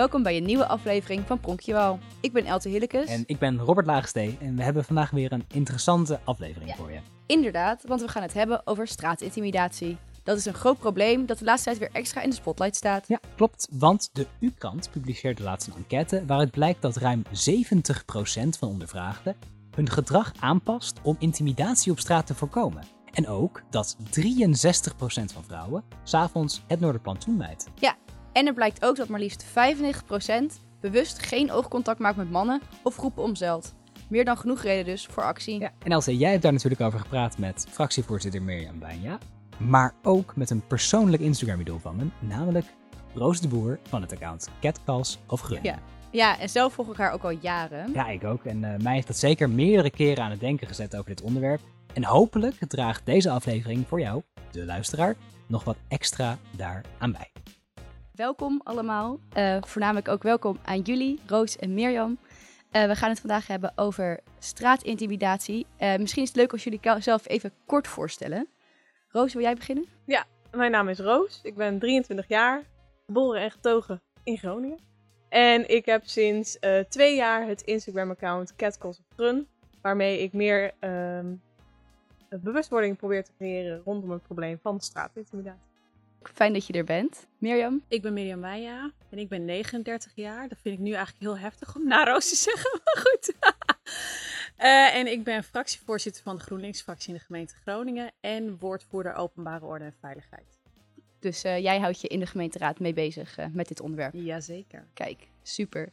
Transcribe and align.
Welkom 0.00 0.22
bij 0.22 0.36
een 0.36 0.44
nieuwe 0.44 0.66
aflevering 0.66 1.26
van 1.26 1.40
Pronkjewel. 1.40 1.98
Ik 2.20 2.32
ben 2.32 2.44
Elte 2.44 2.68
Hillekes. 2.68 3.08
En 3.08 3.22
ik 3.26 3.38
ben 3.38 3.58
Robert 3.58 3.86
Laagstee 3.86 4.36
en 4.40 4.56
we 4.56 4.62
hebben 4.62 4.84
vandaag 4.84 5.10
weer 5.10 5.32
een 5.32 5.44
interessante 5.48 6.20
aflevering 6.24 6.70
Ja. 6.70 6.76
voor 6.76 6.90
je. 6.92 6.98
Inderdaad, 7.26 7.84
want 7.86 8.00
we 8.00 8.08
gaan 8.08 8.22
het 8.22 8.32
hebben 8.32 8.66
over 8.66 8.86
straatintimidatie. 8.86 9.96
Dat 10.22 10.36
is 10.36 10.44
een 10.44 10.54
groot 10.54 10.78
probleem 10.78 11.26
dat 11.26 11.38
de 11.38 11.44
laatste 11.44 11.68
tijd 11.68 11.78
weer 11.78 11.90
extra 11.92 12.22
in 12.22 12.30
de 12.30 12.36
spotlight 12.36 12.76
staat. 12.76 13.08
Ja, 13.08 13.20
klopt, 13.36 13.68
want 13.70 14.10
de 14.12 14.26
U-krant 14.38 14.90
publiceerde 14.90 15.42
laatst 15.42 15.68
een 15.68 15.74
enquête 15.76 16.26
waaruit 16.26 16.50
blijkt 16.50 16.82
dat 16.82 16.96
ruim 16.96 17.22
70% 17.22 17.28
van 18.58 18.68
ondervraagden 18.68 19.36
hun 19.74 19.90
gedrag 19.90 20.32
aanpast 20.38 20.98
om 21.02 21.16
intimidatie 21.18 21.92
op 21.92 21.98
straat 21.98 22.26
te 22.26 22.34
voorkomen. 22.34 22.82
En 23.12 23.28
ook 23.28 23.62
dat 23.70 23.96
63% 24.00 25.32
van 25.32 25.44
vrouwen 25.46 25.84
s'avonds 26.02 26.62
het 26.66 26.80
Noorderplantsoen 26.80 27.36
mijt. 27.36 27.66
En 28.32 28.46
er 28.46 28.54
blijkt 28.54 28.84
ook 28.84 28.96
dat 28.96 29.08
maar 29.08 29.20
liefst 29.20 29.44
95% 29.44 29.48
bewust 30.80 31.26
geen 31.26 31.52
oogcontact 31.52 31.98
maakt 31.98 32.16
met 32.16 32.30
mannen 32.30 32.60
of 32.82 32.96
groepen 32.96 33.22
omzeilt. 33.22 33.74
Meer 34.08 34.24
dan 34.24 34.36
genoeg 34.36 34.62
reden 34.62 34.84
dus 34.84 35.06
voor 35.06 35.22
actie. 35.22 35.60
Ja, 35.60 35.72
en 35.84 35.92
Elsa, 35.92 36.12
jij 36.12 36.30
hebt 36.30 36.42
daar 36.42 36.52
natuurlijk 36.52 36.80
over 36.80 36.98
gepraat 36.98 37.38
met 37.38 37.66
fractievoorzitter 37.70 38.42
Mirjam 38.42 38.78
Bijnja, 38.78 39.18
maar 39.56 39.94
ook 40.02 40.36
met 40.36 40.50
een 40.50 40.66
persoonlijk 40.66 41.22
Instagram-idool 41.22 41.78
van 41.78 41.98
hem, 41.98 42.12
namelijk 42.18 42.66
Roos 43.14 43.40
de 43.40 43.48
Boer 43.48 43.78
van 43.88 44.02
het 44.02 44.12
account 44.12 44.48
Catcalls 44.60 45.18
of 45.26 45.40
Grun. 45.40 45.60
Ja. 45.62 45.78
Ja, 46.12 46.38
en 46.38 46.48
zelf 46.48 46.72
volg 46.72 46.90
ik 46.90 46.96
haar 46.96 47.12
ook 47.12 47.22
al 47.22 47.30
jaren. 47.30 47.92
Ja, 47.92 48.08
ik 48.08 48.24
ook. 48.24 48.44
En 48.44 48.64
eh, 48.64 48.80
mij 48.80 48.94
heeft 48.94 49.06
dat 49.06 49.16
zeker 49.16 49.50
meerdere 49.50 49.90
keren 49.90 50.24
aan 50.24 50.30
het 50.30 50.40
denken 50.40 50.66
gezet 50.66 50.96
over 50.96 51.08
dit 51.08 51.22
onderwerp. 51.22 51.60
En 51.92 52.04
hopelijk 52.04 52.56
draagt 52.68 53.06
deze 53.06 53.30
aflevering 53.30 53.88
voor 53.88 54.00
jou, 54.00 54.22
de 54.50 54.64
luisteraar, 54.64 55.16
nog 55.46 55.64
wat 55.64 55.76
extra 55.88 56.38
daaraan 56.56 57.12
bij. 57.12 57.30
Welkom 58.20 58.60
allemaal. 58.64 59.18
Eh, 59.32 59.56
voornamelijk 59.60 60.08
ook 60.08 60.22
welkom 60.22 60.58
aan 60.64 60.80
jullie, 60.80 61.20
Roos 61.26 61.56
en 61.56 61.74
Mirjam. 61.74 62.18
Eh, 62.70 62.86
we 62.86 62.94
gaan 62.94 63.08
het 63.08 63.20
vandaag 63.20 63.46
hebben 63.46 63.72
over 63.76 64.20
straatintimidatie. 64.38 65.66
Eh, 65.76 65.96
misschien 65.96 66.22
is 66.22 66.28
het 66.28 66.36
leuk 66.36 66.52
als 66.52 66.64
jullie 66.64 66.80
zelf 66.98 67.28
even 67.28 67.52
kort 67.66 67.88
voorstellen. 67.88 68.48
Roos, 69.08 69.32
wil 69.32 69.42
jij 69.42 69.54
beginnen? 69.54 69.84
Mijn 70.50 70.70
naam 70.70 70.88
is 70.88 70.98
Roos. 70.98 71.40
Ik 71.42 71.54
ben 71.54 71.78
23 71.78 72.28
jaar, 72.28 72.62
geboren 73.06 73.40
en 73.40 73.50
getogen 73.50 74.02
in 74.22 74.38
Groningen. 74.38 74.78
En 75.28 75.70
ik 75.70 75.84
heb 75.84 76.06
sinds 76.06 76.58
twee 76.88 77.16
jaar 77.16 77.46
het 77.46 77.62
Instagram-account 77.62 78.56
Catcalls 78.56 78.98
of 78.98 79.04
Grun, 79.16 79.48
waarmee 79.82 80.22
ik 80.22 80.32
meer 80.32 80.72
ehm, 80.80 81.34
bewustwording 82.28 82.96
probeer 82.96 83.24
te 83.24 83.32
creëren 83.36 83.82
rondom 83.84 84.10
het 84.10 84.22
probleem 84.22 84.58
van 84.62 84.80
straatintimidatie. 84.80 85.69
Fijn 86.22 86.52
dat 86.52 86.66
je 86.66 86.72
er 86.72 86.84
bent. 86.84 87.26
Mirjam? 87.38 87.84
Ik 87.88 88.02
ben 88.02 88.12
Mirjam 88.12 88.40
Wijja 88.40 88.90
en 89.10 89.18
ik 89.18 89.28
ben 89.28 89.44
39 89.44 90.12
jaar. 90.14 90.48
Dat 90.48 90.58
vind 90.62 90.74
ik 90.78 90.80
nu 90.80 90.92
eigenlijk 90.92 91.20
heel 91.20 91.38
heftig 91.38 91.76
om 91.76 91.86
na 91.86 92.04
Roos 92.04 92.28
te 92.28 92.36
zeggen, 92.50 92.80
maar 92.84 93.04
goed. 93.04 93.32
Eh, 94.56 94.94
en 94.94 95.06
ik 95.06 95.24
ben 95.24 95.44
fractievoorzitter 95.44 96.22
van 96.22 96.36
de 96.36 96.42
GroenLinks-fractie 96.42 97.08
in 97.08 97.14
de 97.14 97.24
gemeente 97.24 97.54
Groningen 97.54 98.12
en 98.20 98.58
woordvoerder 98.58 99.14
openbare 99.14 99.64
orde 99.64 99.84
en 99.84 99.94
veiligheid. 100.00 100.58
Dus 101.18 101.44
eh, 101.44 101.58
jij 101.58 101.78
houdt 101.78 102.00
je 102.00 102.08
in 102.08 102.20
de 102.20 102.26
gemeenteraad 102.26 102.78
mee 102.78 102.92
bezig 102.92 103.36
eh, 103.36 103.46
met 103.52 103.68
dit 103.68 103.80
onderwerp. 103.80 104.14
Jazeker. 104.14 104.86
Kijk, 104.94 105.28
super. 105.42 105.92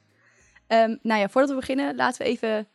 Ehm, 0.67 0.97
nou 1.01 1.19
ja, 1.19 1.29
voordat 1.29 1.49
we 1.49 1.55
beginnen, 1.55 1.95
laten 1.95 2.21
we 2.21 2.27
even... 2.27 2.67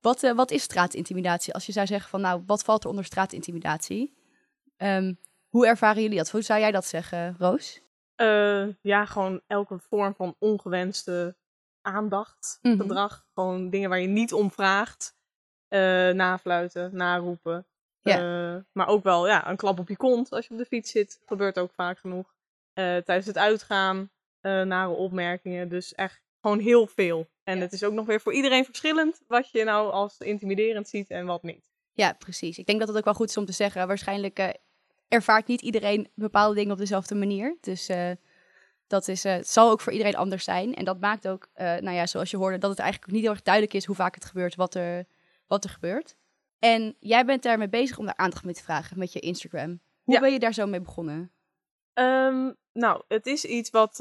Wat, 0.00 0.20
wat 0.20 0.50
is 0.50 0.62
straatintimidatie? 0.62 1.54
Als 1.54 1.66
je 1.66 1.72
zou 1.72 1.86
zeggen 1.86 2.10
van, 2.10 2.20
nou, 2.20 2.42
wat 2.46 2.64
valt 2.64 2.84
er 2.84 2.90
onder 2.90 3.04
straatintimidatie? 3.04 4.14
Ehm, 4.76 5.12
hoe 5.48 5.66
ervaren 5.66 6.02
jullie 6.02 6.16
dat? 6.18 6.30
Hoe 6.30 6.42
zou 6.42 6.60
jij 6.60 6.70
dat 6.70 6.84
zeggen, 6.86 7.36
Roos? 7.38 7.80
Eh, 8.14 8.66
ja, 8.80 9.04
gewoon 9.04 9.40
elke 9.46 9.78
vorm 9.78 10.14
van 10.14 10.36
ongewenste 10.38 11.36
aandacht, 11.82 12.58
Mhm. 12.62 12.80
gedrag. 12.80 13.26
Gewoon 13.34 13.70
dingen 13.70 13.88
waar 13.88 14.00
je 14.00 14.06
niet 14.08 14.32
om 14.32 14.50
vraagt. 14.52 15.16
Eh, 15.68 15.80
nafluiten, 16.10 16.96
naroepen. 16.96 17.66
Eh, 18.02 18.56
maar 18.72 18.86
ook 18.88 19.02
wel 19.02 19.26
ja, 19.26 19.48
een 19.48 19.56
klap 19.56 19.78
op 19.78 19.88
je 19.88 19.96
kont 19.96 20.30
als 20.32 20.46
je 20.46 20.52
op 20.52 20.58
de 20.58 20.64
fiets 20.66 20.90
zit. 20.90 21.20
Gebeurt 21.26 21.58
ook 21.58 21.72
vaak 21.72 21.98
genoeg. 21.98 22.34
Tijdens 22.72 23.26
het 23.26 23.38
uitgaan, 23.38 24.10
nare 24.40 24.90
opmerkingen. 24.90 25.68
Dus 25.68 25.94
echt 25.94 26.20
gewoon 26.40 26.58
heel 26.58 26.86
veel. 26.86 27.26
En 27.42 27.60
het 27.60 27.72
is 27.72 27.84
ook 27.84 27.92
nog 27.92 28.06
weer 28.06 28.20
voor 28.20 28.32
iedereen 28.32 28.64
verschillend 28.64 29.20
wat 29.26 29.50
je 29.50 29.64
nou 29.64 29.90
als 29.92 30.18
intimiderend 30.18 30.88
ziet 30.88 31.10
en 31.10 31.26
wat 31.26 31.42
niet. 31.42 31.70
Ja, 31.92 32.12
precies. 32.12 32.58
Ik 32.58 32.66
denk 32.66 32.78
dat 32.78 32.88
het 32.88 32.96
ook 32.96 33.04
wel 33.04 33.14
goed 33.14 33.28
is 33.28 33.36
om 33.36 33.44
te 33.44 33.52
zeggen. 33.52 33.86
Waarschijnlijk 33.86 34.54
ervaart 35.08 35.46
niet 35.46 35.60
iedereen 35.62 36.08
bepaalde 36.14 36.54
dingen 36.54 36.72
op 36.72 36.78
dezelfde 36.78 37.14
manier. 37.14 37.56
Dus 37.60 37.88
eh, 37.88 38.10
dat 38.86 39.08
is, 39.08 39.24
eh, 39.24 39.32
het 39.32 39.48
zal 39.48 39.70
ook 39.70 39.80
voor 39.80 39.92
iedereen 39.92 40.16
anders 40.16 40.44
zijn. 40.44 40.74
En 40.74 40.84
dat 40.84 41.00
maakt 41.00 41.28
ook, 41.28 41.48
eh, 41.52 41.66
nou 41.66 41.90
ja, 41.96 42.06
zoals 42.06 42.30
je 42.30 42.36
hoorde, 42.36 42.58
dat 42.58 42.70
het 42.70 42.78
eigenlijk 42.78 43.12
niet 43.12 43.22
heel 43.22 43.30
erg 43.30 43.42
duidelijk 43.42 43.74
is 43.74 43.84
hoe 43.84 43.96
vaak 43.96 44.14
het 44.14 44.24
gebeurt, 44.24 44.54
wat 44.54 44.74
er, 44.74 45.04
wat 45.46 45.64
er 45.64 45.70
gebeurt. 45.70 46.16
En 46.58 46.96
jij 47.00 47.24
bent 47.24 47.42
daarmee 47.42 47.68
bezig 47.68 47.98
om 47.98 48.04
daar 48.04 48.16
aandacht 48.16 48.44
mee 48.44 48.54
te 48.54 48.62
vragen 48.62 48.98
met 48.98 49.12
je 49.12 49.20
Instagram. 49.20 49.80
Hoe 50.02 50.14
Ja. 50.14 50.20
ben 50.20 50.32
je 50.32 50.38
daar 50.38 50.54
zo 50.54 50.66
mee 50.66 50.80
begonnen? 50.80 51.32
Ehm, 51.92 52.52
nou, 52.72 53.02
het 53.08 53.26
is 53.26 53.44
iets 53.44 53.70
wat 53.70 53.96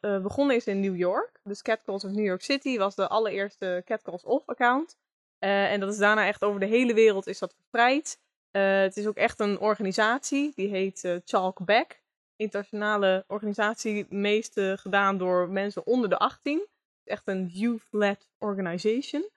begonnen 0.00 0.56
is 0.56 0.66
in 0.66 0.80
New 0.80 0.96
York. 0.96 1.40
Dus 1.44 1.62
Catcalls 1.62 2.04
of 2.04 2.10
New 2.10 2.24
York 2.24 2.42
City 2.42 2.78
was 2.78 2.94
de 2.94 3.08
allereerste 3.08 3.82
Catcalls 3.84 4.24
of 4.24 4.42
account. 4.46 4.96
En 5.38 5.80
dat 5.80 5.92
is 5.92 5.98
daarna 5.98 6.26
echt 6.26 6.44
over 6.44 6.60
de 6.60 6.66
hele 6.66 6.94
wereld 6.94 7.26
is 7.26 7.38
dat 7.38 7.54
verspreid. 7.54 8.18
Eh, 8.50 8.80
het 8.80 8.96
is 8.96 9.06
ook 9.06 9.16
echt 9.16 9.40
een 9.40 9.58
organisatie, 9.58 10.52
die 10.54 10.68
heet 10.68 11.04
eh 11.04 11.16
Chalk 11.24 11.64
Back. 11.64 12.00
Internationale 12.36 13.24
organisatie, 13.26 14.06
meeste 14.08 14.76
gedaan 14.80 15.18
door 15.18 15.48
mensen 15.48 15.86
onder 15.86 16.08
de 16.08 16.16
18. 16.18 16.58
Het 16.58 16.68
is 17.04 17.12
echt 17.12 17.22
een 17.24 17.46
youth-led 17.46 18.28
organization. 18.38 19.30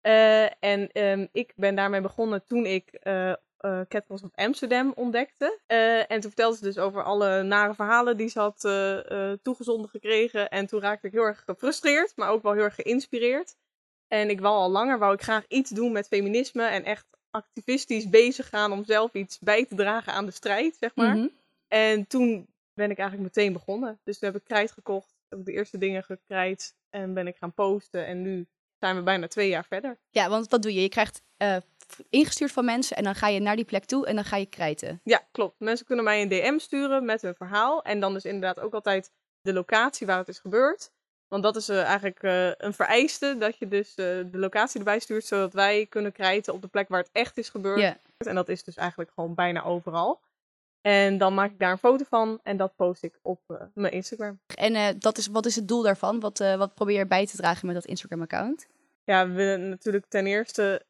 Eh, 0.00 0.64
en 0.64 0.92
ehm, 0.92 1.26
ik 1.32 1.52
ben 1.56 1.74
daarmee 1.74 2.00
begonnen 2.00 2.44
toen 2.44 2.66
ik 2.66 2.92
eh 2.92 3.32
Catcalls 3.88 4.22
of 4.22 4.30
Amsterdam 4.34 4.92
ontdekte. 4.96 5.58
En 6.08 6.20
toen 6.20 6.30
vertelde 6.30 6.56
ze 6.56 6.62
dus 6.62 6.78
over 6.78 7.02
alle 7.02 7.42
nare 7.42 7.74
verhalen 7.74 8.16
die 8.16 8.28
ze 8.28 8.38
had 8.38 8.60
toegezonden 9.42 9.90
gekregen. 9.90 10.50
En 10.50 10.66
toen 10.66 10.80
raakte 10.80 11.06
ik 11.06 11.12
heel 11.12 11.22
erg 11.22 11.42
gefrustreerd, 11.44 12.12
maar 12.16 12.30
ook 12.30 12.42
wel 12.42 12.52
heel 12.52 12.62
erg 12.62 12.74
geïnspireerd. 12.74 13.56
En 14.08 14.30
ik 14.30 14.40
wou 14.40 14.54
al 14.54 14.70
langer, 14.70 14.98
wou 14.98 15.14
ik 15.14 15.22
graag 15.22 15.44
iets 15.48 15.70
doen 15.70 15.92
met 15.92 16.06
feminisme 16.06 16.64
en 16.64 16.84
echt 16.84 17.13
activistisch 17.34 18.08
bezig 18.08 18.48
gaan 18.48 18.72
om 18.72 18.84
zelf 18.84 19.14
iets 19.14 19.38
bij 19.38 19.64
te 19.64 19.74
dragen 19.74 20.12
aan 20.12 20.26
de 20.26 20.32
strijd, 20.32 20.76
zeg 20.80 20.94
maar. 20.94 21.16
Mhm. 21.16 21.26
En 21.68 22.06
toen 22.06 22.46
ben 22.74 22.90
ik 22.90 22.98
eigenlijk 22.98 23.34
meteen 23.34 23.52
begonnen. 23.52 23.98
Dus 24.04 24.18
toen 24.18 24.28
heb 24.28 24.40
ik 24.40 24.46
krijt 24.46 24.72
gekocht, 24.72 25.14
heb 25.28 25.38
ik 25.38 25.44
de 25.44 25.52
eerste 25.52 25.78
dingen 25.78 26.04
gekrijt 26.04 26.74
en 26.90 27.14
ben 27.14 27.26
ik 27.26 27.36
gaan 27.36 27.52
posten. 27.52 28.06
En 28.06 28.22
nu 28.22 28.46
zijn 28.78 28.96
we 28.96 29.02
bijna 29.02 29.28
twee 29.28 29.48
jaar 29.48 29.64
verder. 29.64 29.98
Ja, 30.10 30.28
want 30.28 30.48
wat 30.48 30.62
doe 30.62 30.74
je? 30.74 30.82
Je 30.82 30.88
krijgt 30.88 31.22
eh, 31.36 31.56
ingestuurd 32.10 32.52
van 32.52 32.64
mensen 32.64 32.96
en 32.96 33.04
dan 33.04 33.14
ga 33.14 33.28
je 33.28 33.40
naar 33.40 33.56
die 33.56 33.64
plek 33.64 33.84
toe 33.84 34.06
en 34.06 34.14
dan 34.14 34.24
ga 34.24 34.36
je 34.36 34.46
krijten. 34.46 35.00
Ja, 35.04 35.22
klopt. 35.30 35.54
Mensen 35.58 35.86
kunnen 35.86 36.04
mij 36.04 36.22
een 36.22 36.28
DM 36.28 36.58
sturen 36.58 37.04
met 37.04 37.22
hun 37.22 37.34
verhaal. 37.34 37.82
En 37.82 38.00
dan 38.00 38.16
is 38.16 38.24
inderdaad 38.24 38.60
ook 38.60 38.74
altijd 38.74 39.10
de 39.40 39.52
locatie 39.52 40.06
waar 40.06 40.18
het 40.18 40.28
is 40.28 40.38
gebeurd. 40.38 40.92
Want 41.34 41.46
dat 41.46 41.56
is 41.56 41.68
eh, 41.68 41.82
eigenlijk 41.82 42.22
eh, 42.22 42.50
een 42.56 42.72
vereiste, 42.72 43.36
dat 43.38 43.58
je 43.58 43.68
dus 43.68 43.88
eh, 43.88 44.06
de 44.30 44.38
locatie 44.38 44.78
erbij 44.78 44.98
stuurt, 44.98 45.24
zodat 45.24 45.52
wij 45.52 45.86
kunnen 45.86 46.12
krijten 46.12 46.52
op 46.52 46.62
de 46.62 46.68
plek 46.68 46.88
waar 46.88 47.00
het 47.00 47.10
echt 47.12 47.38
is 47.38 47.48
gebeurd. 47.48 47.96
En 48.16 48.34
dat 48.34 48.48
is 48.48 48.64
dus 48.64 48.76
eigenlijk 48.76 49.10
gewoon 49.14 49.34
bijna 49.34 49.62
overal. 49.62 50.20
En 50.80 51.18
dan 51.18 51.34
maak 51.34 51.50
ik 51.50 51.58
daar 51.58 51.70
een 51.70 51.78
foto 51.78 52.04
van 52.08 52.40
en 52.42 52.56
dat 52.56 52.76
post 52.76 53.02
ik 53.02 53.18
op 53.22 53.70
mijn 53.74 53.92
Instagram. 53.92 54.40
En 54.54 54.98
dat 54.98 55.18
is, 55.18 55.26
wat 55.26 55.46
is 55.46 55.56
het 55.56 55.68
doel 55.68 55.82
daarvan? 55.82 56.20
Wat, 56.20 56.38
wat 56.38 56.74
probeer 56.74 56.98
je 56.98 57.06
bij 57.06 57.26
te 57.26 57.36
dragen 57.36 57.66
met 57.66 57.74
dat 57.74 57.84
Instagram-account? 57.84 58.66
Ja, 59.04 59.26
we 59.26 59.32
willen 59.32 59.68
natuurlijk 59.68 60.06
ten 60.08 60.26
eerste 60.26 60.82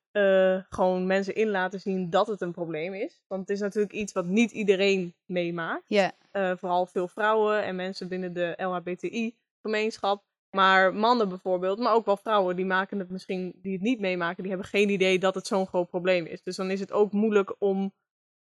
gewoon 0.69 1.06
mensen 1.06 1.34
in 1.34 1.49
laten 1.49 1.81
zien 1.81 2.10
dat 2.10 2.27
het 2.27 2.41
een 2.41 2.53
probleem 2.53 2.94
is. 2.94 3.22
Want 3.27 3.41
het 3.41 3.50
is 3.50 3.60
natuurlijk 3.60 3.93
iets 3.93 4.12
wat 4.12 4.27
niet 4.27 4.50
iedereen 4.50 5.15
meemaakt. 5.25 5.84
Ja, 5.87 6.12
vooral 6.33 6.86
veel 6.86 7.09
vrouwen 7.09 7.63
en 7.63 7.77
mensen 7.77 8.09
binnen 8.09 8.33
de 8.33 8.54
LHBTI-gemeenschap. 8.57 10.22
Maar 10.54 10.95
mannen 10.95 11.28
bijvoorbeeld, 11.28 11.78
maar 11.78 11.95
ook 11.95 12.04
wel 12.04 12.16
vrouwen, 12.16 12.56
die 12.56 12.65
maken 12.65 12.98
het 12.98 13.10
misschien, 13.10 13.53
die 13.56 13.72
het 13.72 13.80
niet 13.80 14.01
meemaken, 14.01 14.42
die 14.42 14.53
hebben 14.53 14.68
geen 14.68 14.89
idee 14.89 15.18
dat 15.18 15.34
het 15.34 15.47
zo'n 15.47 15.66
groot 15.66 15.89
probleem 15.89 16.27
is. 16.27 16.42
Dus 16.42 16.56
dan 16.56 16.71
is 16.71 16.80
het 16.80 16.92
ook 16.92 17.12
moeilijk 17.12 17.54
om 17.59 17.95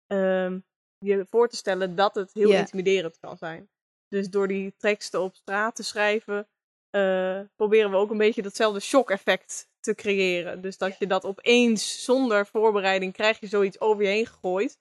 ehm, 0.06 0.58
je 0.98 1.26
voor 1.30 1.48
te 1.48 1.56
stellen 1.56 1.94
dat 1.94 2.14
het 2.14 2.32
heel 2.32 2.50
intimiderend 2.50 3.18
kan 3.18 3.36
zijn. 3.36 3.68
Dus 4.08 4.30
door 4.30 4.48
die 4.48 4.74
teksten 4.76 5.22
op 5.22 5.34
straat 5.34 5.74
te 5.74 5.82
schrijven, 5.82 6.48
eh, 6.90 7.40
proberen 7.56 7.90
we 7.90 7.96
ook 7.96 8.10
een 8.10 8.18
beetje 8.18 8.42
datzelfde 8.42 8.80
shock-effect 8.80 9.70
te 9.80 9.94
creëren. 9.94 10.60
Dus 10.60 10.78
dat 10.78 10.98
je 10.98 11.06
dat 11.06 11.24
opeens 11.24 12.04
zonder 12.04 12.46
voorbereiding 12.46 13.12
krijg 13.12 13.40
je 13.40 13.46
zoiets 13.46 13.80
over 13.80 14.02
je 14.02 14.08
heen 14.08 14.26
gegooid. 14.26 14.78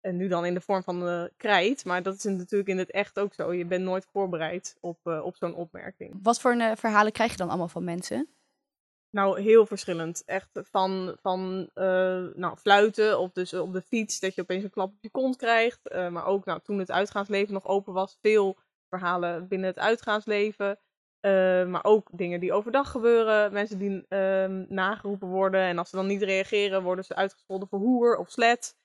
En 0.00 0.16
nu 0.16 0.28
dan 0.28 0.44
in 0.44 0.54
de 0.54 0.60
vorm 0.60 0.82
van 0.82 1.08
eh 1.08 1.24
krijt. 1.36 1.84
Maar 1.84 2.02
dat 2.02 2.14
is 2.14 2.24
natuurlijk 2.24 2.68
in 2.68 2.78
het 2.78 2.90
echt 2.90 3.18
ook 3.18 3.34
zo. 3.34 3.52
Je 3.52 3.64
bent 3.64 3.84
nooit 3.84 4.06
voorbereid 4.12 4.76
op, 4.80 4.98
eh, 5.02 5.24
op 5.24 5.36
zo'n 5.36 5.54
opmerking. 5.54 6.18
wat 6.22 6.40
voor 6.40 6.52
eh, 6.52 6.76
verhalen 6.76 7.12
krijg 7.12 7.30
je 7.30 7.36
dan 7.36 7.48
allemaal 7.48 7.68
van 7.68 7.84
mensen? 7.84 8.28
Nou, 9.10 9.40
heel 9.40 9.66
verschillend. 9.66 10.22
Echt 10.24 10.48
van, 10.52 11.16
van 11.20 11.70
nou, 12.34 12.56
fluiten 12.56 13.18
of 13.18 13.32
dus 13.32 13.54
op 13.54 13.72
de 13.72 13.82
fiets 13.82 14.20
dat 14.20 14.34
je 14.34 14.40
opeens 14.42 14.64
een 14.64 14.70
klap 14.70 14.88
op 14.88 14.98
je 15.00 15.10
kont 15.10 15.36
krijgt. 15.36 15.80
Maar 16.10 16.26
ook 16.26 16.44
nou, 16.44 16.60
toen 16.62 16.78
het 16.78 16.90
uitgaansleven 16.90 17.54
nog 17.54 17.66
open 17.66 17.92
was, 17.92 18.18
veel 18.20 18.58
verhalen 18.88 19.48
binnen 19.48 19.68
het 19.68 19.78
uitgaansleven. 19.78 20.78
Maar 21.70 21.84
ook 21.84 22.08
dingen 22.12 22.40
die 22.40 22.52
overdag 22.52 22.90
gebeuren. 22.90 23.52
Mensen 23.52 23.78
die 23.78 24.04
ehm, 24.08 24.64
nageroepen 24.68 25.28
worden. 25.28 25.60
En 25.60 25.78
als 25.78 25.90
ze 25.90 25.96
dan 25.96 26.06
niet 26.06 26.22
reageren, 26.22 26.82
worden 26.82 27.04
ze 27.04 27.14
uitgescholden 27.14 27.68
voor 27.68 27.78
hoer 27.78 28.16
of 28.16 28.30
slet. 28.30 28.76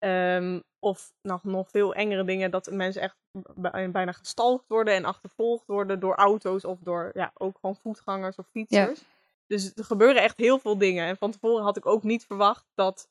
Ehm, 0.00 0.60
of 0.78 1.12
nog, 1.22 1.44
nog 1.44 1.68
veel 1.70 1.94
engere 1.94 2.24
dingen, 2.24 2.50
dat 2.50 2.70
mensen 2.70 3.02
echt 3.02 3.16
b- 3.60 3.88
bijna 3.92 4.12
gestalkt 4.12 4.64
worden 4.68 4.94
en 4.94 5.04
achtervolgd 5.04 5.66
worden 5.66 6.00
door 6.00 6.14
auto's 6.14 6.64
of 6.64 6.78
door 6.82 7.10
ja, 7.14 7.30
ook 7.34 7.58
gewoon 7.60 7.76
voetgangers 7.76 8.36
of 8.36 8.46
fietsers. 8.50 9.00
Dus 9.46 9.72
er 9.74 9.84
gebeuren 9.84 10.22
echt 10.22 10.36
heel 10.36 10.58
veel 10.58 10.78
dingen. 10.78 11.06
En 11.06 11.16
van 11.16 11.30
tevoren 11.30 11.64
had 11.64 11.76
ik 11.76 11.86
ook 11.86 12.02
niet 12.02 12.24
verwacht 12.26 12.66
dat 12.74 13.08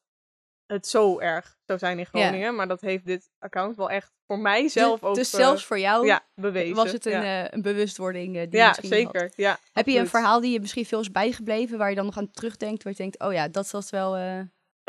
het 0.66 0.88
zo 0.88 1.20
erg 1.20 1.58
zou 1.66 1.80
zijn 1.80 2.00
in 2.00 2.06
Groningen. 2.06 2.56
Maar 2.56 2.68
dat 2.68 2.82
heeft 2.82 3.06
dit 3.06 3.30
account 3.40 3.76
wel 3.76 3.90
echt 3.90 4.12
voor 4.28 4.40
mij 4.40 4.68
zelf 4.68 5.04
ook 5.04 5.16
dus 5.16 5.34
eh, 5.34 5.40
zelfs 5.40 5.66
voor 5.66 5.80
jou 5.80 6.06
ja, 6.06 6.26
bewezen. 6.36 6.76
was 6.76 6.92
het 6.92 7.06
een, 7.06 7.12
ja. 7.22 7.46
eh, 7.46 7.52
een 7.54 7.62
bewustwording 7.62 8.36
eh, 8.38 8.42
die 8.50 8.60
ja, 8.60 8.68
misschien 8.68 8.92
had. 9.06 9.14
zeker. 9.14 9.32
Ja, 9.36 9.60
Heb 9.74 9.86
je 9.88 10.00
een 10.00 10.08
verhaal 10.08 10.40
die 10.40 10.52
je 10.52 10.60
misschien 10.60 10.86
veel 10.86 11.00
is 11.00 11.12
bijgebleven, 11.12 11.78
waar 11.78 11.90
je 11.90 11.96
dan 11.96 12.06
nog 12.06 12.18
aan 12.18 12.32
terugdenkt, 12.32 12.84
waar 12.84 12.92
je 12.94 12.98
denkt, 13.00 13.20
oh 13.20 13.34
ja, 13.34 13.48
dat 13.48 13.72
was 13.72 13.90
wel... 13.90 14.16
eh, 14.16 14.40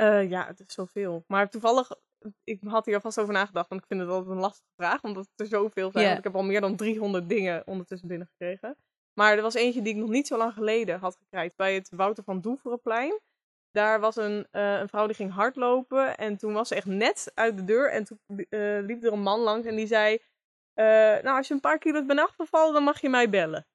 Eh, 0.01 0.31
ja, 0.31 0.47
het 0.47 0.61
is 0.61 0.75
zoveel. 0.75 1.25
Maar 1.27 1.51
toevallig, 1.51 1.91
ik 2.45 2.61
had 2.65 2.85
hier 2.85 2.95
alvast 2.95 3.21
over 3.21 3.33
nagedacht, 3.33 3.69
want 3.69 3.81
ik 3.81 3.87
vind 3.87 4.01
het 4.01 4.09
altijd 4.11 4.31
een 4.31 4.41
lastige 4.41 4.71
vraag, 4.77 5.03
omdat 5.03 5.29
er 5.37 5.47
zoveel 5.47 5.91
zijn. 5.91 6.17
Ik 6.17 6.25
heb 6.25 6.35
al 6.35 6.43
meer 6.43 6.61
dan 6.61 6.77
300 6.77 7.29
dingen 7.29 7.67
ondertussen 7.67 8.09
binnengekregen. 8.09 8.77
Maar 9.13 9.37
er 9.37 9.43
was 9.43 9.55
eentje 9.55 9.83
die 9.83 9.95
ik 9.95 10.01
nog 10.01 10.09
niet 10.09 10.27
zo 10.27 10.37
lang 10.37 10.53
geleden 10.53 10.99
had 10.99 11.17
gekregen 11.17 11.53
bij 11.57 11.75
het 11.75 11.91
Wouter 11.91 12.25
van 12.25 12.41
Doeverenplein. 12.41 13.21
Daar 13.71 14.01
was 14.01 14.17
een, 14.17 14.47
eh, 14.51 14.79
een 14.79 14.89
vrouw 14.89 15.07
die 15.07 15.17
ging 15.17 15.33
hardlopen 15.33 16.17
en 16.17 16.37
toen 16.37 16.53
was 16.53 16.69
ze 16.69 16.75
echt 16.75 16.87
net 16.87 17.33
uit 17.35 17.57
de 17.57 17.65
deur 17.65 17.91
en 17.91 18.05
toen 18.05 18.19
eh, 18.27 18.79
liep 18.83 19.05
er 19.05 19.13
een 19.13 19.23
man 19.23 19.41
langs 19.41 19.67
en 19.67 19.77
die 19.77 19.87
zei, 19.87 20.19
nou 21.23 21.37
als 21.37 21.49
je 21.49 21.55
een 21.55 21.61
paar 21.61 21.79
kilo 21.79 22.05
bent 22.05 22.21
afgevallen, 22.21 22.73
dan 22.73 22.83
mag 22.83 23.01
je 23.01 23.09
mij 23.09 23.31
bellen. 23.31 23.67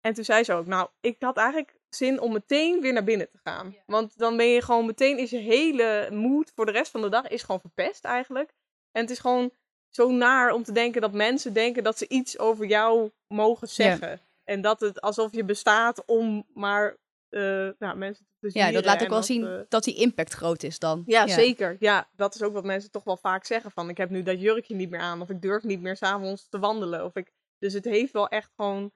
En 0.00 0.14
toen 0.14 0.24
zei 0.24 0.44
ze 0.44 0.52
ook, 0.52 0.66
nou, 0.66 0.88
ik 1.00 1.16
had 1.18 1.36
eigenlijk 1.36 1.79
zin 1.90 2.20
om 2.20 2.32
meteen 2.32 2.80
weer 2.80 2.92
naar 2.92 3.04
binnen 3.04 3.30
te 3.30 3.38
gaan. 3.42 3.76
Want 3.86 4.18
dan 4.18 4.36
ben 4.36 4.46
je 4.46 4.62
gewoon 4.62 4.86
meteen, 4.86 5.18
is 5.18 5.30
je 5.30 5.38
hele 5.38 6.08
moed 6.10 6.52
voor 6.54 6.66
de 6.66 6.72
rest 6.72 6.90
van 6.90 7.00
de 7.00 7.08
dag 7.08 7.28
is 7.28 7.42
gewoon 7.42 7.60
verpest 7.60 8.04
eigenlijk. 8.04 8.52
En 8.92 9.00
het 9.00 9.10
is 9.10 9.18
gewoon 9.18 9.50
zo 9.88 10.10
naar 10.10 10.52
om 10.52 10.62
te 10.62 10.72
denken 10.72 11.00
dat 11.00 11.12
mensen 11.12 11.52
denken 11.52 11.82
dat 11.82 11.98
ze 11.98 12.08
iets 12.08 12.38
over 12.38 12.66
jou 12.66 13.10
mogen 13.26 13.68
zeggen. 13.68 14.20
En 14.44 14.60
dat 14.60 14.80
het 14.80 15.00
alsof 15.00 15.32
je 15.32 15.44
bestaat 15.44 16.04
om 16.04 16.46
maar 16.54 16.96
eh, 17.28 17.68
nou, 17.78 17.96
mensen 17.96 18.24
te 18.24 18.34
plezieren. 18.38 18.70
ja, 18.70 18.76
dat 18.76 18.84
laat 18.84 19.02
ook 19.02 19.08
wel 19.08 19.16
dat, 19.16 19.26
zien 19.26 19.46
eh, 19.46 19.60
dat 19.68 19.84
die 19.84 19.94
impact 19.94 20.32
groot 20.32 20.62
is 20.62 20.78
dan. 20.78 21.02
ja, 21.06 21.26
zeker. 21.26 21.76
Ja, 21.78 22.08
dat 22.16 22.34
is 22.34 22.42
ook 22.42 22.52
wat 22.52 22.64
mensen 22.64 22.90
toch 22.90 23.04
wel 23.04 23.16
vaak 23.16 23.44
zeggen. 23.44 23.70
Van 23.70 23.88
ik 23.88 23.96
heb 23.96 24.10
nu 24.10 24.22
dat 24.22 24.40
jurkje 24.40 24.74
niet 24.74 24.90
meer 24.90 25.00
aan. 25.00 25.20
Of 25.20 25.30
ik 25.30 25.42
durf 25.42 25.62
niet 25.62 25.80
meer 25.80 25.96
s'avonds 25.96 26.48
te 26.48 26.58
wandelen. 26.58 27.04
Of 27.04 27.16
ik... 27.16 27.32
Dus 27.58 27.72
het 27.72 27.84
heeft 27.84 28.12
wel 28.12 28.28
echt 28.28 28.50
gewoon 28.56 28.92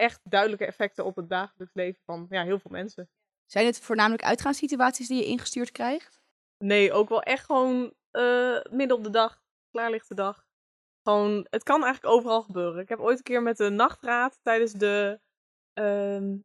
echt 0.00 0.20
duidelijke 0.22 0.66
effecten 0.66 1.04
op 1.04 1.16
het 1.16 1.28
dagelijks 1.28 1.74
leven 1.74 2.00
van 2.04 2.26
ja, 2.30 2.44
heel 2.44 2.58
veel 2.58 2.70
mensen. 2.70 3.10
Zijn 3.46 3.66
het 3.66 3.80
voornamelijk 3.80 4.22
uitgaanssituaties 4.22 5.08
die 5.08 5.16
je 5.16 5.24
ingestuurd 5.24 5.70
krijgt? 5.70 6.22
Nee, 6.58 6.92
ook 6.92 7.08
wel 7.08 7.22
echt 7.22 7.44
gewoon 7.44 7.94
eh, 8.10 8.60
midden 8.70 8.96
op 8.96 9.04
de 9.04 9.10
dag, 9.10 9.42
klaarlichte 9.70 10.14
dag. 10.14 10.46
Gewoon, 11.02 11.46
het 11.50 11.62
kan 11.62 11.84
eigenlijk 11.84 12.14
overal 12.14 12.42
gebeuren. 12.42 12.82
Ik 12.82 12.88
heb 12.88 12.98
ooit 12.98 13.18
een 13.18 13.24
keer 13.24 13.42
met 13.42 13.56
de 13.56 13.68
nachtraad 13.68 14.38
tijdens 14.42 14.72
de, 14.72 15.20
ehm, 15.72 16.36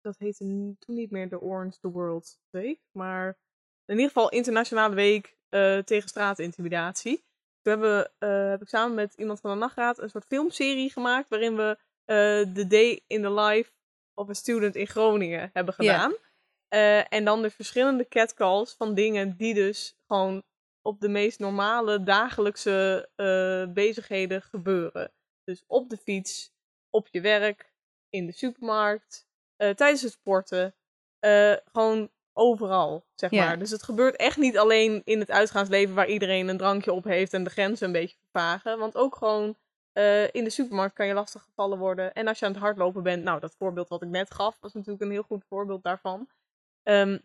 dat 0.00 0.18
heette 0.18 0.44
toen 0.78 0.94
niet 0.94 1.10
meer 1.10 1.28
de 1.28 1.40
Orange 1.40 1.78
the 1.78 1.90
World 1.90 2.38
Week, 2.50 2.80
maar 2.92 3.38
in 3.84 3.94
ieder 3.94 4.06
geval 4.06 4.28
Internationale 4.28 4.94
Week 4.94 5.38
eh, 5.48 5.78
tegen 5.78 6.08
straatintimidatie. 6.08 7.24
Toen 7.62 7.72
hebben, 7.72 8.12
eh, 8.18 8.48
heb 8.48 8.62
ik 8.62 8.68
samen 8.68 8.94
met 8.94 9.14
iemand 9.14 9.40
van 9.40 9.50
de 9.50 9.56
nachtraad 9.56 9.98
een 9.98 10.10
soort 10.10 10.24
filmserie 10.24 10.90
gemaakt 10.90 11.28
waarin 11.28 11.56
we 11.56 11.78
The 12.54 12.64
Day 12.68 13.00
in 13.06 13.22
the 13.22 13.32
Life 13.32 13.70
of 14.14 14.28
a 14.28 14.32
Student 14.32 14.74
in 14.76 14.86
Groningen 14.86 15.50
hebben 15.52 15.74
gedaan. 15.74 16.14
Eh, 16.68 17.12
en 17.12 17.24
dan 17.24 17.42
de 17.42 17.50
verschillende 17.50 18.08
catcalls 18.08 18.74
van 18.74 18.94
dingen 18.94 19.36
die 19.36 19.54
dus 19.54 19.96
gewoon 20.06 20.42
op 20.82 21.00
de 21.00 21.08
meest 21.08 21.38
normale 21.38 22.02
dagelijkse 22.02 23.08
eh, 23.16 23.72
bezigheden 23.74 24.42
gebeuren. 24.42 25.12
Dus 25.44 25.64
op 25.66 25.90
de 25.90 25.96
fiets, 25.96 26.52
op 26.90 27.08
je 27.10 27.20
werk, 27.20 27.72
in 28.08 28.26
de 28.26 28.32
supermarkt, 28.32 29.26
eh, 29.56 29.70
tijdens 29.70 30.02
het 30.02 30.12
sporten. 30.12 30.74
eh, 31.18 31.52
gewoon 31.72 32.10
overal, 32.32 33.04
zeg 33.14 33.30
Ja. 33.30 33.44
maar. 33.46 33.58
Dus 33.58 33.70
het 33.70 33.82
gebeurt 33.82 34.16
echt 34.16 34.36
niet 34.36 34.58
alleen 34.58 35.02
in 35.04 35.18
het 35.20 35.30
uitgaansleven 35.30 35.94
waar 35.94 36.08
iedereen 36.08 36.48
een 36.48 36.56
drankje 36.56 36.92
op 36.92 37.04
heeft 37.04 37.32
en 37.32 37.44
de 37.44 37.50
grenzen 37.50 37.86
een 37.86 37.92
beetje 37.92 38.16
vervagen. 38.20 38.78
Want 38.78 38.96
ook 38.96 39.16
gewoon 39.16 39.56
eh, 39.92 40.34
in 40.34 40.44
de 40.44 40.50
supermarkt 40.50 40.94
kan 40.94 41.06
je 41.06 41.14
lastig 41.14 41.42
gevallen 41.42 41.78
worden. 41.78 42.12
En 42.12 42.26
als 42.26 42.38
je 42.38 42.46
aan 42.46 42.52
het 42.52 42.60
hardlopen 42.60 43.02
bent, 43.02 43.22
nou, 43.22 43.40
dat 43.40 43.54
voorbeeld 43.54 43.88
wat 43.88 44.02
ik 44.02 44.08
net 44.08 44.30
gaf, 44.30 44.56
was 44.60 44.72
natuurlijk 44.72 45.02
een 45.02 45.10
heel 45.10 45.22
goed 45.22 45.44
voorbeeld 45.48 45.82
daarvan. 45.82 46.28
Ehm, 46.82 47.18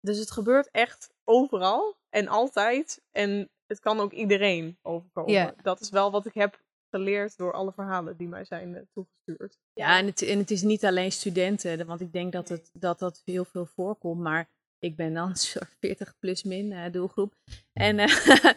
dus 0.00 0.18
het 0.18 0.30
gebeurt 0.30 0.70
echt 0.70 1.14
overal 1.24 1.96
en 2.08 2.28
altijd. 2.28 3.02
En 3.10 3.50
het 3.66 3.80
kan 3.80 4.00
ook 4.00 4.12
iedereen 4.12 4.78
overkomen. 4.82 5.54
Dat 5.62 5.80
is 5.80 5.90
wel 5.90 6.10
wat 6.10 6.26
ik 6.26 6.34
heb 6.34 6.64
geleerd 6.90 7.36
door 7.36 7.52
alle 7.52 7.72
verhalen 7.72 8.16
die 8.16 8.28
mij 8.28 8.44
zijn 8.44 8.74
eh, 8.74 8.82
toegestuurd. 8.92 9.58
Ja, 9.72 9.98
en 9.98 10.06
het, 10.06 10.22
en 10.22 10.38
het 10.38 10.50
is 10.50 10.62
niet 10.62 10.84
alleen 10.84 11.12
studenten, 11.12 11.86
want 11.86 12.00
ik 12.00 12.12
denk 12.12 12.32
dat 12.32 12.48
het, 12.48 12.70
dat, 12.72 12.98
dat 12.98 13.22
heel 13.24 13.44
veel 13.44 13.66
voorkomt. 13.66 14.20
Maar 14.20 14.48
ik 14.78 14.96
ben 14.96 15.14
dan 15.14 15.28
een 15.28 15.36
soort 15.36 15.76
40 15.80 16.18
plus 16.18 16.42
min 16.42 16.72
eh, 16.72 16.92
doelgroep. 16.92 17.34
En 17.72 17.98
eh, 17.98 18.06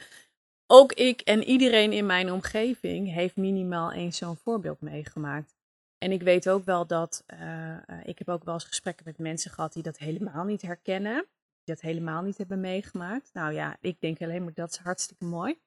ook 0.71 0.93
ik 0.93 1.21
en 1.21 1.43
iedereen 1.43 1.91
in 1.91 2.05
mijn 2.05 2.31
omgeving 2.31 3.13
heeft 3.13 3.35
minimaal 3.35 3.91
eens 3.91 4.17
zo'n 4.17 4.37
voorbeeld 4.37 4.81
meegemaakt. 4.81 5.55
En 5.97 6.11
ik 6.11 6.21
weet 6.21 6.49
ook 6.49 6.65
wel 6.65 6.87
dat, 6.87 7.23
eh, 7.25 7.89
eh, 7.89 8.07
ik 8.07 8.17
heb 8.17 8.29
ook 8.29 8.43
wel 8.43 8.53
eens 8.53 8.63
gesprekken 8.63 9.05
met 9.05 9.17
mensen 9.17 9.51
gehad 9.51 9.73
die 9.73 9.83
dat 9.83 9.97
helemaal 9.97 10.43
niet 10.43 10.61
herkennen. 10.61 11.27
Die 11.63 11.75
dat 11.75 11.81
helemaal 11.81 12.21
niet 12.21 12.37
hebben 12.37 12.59
meegemaakt. 12.59 13.29
Nou 13.33 13.53
ja, 13.53 13.77
ik 13.81 14.01
denk 14.01 14.21
alleen 14.21 14.43
maar 14.43 14.53
dat 14.53 14.69
is 14.71 14.77
hartstikke 14.77 15.25
mooi. 15.25 15.59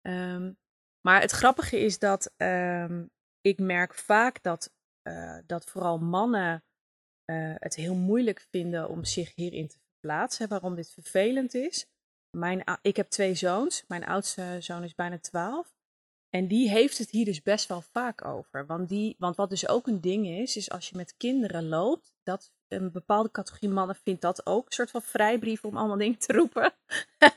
Ehm, 0.00 0.52
maar 1.00 1.20
het 1.20 1.30
grappige 1.30 1.78
is 1.78 1.98
dat 1.98 2.32
ehm, 2.36 3.04
ik 3.40 3.58
merk 3.58 3.94
vaak 3.94 4.42
dat, 4.42 4.72
eh, 5.02 5.38
dat 5.46 5.64
vooral 5.64 5.98
mannen 5.98 6.64
het 7.58 7.74
heel 7.74 7.94
moeilijk 7.94 8.46
vinden 8.50 8.88
om 8.88 9.04
zich 9.04 9.34
hierin 9.34 9.68
te 9.68 9.78
verplaatsen. 9.78 10.48
Waarom 10.48 10.74
dit 10.74 10.90
vervelend 10.90 11.54
is. 11.54 11.86
Mijn, 12.30 12.64
ik 12.82 12.96
heb 12.96 13.08
twee 13.08 13.34
zoons. 13.34 13.84
Mijn 13.88 14.04
oudste 14.04 14.56
zoon 14.60 14.84
is 14.84 14.94
bijna 14.94 15.18
12. 15.18 15.74
En 16.30 16.48
die 16.48 16.68
heeft 16.68 16.98
het 16.98 17.10
hier 17.10 17.24
dus 17.24 17.42
best 17.42 17.68
wel 17.68 17.82
vaak 17.92 18.24
over. 18.24 18.66
Want, 18.66 18.88
die, 18.88 19.16
want 19.18 19.36
wat 19.36 19.50
dus 19.50 19.68
ook 19.68 19.86
een 19.86 20.00
ding 20.00 20.26
is, 20.26 20.56
is 20.56 20.70
als 20.70 20.88
je 20.88 20.96
met 20.96 21.16
kinderen 21.16 21.68
loopt, 21.68 22.12
dat 22.22 22.52
een 22.68 22.92
bepaalde 22.92 23.30
categorie 23.30 23.68
mannen 23.68 23.96
vindt 23.96 24.20
dat 24.20 24.46
ook 24.46 24.66
een 24.66 24.72
soort 24.72 24.90
van 24.90 25.02
vrijbrief 25.02 25.64
om 25.64 25.76
allemaal 25.76 25.96
dingen 25.96 26.18
te 26.18 26.32
roepen. 26.32 26.72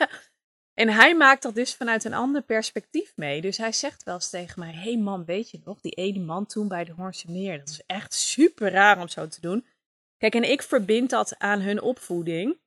en 0.81 0.89
hij 0.89 1.15
maakt 1.15 1.43
dat 1.43 1.55
dus 1.55 1.75
vanuit 1.75 2.03
een 2.03 2.13
ander 2.13 2.41
perspectief 2.41 3.13
mee. 3.15 3.41
Dus 3.41 3.57
hij 3.57 3.71
zegt 3.71 4.03
wel 4.03 4.13
eens 4.13 4.29
tegen 4.29 4.59
mij: 4.59 4.73
hey 4.73 4.97
man, 4.97 5.25
weet 5.25 5.49
je 5.49 5.61
nog, 5.63 5.81
die 5.81 5.91
ene 5.91 6.19
man 6.19 6.45
toen 6.45 6.67
bij 6.67 6.83
de 6.83 6.91
Hoornse 6.91 7.31
Meer, 7.31 7.59
dat 7.59 7.69
is 7.69 7.83
echt 7.85 8.13
super 8.13 8.71
raar 8.71 8.99
om 9.01 9.07
zo 9.07 9.27
te 9.27 9.41
doen. 9.41 9.65
Kijk, 10.17 10.35
en 10.35 10.51
ik 10.51 10.61
verbind 10.61 11.09
dat 11.09 11.37
aan 11.37 11.59
hun 11.61 11.81
opvoeding. 11.81 12.57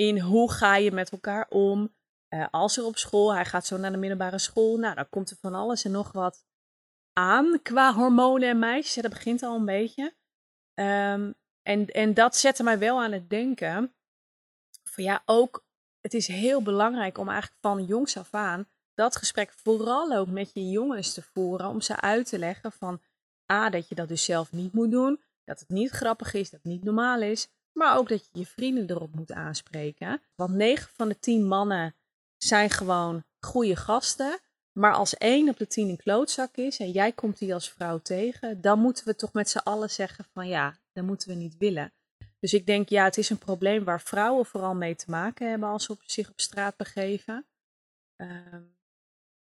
In 0.00 0.18
hoe 0.18 0.52
ga 0.52 0.76
je 0.76 0.92
met 0.92 1.10
elkaar 1.10 1.46
om? 1.48 1.94
Eh, 2.28 2.46
als 2.50 2.76
er 2.76 2.84
op 2.84 2.96
school, 2.96 3.34
hij 3.34 3.44
gaat 3.44 3.66
zo 3.66 3.76
naar 3.76 3.92
de 3.92 3.96
middelbare 3.96 4.38
school, 4.38 4.78
nou, 4.78 4.94
dan 4.94 5.08
komt 5.08 5.30
er 5.30 5.36
van 5.36 5.54
alles 5.54 5.84
en 5.84 5.90
nog 5.90 6.12
wat 6.12 6.44
aan 7.12 7.62
qua 7.62 7.94
hormonen 7.94 8.48
en 8.48 8.58
meisjes. 8.58 9.02
Dat 9.02 9.10
begint 9.10 9.42
al 9.42 9.56
een 9.56 9.64
beetje. 9.64 10.14
Ehm, 10.74 11.32
en, 11.62 11.86
en 11.86 12.14
dat 12.14 12.36
zette 12.36 12.62
mij 12.62 12.78
wel 12.78 13.02
aan 13.02 13.12
het 13.12 13.30
denken. 13.30 13.94
Van 14.84 15.04
ja, 15.04 15.22
ook, 15.24 15.64
het 16.00 16.14
is 16.14 16.26
heel 16.26 16.62
belangrijk 16.62 17.18
om 17.18 17.28
eigenlijk 17.28 17.58
van 17.60 17.84
jongs 17.84 18.16
af 18.16 18.34
aan 18.34 18.68
dat 18.94 19.16
gesprek 19.16 19.52
vooral 19.52 20.12
ook 20.12 20.28
met 20.28 20.50
je 20.52 20.68
jongens 20.68 21.14
te 21.14 21.22
voeren. 21.22 21.68
Om 21.68 21.80
ze 21.80 22.00
uit 22.00 22.26
te 22.26 22.38
leggen 22.38 22.72
van 22.72 23.00
A, 23.52 23.70
dat 23.70 23.88
je 23.88 23.94
dat 23.94 24.08
dus 24.08 24.24
zelf 24.24 24.52
niet 24.52 24.72
moet 24.72 24.90
doen. 24.90 25.22
Dat 25.44 25.60
het 25.60 25.68
niet 25.68 25.90
grappig 25.90 26.34
is, 26.34 26.50
dat 26.50 26.60
het 26.62 26.72
niet 26.72 26.84
normaal 26.84 27.22
is. 27.22 27.48
Maar 27.72 27.96
ook 27.96 28.08
dat 28.08 28.28
je 28.32 28.38
je 28.38 28.46
vrienden 28.46 28.90
erop 28.90 29.14
moet 29.14 29.32
aanspreken. 29.32 30.22
Want 30.34 30.54
9 30.54 30.90
van 30.94 31.08
de 31.08 31.18
10 31.18 31.46
mannen 31.46 31.94
zijn 32.36 32.70
gewoon 32.70 33.24
goede 33.40 33.76
gasten. 33.76 34.38
Maar 34.72 34.94
als 34.94 35.16
één 35.16 35.48
op 35.48 35.58
de 35.58 35.66
tien 35.66 35.88
een 35.88 35.96
klootzak 35.96 36.56
is 36.56 36.78
en 36.78 36.90
jij 36.90 37.12
komt 37.12 37.38
die 37.38 37.54
als 37.54 37.70
vrouw 37.70 37.98
tegen, 37.98 38.60
dan 38.60 38.78
moeten 38.78 39.04
we 39.04 39.16
toch 39.16 39.32
met 39.32 39.50
z'n 39.50 39.58
allen 39.58 39.90
zeggen 39.90 40.24
van 40.32 40.48
ja, 40.48 40.78
dat 40.92 41.04
moeten 41.04 41.28
we 41.28 41.34
niet 41.34 41.56
willen. 41.56 41.92
Dus 42.38 42.54
ik 42.54 42.66
denk, 42.66 42.88
ja, 42.88 43.04
het 43.04 43.18
is 43.18 43.30
een 43.30 43.38
probleem 43.38 43.84
waar 43.84 44.00
vrouwen 44.00 44.46
vooral 44.46 44.74
mee 44.74 44.94
te 44.94 45.10
maken 45.10 45.50
hebben 45.50 45.68
als 45.68 45.84
ze 45.84 45.96
zich 46.04 46.30
op 46.30 46.40
straat 46.40 46.76
begeven. 46.76 47.46
Ehm, 48.16 48.62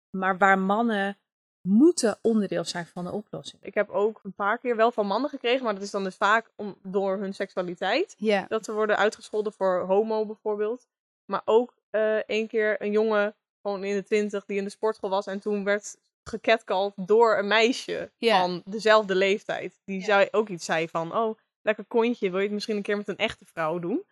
maar 0.10 0.38
waar 0.38 0.60
mannen 0.60 1.18
moeten 1.62 2.20
onderdeel 2.22 2.64
zijn 2.64 2.86
van 2.86 3.06
de 3.06 3.12
oplossing. 3.12 3.64
Ik 3.64 3.74
heb 3.74 3.90
ook 3.90 4.20
een 4.24 4.34
paar 4.34 4.58
keer 4.58 4.76
wel 4.76 4.92
van 4.92 5.08
mannen 5.08 5.30
gekregen, 5.30 5.64
maar 5.64 5.74
dat 5.74 5.84
is 5.84 5.92
dan 5.92 6.04
dus 6.04 6.16
vaak 6.16 6.50
om, 6.56 6.76
door 6.84 7.18
hun 7.18 7.34
seksualiteit. 7.34 8.16
Dat 8.48 8.66
ze 8.66 8.74
worden 8.74 8.98
uitgescholden 8.98 9.54
voor 9.54 9.80
homo 9.80 10.26
bijvoorbeeld. 10.26 10.88
Maar 11.26 11.42
ook 11.46 11.74
eh 11.90 12.18
één 12.18 12.48
keer 12.48 12.82
een 12.82 12.92
jongen, 12.92 13.36
gewoon 13.62 13.84
in 13.84 13.96
de 13.96 14.04
twintig, 14.04 14.46
die 14.46 14.58
in 14.58 14.64
de 14.64 14.70
sportschool 14.70 15.10
was. 15.10 15.26
En 15.26 15.40
toen 15.40 15.64
werd 15.64 15.98
gecatcalled 16.24 16.94
door 16.96 17.38
een 17.38 17.48
meisje 17.48 18.12
van 18.20 18.62
dezelfde 18.66 19.16
leeftijd. 19.16 19.80
Die 19.86 20.04
zei, 20.04 20.28
ook 20.32 20.50
iets 20.50 20.66
zei 20.66 20.88
van, 20.88 21.16
oh, 21.16 21.38
lekker 21.62 21.86
kontje, 21.86 22.30
wil 22.30 22.40
je 22.40 22.46
het 22.46 22.54
misschien 22.54 22.76
een 22.76 22.82
keer 22.82 22.98
met 22.98 23.08
een 23.08 23.18
echte 23.18 23.46
vrouw 23.46 23.80
doen? 23.80 24.04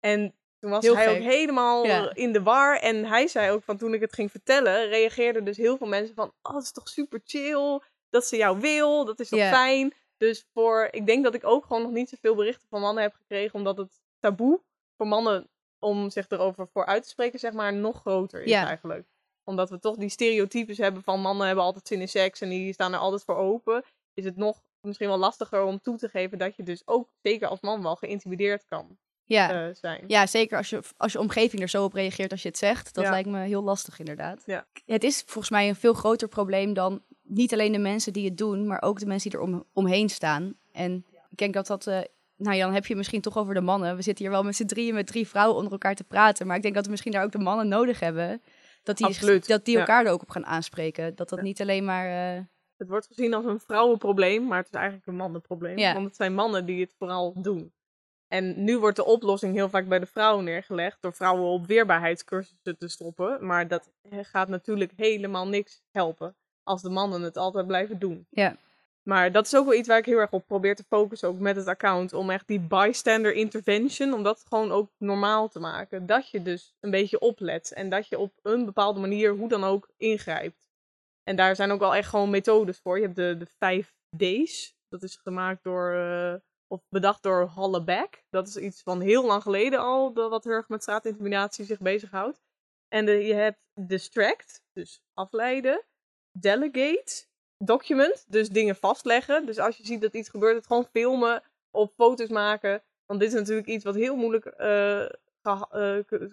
En 0.00 0.34
toen 0.66 0.74
was 0.74 0.84
Heel 0.84 0.96
hij 0.96 1.06
gek. 1.06 1.16
ook 1.16 1.30
helemaal 1.32 1.84
Ja. 1.84 2.14
in 2.14 2.32
de 2.32 2.42
war. 2.42 2.78
En 2.78 3.04
hij 3.04 3.26
zei 3.28 3.50
ook 3.50 3.62
van, 3.62 3.76
toen 3.76 3.94
ik 3.94 4.00
het 4.00 4.12
ging 4.12 4.30
vertellen, 4.30 4.88
reageerden 4.88 5.44
dus 5.44 5.56
heel 5.56 5.76
veel 5.76 5.86
mensen 5.86 6.14
van, 6.14 6.32
oh, 6.42 6.54
het 6.54 6.62
is 6.64 6.72
toch 6.72 6.88
super 6.88 7.20
chill, 7.24 7.80
dat 8.10 8.26
ze 8.26 8.36
jou 8.36 8.60
wil, 8.60 9.04
dat 9.04 9.20
is 9.20 9.28
toch 9.28 9.38
fijn. 9.40 9.94
Dus 10.16 10.46
voor, 10.52 10.88
ik 10.90 11.06
denk 11.06 11.24
dat 11.24 11.34
ik 11.34 11.44
ook 11.46 11.64
gewoon 11.66 11.82
nog 11.82 11.90
niet 11.90 12.08
zoveel 12.08 12.34
berichten 12.34 12.68
van 12.68 12.80
mannen 12.80 13.02
heb 13.02 13.14
gekregen, 13.14 13.54
omdat 13.54 13.76
het 13.76 14.00
taboe 14.18 14.60
voor 14.96 15.06
mannen 15.06 15.48
om 15.78 16.10
zich 16.10 16.28
erover 16.28 16.68
voor 16.68 16.86
uit 16.86 17.02
te 17.02 17.08
spreken, 17.08 17.38
zeg 17.38 17.52
maar, 17.52 17.72
nog 17.74 18.00
groter 18.00 18.42
is 18.42 18.52
eigenlijk. 18.52 19.06
Omdat 19.44 19.70
we 19.70 19.78
toch 19.78 19.96
die 19.96 20.08
stereotypes 20.08 20.78
hebben 20.78 21.02
van 21.02 21.20
mannen 21.20 21.46
hebben 21.46 21.64
altijd 21.64 21.86
zin 21.86 22.00
in 22.00 22.08
seks 22.08 22.40
en 22.40 22.48
die 22.48 22.72
staan 22.72 22.92
er 22.92 22.98
altijd 22.98 23.24
voor 23.24 23.36
open. 23.36 23.84
Is 24.14 24.24
het 24.24 24.36
nog 24.36 24.62
misschien 24.80 25.08
wel 25.08 25.18
lastiger 25.18 25.62
om 25.62 25.80
toe 25.80 25.96
te 25.96 26.08
geven 26.08 26.38
dat 26.38 26.56
je 26.56 26.62
dus 26.62 26.82
ook, 26.86 27.08
zeker 27.22 27.48
als 27.48 27.60
man, 27.60 27.82
wel 27.82 27.96
geïntimideerd 27.96 28.64
kan 28.64 28.98
Ja. 29.26 29.66
eh, 29.68 29.74
zijn. 29.74 30.04
Ja, 30.06 30.26
zeker 30.26 30.56
als 30.56 30.70
je, 30.70 30.80
als 30.96 31.12
je 31.12 31.18
omgeving 31.20 31.62
er 31.62 31.68
zo 31.68 31.84
op 31.84 31.92
reageert 31.92 32.30
als 32.30 32.42
je 32.42 32.48
het 32.48 32.58
zegt. 32.58 32.94
Dat 32.94 33.04
Ja. 33.04 33.10
lijkt 33.10 33.28
me 33.28 33.38
heel 33.40 33.62
lastig 33.62 33.98
inderdaad. 33.98 34.42
Ja. 34.46 34.66
Het 34.86 35.04
is 35.04 35.22
volgens 35.26 35.50
mij 35.50 35.68
een 35.68 35.76
veel 35.76 35.94
groter 35.94 36.28
probleem 36.28 36.74
dan 36.74 37.02
niet 37.22 37.52
alleen 37.52 37.72
de 37.72 37.78
mensen 37.78 38.12
die 38.12 38.24
het 38.24 38.38
doen, 38.38 38.66
maar 38.66 38.82
ook 38.82 38.98
de 38.98 39.06
mensen 39.06 39.30
die 39.30 39.38
er 39.38 39.44
om, 39.46 39.64
omheen 39.72 40.08
staan. 40.08 40.54
En 40.72 41.04
ik 41.30 41.38
denk 41.38 41.54
dat 41.54 41.66
dat... 41.66 41.86
eh, 41.86 41.98
nou, 42.36 42.58
dan 42.58 42.72
heb 42.72 42.82
je 42.82 42.88
het 42.88 42.96
misschien 42.96 43.20
toch 43.20 43.36
over 43.38 43.54
de 43.54 43.60
mannen. 43.60 43.96
We 43.96 44.02
zitten 44.02 44.24
hier 44.24 44.32
wel 44.34 44.42
met 44.42 44.56
z'n 44.56 44.64
drieën 44.66 44.94
met 44.94 45.06
drie 45.06 45.28
vrouwen 45.28 45.56
onder 45.56 45.72
elkaar 45.72 45.94
te 45.94 46.04
praten. 46.04 46.46
Maar 46.46 46.56
ik 46.56 46.62
denk 46.62 46.74
dat 46.74 46.84
we 46.84 46.90
misschien 46.90 47.12
daar 47.12 47.24
ook 47.24 47.32
de 47.32 47.38
mannen 47.38 47.68
nodig 47.68 48.00
hebben. 48.00 48.42
Dat 48.82 48.96
die, 48.96 49.06
Absoluut, 49.06 49.46
dat 49.48 49.64
die 49.64 49.74
ja. 49.74 49.80
elkaar 49.80 50.04
er 50.06 50.10
ook 50.12 50.22
op 50.22 50.30
gaan 50.30 50.46
aanspreken. 50.46 51.14
Dat 51.14 51.28
dat 51.28 51.38
Ja. 51.38 51.44
niet 51.44 51.60
alleen 51.60 51.84
maar... 51.84 52.34
eh, 52.36 52.42
Het 52.76 52.88
wordt 52.88 53.06
gezien 53.06 53.34
als 53.34 53.44
een 53.44 53.60
vrouwenprobleem, 53.60 54.46
maar 54.46 54.58
het 54.58 54.66
is 54.66 54.72
eigenlijk 54.72 55.06
een 55.06 55.16
mannenprobleem. 55.16 55.78
Ja. 55.78 55.92
Want 55.92 56.06
het 56.06 56.16
zijn 56.16 56.34
mannen 56.34 56.66
die 56.66 56.80
het 56.80 56.94
vooral 56.98 57.32
doen. 57.36 57.72
En 58.28 58.64
nu 58.64 58.78
wordt 58.78 58.96
de 58.96 59.04
oplossing 59.04 59.54
heel 59.54 59.68
vaak 59.68 59.88
bij 59.88 59.98
de 59.98 60.06
vrouwen 60.06 60.44
neergelegd 60.44 61.02
door 61.02 61.12
vrouwen 61.12 61.44
op 61.44 61.66
weerbaarheidscursussen 61.66 62.78
te 62.78 62.88
stoppen. 62.88 63.46
Maar 63.46 63.68
dat 63.68 63.90
eh, 64.02 64.18
gaat 64.22 64.48
natuurlijk 64.48 64.92
helemaal 64.96 65.48
niks 65.48 65.82
helpen 65.90 66.36
als 66.62 66.82
de 66.82 66.90
mannen 66.90 67.22
het 67.22 67.36
altijd 67.36 67.66
blijven 67.66 67.98
doen. 67.98 68.26
Ja. 68.30 68.56
Maar 69.02 69.32
dat 69.32 69.46
is 69.46 69.56
ook 69.56 69.64
wel 69.64 69.74
iets 69.74 69.88
waar 69.88 69.98
ik 69.98 70.06
heel 70.06 70.18
erg 70.18 70.30
op 70.30 70.46
probeer 70.46 70.76
te 70.76 70.84
focussen, 70.88 71.28
ook 71.28 71.38
met 71.38 71.56
het 71.56 71.66
account. 71.66 72.12
Om 72.12 72.30
echt 72.30 72.46
die 72.46 72.60
bystander 72.60 73.32
intervention, 73.34 74.12
om 74.12 74.22
dat 74.22 74.44
gewoon 74.48 74.72
ook 74.72 74.90
normaal 74.98 75.48
te 75.48 75.58
maken. 75.58 76.06
Dat 76.06 76.30
je 76.30 76.42
dus 76.42 76.74
een 76.80 76.90
beetje 76.90 77.18
oplet 77.18 77.72
en 77.72 77.88
dat 77.88 78.08
je 78.08 78.18
op 78.18 78.32
een 78.42 78.64
bepaalde 78.64 79.00
manier, 79.00 79.34
hoe 79.34 79.48
dan 79.48 79.64
ook, 79.64 79.88
ingrijpt. 79.96 80.68
En 81.22 81.36
daar 81.36 81.56
zijn 81.56 81.70
ook 81.70 81.80
wel 81.80 81.94
echt 81.94 82.08
gewoon 82.08 82.30
methodes 82.30 82.78
voor. 82.78 82.96
Je 82.96 83.02
hebt 83.02 83.16
de, 83.16 83.36
de 83.38 83.46
5 83.58 83.94
D's. 84.16 84.76
Dat 84.88 85.02
is 85.02 85.16
gemaakt 85.16 85.62
door, 85.62 85.94
eh, 85.94 86.34
of 86.66 86.82
bedacht 86.88 87.22
door 87.22 87.46
Halle. 87.46 88.08
Dat 88.30 88.48
is 88.48 88.56
iets 88.56 88.82
van 88.82 89.00
heel 89.00 89.26
lang 89.26 89.42
geleden 89.42 89.80
al, 89.80 90.12
wat 90.14 90.44
heel 90.44 90.52
erg 90.52 90.68
met 90.68 90.82
straatintimidatie 90.82 91.64
zich 91.64 91.78
bezighoudt. 91.78 92.42
En 92.88 93.06
je 93.06 93.34
hebt 93.34 93.58
distract, 93.74 94.62
dus 94.72 95.02
afleiden. 95.14 95.84
Delegate, 96.38 97.26
document, 97.64 98.24
dus 98.28 98.48
dingen 98.48 98.76
vastleggen. 98.76 99.46
Dus 99.46 99.58
als 99.58 99.76
je 99.76 99.86
ziet 99.86 100.00
dat 100.00 100.14
iets 100.14 100.28
gebeurt, 100.28 100.56
het 100.56 100.66
gewoon 100.66 100.88
filmen 100.92 101.42
of 101.70 101.92
foto's 101.94 102.28
maken. 102.28 102.82
Want 103.06 103.20
dit 103.20 103.28
is 103.28 103.34
natuurlijk 103.38 103.66
iets 103.68 103.84
wat 103.84 103.94
heel 103.94 104.16
moeilijk, 104.16 104.44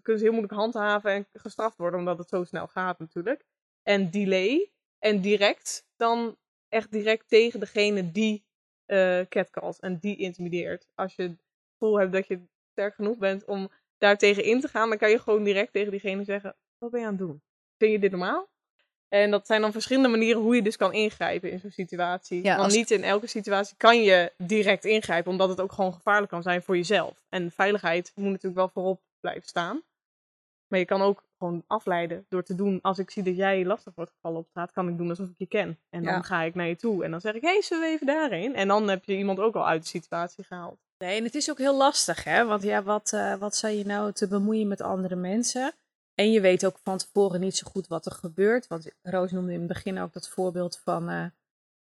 kun 0.01 0.15
je 0.15 0.17
heel 0.17 0.31
moeilijk 0.31 0.53
handhaven 0.53 1.11
en 1.11 1.27
gestraft 1.33 1.77
worden, 1.77 1.99
omdat 1.99 2.17
het 2.17 2.29
zo 2.29 2.43
snel 2.43 2.67
gaat 2.67 2.99
natuurlijk. 2.99 3.45
En 3.83 4.09
delay 4.09 4.71
en 4.99 5.21
direct, 5.21 5.85
dan 5.95 6.37
echt 6.69 6.91
direct 6.91 7.29
tegen 7.29 7.59
degene 7.59 8.11
die 8.11 8.45
eh 8.85 9.19
catcalls 9.29 9.79
en 9.79 9.97
die 9.97 10.15
intimideert. 10.17 10.87
Als 10.95 11.15
je 11.15 11.23
het 11.23 11.43
gevoel 11.71 11.99
hebt 11.99 12.11
dat 12.11 12.27
je 12.27 12.39
sterk 12.71 12.95
genoeg 12.95 13.17
bent 13.17 13.45
om 13.45 13.69
daar 13.97 14.17
tegen 14.17 14.43
in 14.43 14.59
te 14.61 14.67
gaan, 14.67 14.89
dan 14.89 14.97
kan 14.97 15.09
je 15.09 15.19
gewoon 15.19 15.43
direct 15.43 15.73
tegen 15.73 15.91
diegene 15.91 16.23
zeggen: 16.23 16.55
Wat 16.77 16.91
ben 16.91 16.99
je 16.99 17.05
aan 17.05 17.11
het 17.17 17.21
doen? 17.21 17.41
Vind 17.77 17.91
je 17.91 17.99
dit 17.99 18.11
normaal? 18.11 18.51
En 19.09 19.31
dat 19.31 19.47
zijn 19.47 19.61
dan 19.61 19.71
verschillende 19.71 20.09
manieren 20.09 20.41
hoe 20.41 20.55
je 20.55 20.61
dus 20.61 20.77
kan 20.77 20.93
ingrijpen 20.93 21.51
in 21.51 21.59
zo'n 21.59 21.71
situatie. 21.71 22.43
Ja, 22.43 22.49
Want 22.55 22.63
als- 22.65 22.73
niet 22.75 22.91
in 22.91 23.03
elke 23.03 23.27
situatie 23.27 23.77
kan 23.77 24.01
je 24.03 24.31
direct 24.37 24.85
ingrijpen, 24.85 25.31
omdat 25.31 25.49
het 25.49 25.61
ook 25.61 25.71
gewoon 25.71 25.93
gevaarlijk 25.93 26.31
kan 26.31 26.41
zijn 26.43 26.61
voor 26.61 26.75
jezelf. 26.77 27.23
En 27.29 27.51
veiligheid 27.51 28.11
moet 28.15 28.25
natuurlijk 28.29 28.55
wel 28.55 28.69
voorop 28.69 29.01
blijven 29.19 29.47
staan. 29.47 29.81
Maar 30.67 30.79
je 30.79 30.85
kan 30.85 31.01
ook 31.01 31.23
gewoon 31.43 31.63
afleiden 31.67 32.25
door 32.29 32.43
te 32.43 32.55
doen. 32.55 32.79
Als 32.81 32.99
ik 32.99 33.11
zie 33.11 33.23
dat 33.23 33.35
jij 33.35 33.65
lastig 33.65 33.95
wordt 33.95 34.11
gevallen 34.11 34.39
op 34.39 34.47
straat, 34.49 34.71
kan 34.71 34.87
ik 34.89 34.97
doen 34.97 35.09
alsof 35.09 35.27
ik 35.27 35.37
je 35.37 35.45
ken. 35.45 35.79
En 35.89 36.03
dan 36.03 36.13
Ja. 36.13 36.21
ga 36.21 36.41
ik 36.41 36.55
naar 36.55 36.67
je 36.67 36.75
toe. 36.75 37.03
En 37.03 37.11
dan 37.11 37.21
zeg 37.21 37.33
ik, 37.33 37.41
hé, 37.41 37.47
hey, 37.47 37.61
zullen 37.61 37.83
we 37.83 37.89
even 37.89 38.07
daarheen? 38.07 38.55
En 38.55 38.67
dan 38.67 38.87
heb 38.89 39.03
je 39.05 39.17
iemand 39.17 39.39
ook 39.39 39.55
al 39.55 39.67
uit 39.67 39.81
de 39.81 39.87
situatie 39.87 40.43
gehaald. 40.43 40.79
Nee, 40.97 41.17
en 41.17 41.23
het 41.23 41.35
is 41.35 41.49
ook 41.49 41.57
heel 41.57 41.77
lastig, 41.77 42.23
hè? 42.23 42.45
Want 42.45 42.63
ja, 42.63 42.83
wat, 42.83 43.13
eh, 43.13 43.35
wat 43.35 43.55
zou 43.55 43.73
je 43.73 43.85
nou 43.85 44.11
te 44.11 44.27
bemoeien 44.27 44.67
met 44.67 44.81
andere 44.81 45.15
mensen? 45.15 45.71
En 46.15 46.31
je 46.31 46.41
weet 46.41 46.65
ook 46.65 46.77
van 46.83 46.97
tevoren 46.97 47.39
niet 47.39 47.57
zo 47.57 47.67
goed 47.71 47.87
wat 47.87 48.05
er 48.05 48.11
gebeurt. 48.11 48.67
Want 48.67 48.87
Roos 49.01 49.31
noemde 49.31 49.51
in 49.53 49.59
het 49.59 49.67
begin 49.67 49.99
ook 49.99 50.13
dat 50.13 50.29
voorbeeld 50.29 50.77
van 50.83 51.09
eh, 51.09 51.25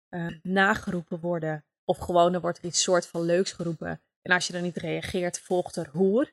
eh, 0.08 0.34
nageroepen 0.42 1.20
worden. 1.20 1.64
Of 1.84 1.98
gewoon 1.98 2.34
er 2.34 2.40
wordt 2.40 2.58
er 2.58 2.64
iets 2.64 2.82
soort 2.82 3.06
van 3.06 3.22
leuks 3.22 3.52
geroepen. 3.52 4.00
En 4.22 4.32
als 4.32 4.46
je 4.46 4.52
dan 4.52 4.62
niet 4.62 4.76
reageert, 4.76 5.40
volgt 5.40 5.76
er 5.76 5.88
hoer. 5.92 6.30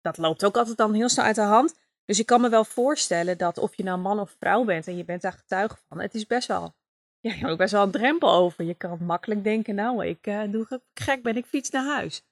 Dat 0.00 0.16
loopt 0.18 0.44
ook 0.44 0.56
altijd 0.56 0.76
dan 0.76 0.94
heel 0.94 1.08
snel 1.08 1.24
uit 1.24 1.34
de 1.34 1.40
hand. 1.40 1.74
Dus 2.08 2.18
ik 2.18 2.26
kan 2.26 2.40
me 2.40 2.48
wel 2.48 2.64
voorstellen 2.64 3.38
dat 3.38 3.58
of 3.58 3.74
je 3.74 3.82
nou 3.82 3.98
man 3.98 4.20
of 4.20 4.36
vrouw 4.38 4.64
bent 4.64 4.86
en 4.86 4.96
je 4.96 5.04
bent 5.04 5.22
daar 5.22 5.32
getuige 5.32 5.76
van, 5.88 6.00
het 6.00 6.14
is 6.14 6.26
best 6.26 6.48
wel, 6.48 6.74
ja, 7.20 7.48
ook 7.48 7.58
best 7.58 7.72
wel 7.72 7.82
een 7.82 7.90
drempel 7.90 8.30
over. 8.32 8.64
Je 8.64 8.74
kan 8.74 9.04
makkelijk 9.04 9.44
denken, 9.44 9.74
nou, 9.74 10.06
ik 10.06 10.26
eh, 10.26 10.42
doe 10.50 10.64
ge- 10.64 10.82
gek 10.94 11.22
ben, 11.22 11.36
ik 11.36 11.44
fiets 11.46 11.70
naar 11.70 11.84
huis. 11.94 12.22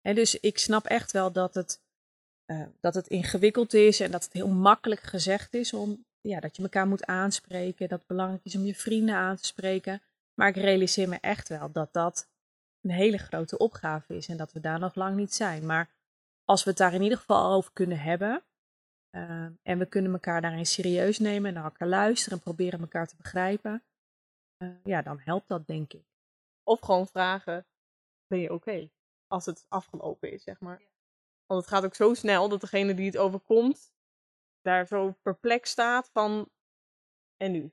En 0.00 0.14
dus 0.14 0.40
ik 0.40 0.58
snap 0.58 0.84
echt 0.84 1.12
wel 1.12 1.32
dat 1.32 1.54
het, 1.54 1.82
eh, 2.44 2.62
dat 2.80 2.94
het 2.94 3.06
ingewikkeld 3.06 3.74
is 3.74 4.00
en 4.00 4.10
dat 4.10 4.24
het 4.24 4.32
heel 4.32 4.48
makkelijk 4.48 5.00
gezegd 5.00 5.54
is 5.54 5.72
om, 5.72 6.04
ja, 6.20 6.40
dat 6.40 6.56
je 6.56 6.62
elkaar 6.62 6.86
moet 6.86 7.06
aanspreken, 7.06 7.88
dat 7.88 7.98
het 7.98 8.08
belangrijk 8.08 8.44
is 8.44 8.56
om 8.56 8.64
je 8.64 8.74
vrienden 8.74 9.14
aan 9.14 9.36
te 9.36 9.44
spreken. 9.44 10.02
Maar 10.34 10.48
ik 10.48 10.56
realiseer 10.56 11.08
me 11.08 11.18
echt 11.20 11.48
wel 11.48 11.72
dat 11.72 11.92
dat 11.92 12.28
een 12.82 12.90
hele 12.90 13.18
grote 13.18 13.58
opgave 13.58 14.16
is 14.16 14.28
en 14.28 14.36
dat 14.36 14.52
we 14.52 14.60
daar 14.60 14.78
nog 14.78 14.94
lang 14.94 15.16
niet 15.16 15.34
zijn. 15.34 15.66
Maar 15.66 15.88
als 16.44 16.64
we 16.64 16.70
het 16.70 16.78
daar 16.78 16.94
in 16.94 17.02
ieder 17.02 17.18
geval 17.18 17.52
over 17.52 17.70
kunnen 17.72 17.98
hebben, 17.98 18.42
eh, 19.16 19.46
en 19.62 19.78
we 19.78 19.86
kunnen 19.86 20.12
elkaar 20.12 20.40
daarin 20.40 20.66
serieus 20.66 21.18
nemen 21.18 21.48
en 21.48 21.54
naar 21.54 21.64
elkaar 21.64 21.88
luisteren 21.88 22.38
en 22.38 22.44
proberen 22.44 22.80
elkaar 22.80 23.06
te 23.06 23.16
begrijpen, 23.16 23.84
eh, 24.56 24.68
ja, 24.84 25.02
dan 25.02 25.20
helpt 25.20 25.48
dat 25.48 25.66
denk 25.66 25.92
ik. 25.92 26.04
Of 26.62 26.80
gewoon 26.80 27.06
vragen, 27.06 27.66
ben 28.26 28.38
je 28.38 28.52
oké? 28.52 28.90
Als 29.26 29.46
het 29.46 29.66
afgelopen 29.68 30.32
is, 30.32 30.42
zeg 30.42 30.60
maar. 30.60 30.82
Want 31.46 31.60
het 31.60 31.70
gaat 31.70 31.84
ook 31.84 31.94
zo 31.94 32.14
snel 32.14 32.48
dat 32.48 32.60
degene 32.60 32.94
die 32.94 33.06
het 33.06 33.16
overkomt, 33.16 33.94
daar 34.60 34.86
zo 34.86 35.12
perplex 35.22 35.70
staat 35.70 36.10
van, 36.12 36.50
en 37.36 37.52
nu? 37.52 37.72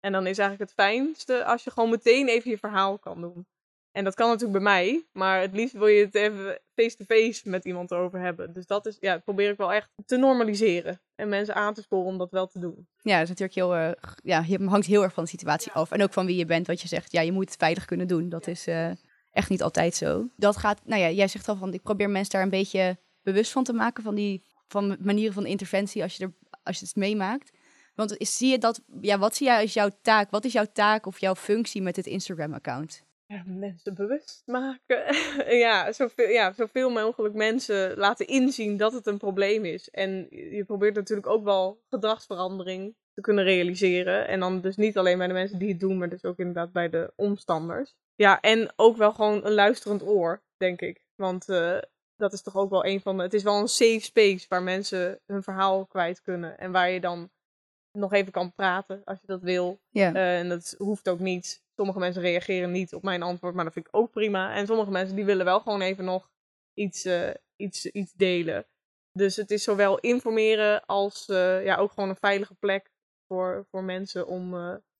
En 0.00 0.12
dan 0.12 0.26
is 0.26 0.38
eigenlijk 0.38 0.70
het 0.70 0.86
fijnste 0.86 1.44
als 1.44 1.64
je 1.64 1.70
gewoon 1.70 1.90
meteen 1.90 2.28
even 2.28 2.50
je 2.50 2.58
verhaal 2.58 2.98
kan 2.98 3.20
doen. 3.20 3.46
En 3.92 4.04
dat 4.04 4.14
kan 4.14 4.28
natuurlijk 4.28 4.64
bij 4.64 4.72
mij, 4.72 5.06
maar 5.12 5.40
het 5.40 5.52
liefst 5.52 5.74
wil 5.74 5.86
je 5.86 6.04
het 6.04 6.14
even 6.14 6.60
face-to-face 6.74 7.48
met 7.48 7.64
iemand 7.64 7.92
over 7.92 8.20
hebben. 8.20 8.52
Dus 8.52 8.66
dat 8.66 8.86
is, 8.86 8.96
ja, 9.00 9.12
dat 9.12 9.24
probeer 9.24 9.50
ik 9.50 9.56
wel 9.56 9.72
echt 9.72 9.88
te 10.06 10.16
normaliseren. 10.16 11.00
En 11.14 11.28
mensen 11.28 11.54
aan 11.54 11.74
te 11.74 11.82
sporen 11.82 12.06
om 12.06 12.18
dat 12.18 12.30
wel 12.30 12.46
te 12.46 12.58
doen. 12.58 12.86
Ja, 13.02 13.12
dat 13.12 13.22
is 13.22 13.28
natuurlijk 13.28 13.54
heel 13.54 13.74
erg. 13.74 14.18
Ja, 14.22 14.44
je 14.46 14.64
hangt 14.64 14.86
heel 14.86 15.02
erg 15.02 15.12
van 15.12 15.24
de 15.24 15.30
situatie 15.30 15.72
af. 15.72 15.90
En 15.90 16.02
ook 16.02 16.12
van 16.12 16.26
wie 16.26 16.36
je 16.36 16.46
bent, 16.46 16.66
wat 16.66 16.80
je 16.80 16.88
zegt. 16.88 17.12
Ja, 17.12 17.20
je 17.20 17.32
moet 17.32 17.48
het 17.48 17.58
veilig 17.58 17.84
kunnen 17.84 18.06
doen. 18.06 18.28
Dat 18.28 18.46
is 18.46 18.66
eh, 18.66 18.90
echt 19.30 19.48
niet 19.48 19.62
altijd 19.62 19.94
zo. 19.94 20.28
Dat 20.36 20.56
gaat, 20.56 20.80
nou 20.84 21.00
ja, 21.00 21.10
jij 21.10 21.28
zegt 21.28 21.48
al 21.48 21.56
van, 21.56 21.72
ik 21.72 21.82
probeer 21.82 22.10
mensen 22.10 22.32
daar 22.32 22.42
een 22.42 22.48
beetje 22.48 22.98
bewust 23.22 23.52
van 23.52 23.64
te 23.64 23.72
maken. 23.72 24.02
Van 24.02 24.14
die 24.14 24.42
van 24.68 24.96
manieren 25.00 25.34
van 25.34 25.46
interventie 25.46 26.02
als 26.02 26.16
je, 26.16 26.24
er, 26.24 26.32
als 26.62 26.78
je 26.78 26.84
het 26.84 26.96
meemaakt. 26.96 27.52
Want 27.94 28.16
is, 28.16 28.36
zie 28.36 28.50
je 28.50 28.58
dat, 28.58 28.80
ja, 29.00 29.18
wat 29.18 29.36
zie 29.36 29.46
jij 29.46 29.60
als 29.60 29.72
jouw 29.72 29.90
taak? 30.02 30.30
Wat 30.30 30.44
is 30.44 30.52
jouw 30.52 30.66
taak 30.72 31.06
of 31.06 31.18
jouw 31.18 31.34
functie 31.34 31.82
met 31.82 31.94
dit 31.94 32.06
Instagram-account? 32.06 33.04
Mensen 33.46 33.94
bewust 33.94 34.42
maken. 34.46 35.04
ja, 35.64 35.92
zoveel, 35.92 36.28
ja, 36.28 36.52
zoveel 36.52 36.90
mogelijk 36.90 37.34
mensen 37.34 37.96
laten 37.96 38.26
inzien 38.26 38.76
dat 38.76 38.92
het 38.92 39.06
een 39.06 39.18
probleem 39.18 39.64
is. 39.64 39.90
En 39.90 40.26
je 40.30 40.64
probeert 40.66 40.94
natuurlijk 40.94 41.26
ook 41.26 41.44
wel 41.44 41.82
gedragsverandering 41.88 42.94
te 43.14 43.20
kunnen 43.20 43.44
realiseren. 43.44 44.28
En 44.28 44.40
dan 44.40 44.60
dus 44.60 44.76
niet 44.76 44.98
alleen 44.98 45.18
bij 45.18 45.26
de 45.26 45.32
mensen 45.32 45.58
die 45.58 45.68
het 45.68 45.80
doen, 45.80 45.98
maar 45.98 46.08
dus 46.08 46.24
ook 46.24 46.38
inderdaad 46.38 46.72
bij 46.72 46.88
de 46.88 47.12
omstanders. 47.16 47.94
Ja, 48.14 48.40
en 48.40 48.72
ook 48.76 48.96
wel 48.96 49.12
gewoon 49.12 49.44
een 49.44 49.54
luisterend 49.54 50.02
oor, 50.02 50.42
denk 50.56 50.80
ik. 50.80 51.04
Want 51.14 51.48
eh, 51.48 51.78
dat 52.16 52.32
is 52.32 52.42
toch 52.42 52.56
ook 52.56 52.70
wel 52.70 52.84
een 52.84 53.00
van 53.00 53.16
de... 53.16 53.22
Het 53.22 53.34
is 53.34 53.42
wel 53.42 53.58
een 53.58 53.68
safe 53.68 54.00
space 54.00 54.46
waar 54.48 54.62
mensen 54.62 55.20
hun 55.26 55.42
verhaal 55.42 55.86
kwijt 55.86 56.22
kunnen. 56.22 56.58
En 56.58 56.72
waar 56.72 56.90
je 56.90 57.00
dan 57.00 57.30
nog 57.92 58.12
even 58.12 58.32
kan 58.32 58.52
praten 58.54 59.04
als 59.04 59.18
je 59.20 59.26
dat 59.26 59.42
wil. 59.42 59.80
Ja, 59.88 60.14
Eh, 60.14 60.38
en 60.38 60.48
dat 60.48 60.74
hoeft 60.78 61.08
ook 61.08 61.18
niet. 61.18 61.62
Sommige 61.76 61.98
mensen 61.98 62.22
reageren 62.22 62.70
niet 62.70 62.94
op 62.94 63.02
mijn 63.02 63.22
antwoord, 63.22 63.54
maar 63.54 63.64
dat 63.64 63.72
vind 63.72 63.86
ik 63.86 63.96
ook 63.96 64.10
prima. 64.10 64.54
En 64.54 64.66
sommige 64.66 64.90
mensen 64.90 65.16
die 65.16 65.24
willen 65.24 65.44
wel 65.44 65.60
gewoon 65.60 65.80
even 65.80 66.04
nog 66.04 66.30
iets, 66.74 67.04
eh, 67.04 67.30
iets, 67.56 67.86
iets 67.86 68.12
delen. 68.12 68.66
Dus 69.12 69.36
het 69.36 69.50
is 69.50 69.62
zowel 69.62 69.98
informeren 69.98 70.84
als 70.86 71.28
eh, 71.28 71.64
ja, 71.64 71.76
ook 71.76 71.92
gewoon 71.92 72.08
een 72.08 72.16
veilige 72.16 72.54
plek 72.54 72.90
voor, 73.26 73.66
voor 73.70 73.84
mensen 73.84 74.26
om 74.26 74.50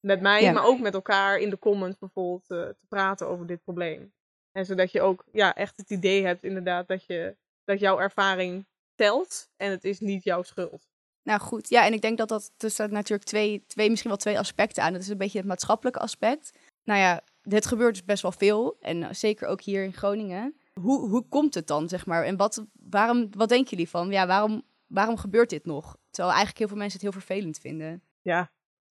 met 0.01 0.21
mij, 0.21 0.43
Ja. 0.43 0.53
maar 0.53 0.65
ook 0.67 0.81
met 0.81 0.95
elkaar 0.95 1.39
in 1.39 1.51
de 1.51 1.59
comments 1.59 1.99
bijvoorbeeld 1.99 2.47
te 2.47 2.77
praten 2.89 3.29
over 3.29 3.47
dit 3.47 3.63
probleem. 3.63 4.13
En 4.53 4.65
zodat 4.67 4.93
je 4.93 5.01
ook 5.01 5.25
ja, 5.33 5.55
echt 5.55 5.77
het 5.77 5.91
idee 5.91 6.25
hebt 6.27 6.45
inderdaad 6.45 6.89
dat, 6.89 7.05
je, 7.05 7.37
dat 7.65 7.81
jouw 7.81 7.99
ervaring 8.01 8.67
telt 8.95 9.51
en 9.57 9.71
het 9.71 9.85
is 9.85 10.01
niet 10.01 10.25
jouw 10.25 10.43
schuld. 10.43 10.91
Nou 11.23 11.41
goed, 11.41 11.69
ja, 11.69 11.87
en 11.87 11.93
ik 11.93 12.01
denk 12.01 12.19
dat 12.19 12.29
dat 12.29 12.51
er 12.59 12.71
staat 12.71 12.91
natuurlijk 12.91 13.29
twee, 13.29 13.65
twee, 13.67 13.89
misschien 13.89 14.11
wel 14.11 14.19
twee 14.19 14.39
aspecten 14.39 14.83
aan. 14.83 14.93
Dat 14.93 15.03
is 15.03 15.09
een 15.09 15.19
beetje 15.19 15.39
het 15.39 15.47
maatschappelijke 15.47 15.99
aspect. 15.99 16.59
Nou 16.85 17.01
ja, 17.01 17.21
dit 17.43 17.67
gebeurt 17.67 17.95
dus 17.95 18.05
best 18.05 18.23
wel 18.23 18.33
veel. 18.33 18.77
En 18.81 19.03
eh, 19.03 19.13
zeker 19.13 19.49
ook 19.49 19.61
hier 19.63 19.85
in 19.85 19.93
Groningen. 19.93 20.57
Hoe, 20.81 21.09
hoe 21.09 21.29
komt 21.29 21.55
het 21.55 21.67
dan, 21.67 21.89
zeg 21.89 22.07
maar? 22.07 22.25
En 22.25 22.37
wat, 22.37 22.65
waarom, 22.73 23.29
wat 23.31 23.49
denken 23.49 23.71
jullie 23.71 23.89
van? 23.89 24.11
Ja, 24.11 24.27
waarom, 24.27 24.63
waarom 24.87 25.17
gebeurt 25.17 25.51
dit 25.51 25.65
nog? 25.65 25.97
Terwijl 26.11 26.35
eigenlijk 26.35 26.59
heel 26.59 26.69
veel 26.69 26.77
mensen 26.77 27.01
het 27.01 27.11
heel 27.11 27.21
vervelend 27.21 27.59
vinden. 27.59 28.03
Ja, 28.21 28.51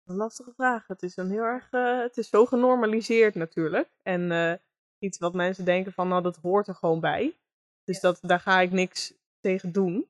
een 0.05 0.15
lastige 0.15 0.53
vraag. 0.55 0.87
Het 0.87 1.03
is 1.03 1.17
een 1.17 1.29
heel 1.29 1.43
erg, 1.43 1.67
eh, 1.71 1.99
het 1.99 2.17
is 2.17 2.29
zo 2.29 2.45
genormaliseerd 2.45 3.35
natuurlijk. 3.35 3.89
En 4.03 4.31
eh, 4.31 4.53
iets 4.99 5.17
wat 5.17 5.33
mensen 5.33 5.65
denken 5.65 5.93
van, 5.93 6.07
nou 6.07 6.21
dat 6.23 6.37
hoort 6.37 6.67
er 6.67 6.75
gewoon 6.75 6.99
bij. 6.99 7.35
Dus 7.83 7.99
dat, 7.99 8.19
daar 8.21 8.39
ga 8.39 8.59
ik 8.59 8.71
niks 8.71 9.13
tegen 9.39 9.71
doen. 9.71 10.07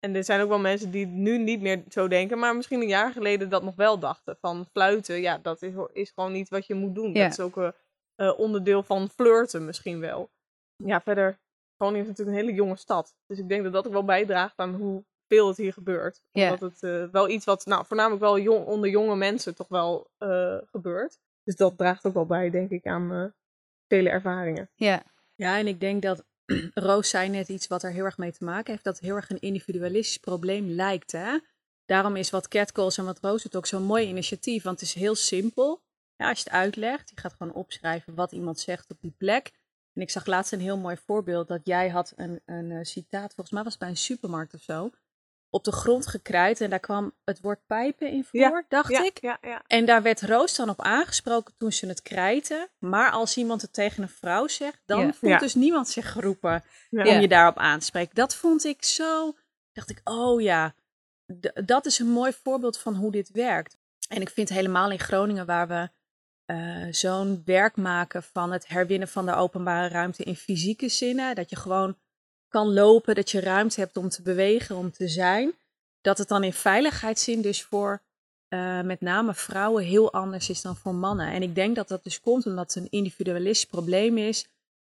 En 0.00 0.14
er 0.14 0.24
zijn 0.24 0.40
ook 0.40 0.48
wel 0.48 0.58
mensen 0.58 0.90
die 0.90 1.06
nu 1.06 1.38
niet 1.38 1.60
meer 1.60 1.82
zo 1.88 2.08
denken, 2.08 2.38
maar 2.38 2.56
misschien 2.56 2.80
een 2.80 2.88
jaar 2.88 3.12
geleden 3.12 3.48
dat 3.48 3.62
nog 3.62 3.74
wel 3.74 3.98
dachten. 3.98 4.36
Van 4.40 4.66
fluiten, 4.72 5.20
ja, 5.20 5.38
dat 5.38 5.62
is, 5.62 5.72
is 5.92 6.10
gewoon 6.10 6.32
niet 6.32 6.48
wat 6.48 6.66
je 6.66 6.74
moet 6.74 6.94
doen. 6.94 7.12
Ja. 7.12 7.22
Dat 7.22 7.32
is 7.32 7.40
ook 7.40 7.56
een 7.56 7.72
eh, 8.14 8.38
onderdeel 8.38 8.82
van 8.82 9.08
flirten 9.08 9.64
misschien 9.64 10.00
wel. 10.00 10.30
Ja, 10.76 11.00
verder, 11.00 11.38
Groningen 11.80 12.02
is 12.02 12.08
natuurlijk 12.08 12.36
een 12.36 12.44
hele 12.44 12.56
jonge 12.56 12.76
stad. 12.76 13.14
Dus 13.26 13.38
ik 13.38 13.48
denk 13.48 13.62
dat 13.62 13.72
dat 13.72 13.86
ook 13.86 13.92
wel 13.92 14.04
bijdraagt 14.04 14.58
aan 14.58 14.74
hoeveel 14.74 15.48
het 15.48 15.56
hier 15.56 15.72
gebeurt. 15.72 16.22
Ja. 16.30 16.52
Omdat 16.52 16.60
het 16.60 16.82
eh, 16.82 17.04
wel 17.12 17.28
iets 17.28 17.44
wat, 17.44 17.66
nou, 17.66 17.86
voornamelijk 17.86 18.20
wel 18.20 18.38
jong, 18.38 18.66
onder 18.66 18.90
jonge 18.90 19.16
mensen 19.16 19.54
toch 19.54 19.68
wel 19.68 20.10
eh, 20.18 20.58
gebeurt. 20.64 21.18
Dus 21.44 21.56
dat 21.56 21.78
draagt 21.78 22.06
ook 22.06 22.14
wel 22.14 22.26
bij, 22.26 22.50
denk 22.50 22.70
ik, 22.70 22.86
aan 22.86 23.12
eh, 23.12 23.24
vele 23.88 24.08
ervaringen. 24.08 24.70
Ja, 24.74 25.02
Ja, 25.34 25.58
en 25.58 25.66
ik 25.66 25.80
denk 25.80 26.02
dat 26.02 26.24
Roos 26.74 27.08
zei 27.08 27.28
net 27.28 27.48
iets 27.48 27.66
wat 27.66 27.82
er 27.82 27.92
heel 27.92 28.04
erg 28.04 28.18
mee 28.18 28.32
te 28.32 28.44
maken 28.44 28.72
heeft, 28.72 28.84
dat 28.84 28.94
het 28.94 29.04
heel 29.04 29.16
erg 29.16 29.30
een 29.30 29.40
individualistisch 29.40 30.18
probleem 30.18 30.68
lijkt. 30.68 31.12
Hè? 31.12 31.38
Daarom 31.84 32.16
is 32.16 32.30
wat 32.30 32.48
Catcalls 32.48 32.98
en 32.98 33.04
wat 33.04 33.20
Roos 33.20 33.42
doet 33.42 33.56
ook 33.56 33.66
zo'n 33.66 33.82
mooi 33.82 34.06
initiatief, 34.06 34.62
want 34.62 34.80
het 34.80 34.88
is 34.88 34.94
heel 34.94 35.14
simpel. 35.14 35.82
Ja, 36.16 36.28
als 36.28 36.38
je 36.38 36.44
het 36.44 36.52
uitlegt, 36.52 37.10
je 37.10 37.20
gaat 37.20 37.34
gewoon 37.36 37.52
opschrijven 37.52 38.14
wat 38.14 38.32
iemand 38.32 38.60
zegt 38.60 38.90
op 38.90 39.00
die 39.00 39.14
plek. 39.18 39.50
En 39.92 40.02
ik 40.02 40.10
zag 40.10 40.26
laatst 40.26 40.52
een 40.52 40.60
heel 40.60 40.78
mooi 40.78 40.96
voorbeeld 40.96 41.48
dat 41.48 41.60
jij 41.64 41.88
had 41.88 42.12
een, 42.16 42.40
een 42.46 42.70
eh, 42.70 42.78
citaat, 42.82 43.34
volgens 43.34 43.50
mij 43.50 43.62
was 43.62 43.72
het 43.72 43.80
bij 43.80 43.90
een 43.90 43.96
supermarkt 43.96 44.54
of 44.54 44.62
zo, 44.62 44.90
op 45.50 45.64
de 45.64 45.72
grond 45.72 46.06
gekruid 46.06 46.60
en 46.60 46.70
daar 46.70 46.78
kwam 46.80 47.12
het 47.24 47.40
woord 47.40 47.66
pijpen 47.66 48.10
in 48.10 48.24
voor, 48.24 48.40
Ja, 48.40 48.64
dacht 48.68 48.90
ja, 48.90 49.04
ik. 49.04 49.20
Ja, 49.20 49.38
ja. 49.40 49.62
En 49.66 49.84
daar 49.84 50.02
werd 50.02 50.22
Roos 50.22 50.56
dan 50.56 50.68
op 50.68 50.80
aangesproken 50.82 51.54
toen 51.58 51.72
ze 51.72 51.86
het 51.86 52.02
krijten. 52.02 52.68
Maar 52.78 53.10
als 53.10 53.36
iemand 53.36 53.62
het 53.62 53.72
tegen 53.72 54.02
een 54.02 54.08
vrouw 54.08 54.46
zegt, 54.48 54.82
dan 54.86 55.00
Ja. 55.00 55.12
voelt 55.12 55.32
Ja. 55.32 55.38
dus 55.38 55.54
niemand 55.54 55.88
zich 55.88 56.12
geroepen 56.12 56.62
om 56.90 57.04
je 57.20 57.28
daarop 57.28 57.56
aan 57.58 57.78
te 57.78 57.84
spreken. 57.84 58.14
Dat 58.14 58.34
vond 58.34 58.64
ik 58.64 58.84
zo. 58.84 59.36
Dacht 59.72 59.90
ik, 59.90 60.00
oh 60.04 60.40
ja, 60.40 60.74
d- 61.40 61.60
dat 61.66 61.86
is 61.86 61.98
een 61.98 62.10
mooi 62.10 62.32
voorbeeld 62.32 62.78
van 62.78 62.94
hoe 62.94 63.10
dit 63.12 63.30
werkt. 63.30 63.78
En 64.08 64.20
ik 64.20 64.30
vind 64.30 64.48
helemaal 64.48 64.90
in 64.90 64.98
Groningen, 64.98 65.46
waar 65.46 65.68
we 65.68 65.88
eh, 66.44 66.86
zo'n 66.90 67.42
werk 67.44 67.76
maken 67.76 68.22
van 68.22 68.52
het 68.52 68.68
herwinnen 68.68 69.08
van 69.08 69.26
de 69.26 69.34
openbare 69.34 69.88
ruimte 69.88 70.22
in 70.24 70.36
fysieke 70.36 70.88
zinnen, 70.88 71.34
dat 71.34 71.50
je 71.50 71.56
gewoon 71.56 71.96
kan 72.50 72.72
lopen, 72.72 73.14
dat 73.14 73.30
je 73.30 73.40
ruimte 73.40 73.80
hebt 73.80 73.96
om 73.96 74.08
te 74.08 74.22
bewegen, 74.22 74.76
om 74.76 74.92
te 74.92 75.08
zijn, 75.08 75.52
dat 76.00 76.18
het 76.18 76.28
dan 76.28 76.44
in 76.44 76.52
veiligheidszin 76.52 77.42
dus 77.42 77.62
voor 77.62 78.00
eh, 78.48 78.80
met 78.80 79.00
name 79.00 79.34
vrouwen 79.34 79.84
heel 79.84 80.12
anders 80.12 80.50
is 80.50 80.62
dan 80.62 80.76
voor 80.76 80.94
mannen. 80.94 81.32
En 81.32 81.42
ik 81.42 81.54
denk 81.54 81.76
dat 81.76 81.88
dat 81.88 82.04
dus 82.04 82.20
komt 82.20 82.46
omdat 82.46 82.74
het 82.74 82.84
een 82.84 82.90
individualistisch 82.90 83.66
probleem 83.70 84.18
is. 84.18 84.48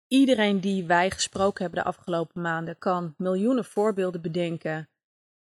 Iedereen 0.08 0.60
die 0.60 0.86
wij 0.86 1.12
gesproken 1.12 1.62
hebben 1.62 1.84
de 1.84 1.90
afgelopen 1.90 2.42
maanden 2.42 2.78
kan 2.78 3.14
miljoenen 3.18 3.66
voorbeelden 3.66 4.22
bedenken 4.22 4.90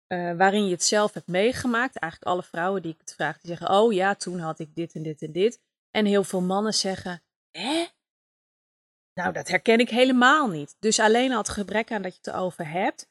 eh, 0.07 0.37
waarin 0.37 0.65
je 0.65 0.71
het 0.71 0.85
zelf 0.85 1.15
hebt 1.15 1.27
meegemaakt. 1.27 1.97
Eigenlijk 1.97 2.33
alle 2.33 2.43
vrouwen 2.43 2.83
die 2.83 2.93
ik 2.93 3.01
het 3.01 3.15
vraag, 3.15 3.41
die 3.41 3.51
zeggen, 3.51 3.71
oh 3.71 3.93
ja, 3.93 4.15
toen 4.15 4.39
had 4.39 4.59
ik 4.59 4.75
dit 4.75 4.95
en 4.95 5.03
dit 5.03 5.23
en 5.23 5.33
dit. 5.33 5.61
En 5.91 6.05
heel 6.05 6.25
veel 6.25 6.41
mannen 6.41 6.75
zeggen, 6.75 7.23
hè? 7.51 7.87
Nou, 9.19 9.33
dat 9.33 9.49
herken 9.49 9.79
ik 9.79 9.91
helemaal 9.91 10.49
niet. 10.49 10.77
Dus 10.79 11.01
alleen 11.01 11.33
al 11.33 11.39
het 11.39 11.49
gebrek 11.49 11.93
aan 11.93 12.03
dat 12.03 12.13
je 12.13 12.19
het 12.23 12.35
erover 12.35 12.71
hebt 12.71 13.09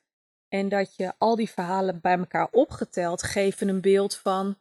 en 0.48 0.70
dat 0.70 0.96
je 0.96 1.14
al 1.18 1.36
die 1.36 1.50
verhalen 1.50 2.02
bij 2.02 2.18
elkaar 2.18 2.48
opgeteld 2.52 3.24
geven 3.24 3.68
een 3.68 3.82
beeld 3.82 4.16
van, 4.16 4.60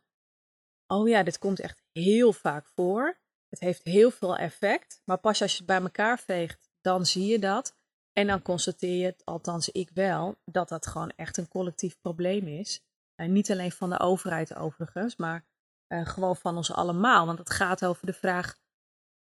oh 0.86 1.08
ja, 1.08 1.22
dit 1.22 1.38
komt 1.38 1.60
echt 1.60 1.82
heel 1.92 2.32
vaak 2.32 2.66
voor. 2.74 3.18
Het 3.48 3.60
heeft 3.60 3.84
heel 3.84 4.10
veel 4.10 4.36
effect, 4.36 5.02
maar 5.04 5.18
pas 5.18 5.42
als 5.42 5.50
je 5.50 5.56
het 5.56 5.66
bij 5.66 5.80
elkaar 5.80 6.18
veegt, 6.18 6.70
dan 6.80 7.06
zie 7.06 7.26
je 7.26 7.38
dat. 7.38 7.76
En 8.12 8.26
dan 8.26 8.42
constateer 8.42 8.96
je, 8.96 9.14
althans 9.24 9.68
ik 9.68 9.90
wel, 9.94 10.38
dat 10.44 10.68
dat 10.68 10.86
gewoon 10.86 11.12
echt 11.16 11.36
een 11.36 11.48
collectief 11.48 12.00
probleem 12.00 12.46
is. 12.46 12.80
En 13.14 13.32
niet 13.32 13.50
alleen 13.50 13.72
van 13.72 13.90
de 13.90 14.00
overheid 14.00 14.54
overigens, 14.54 15.16
maar 15.16 15.44
eh, 15.86 16.06
gewoon 16.06 16.36
van 16.36 16.56
ons 16.56 16.72
allemaal. 16.72 17.26
Want 17.26 17.38
het 17.38 17.50
gaat 17.50 17.84
over 17.84 18.06
de 18.06 18.12
vraag, 18.12 18.58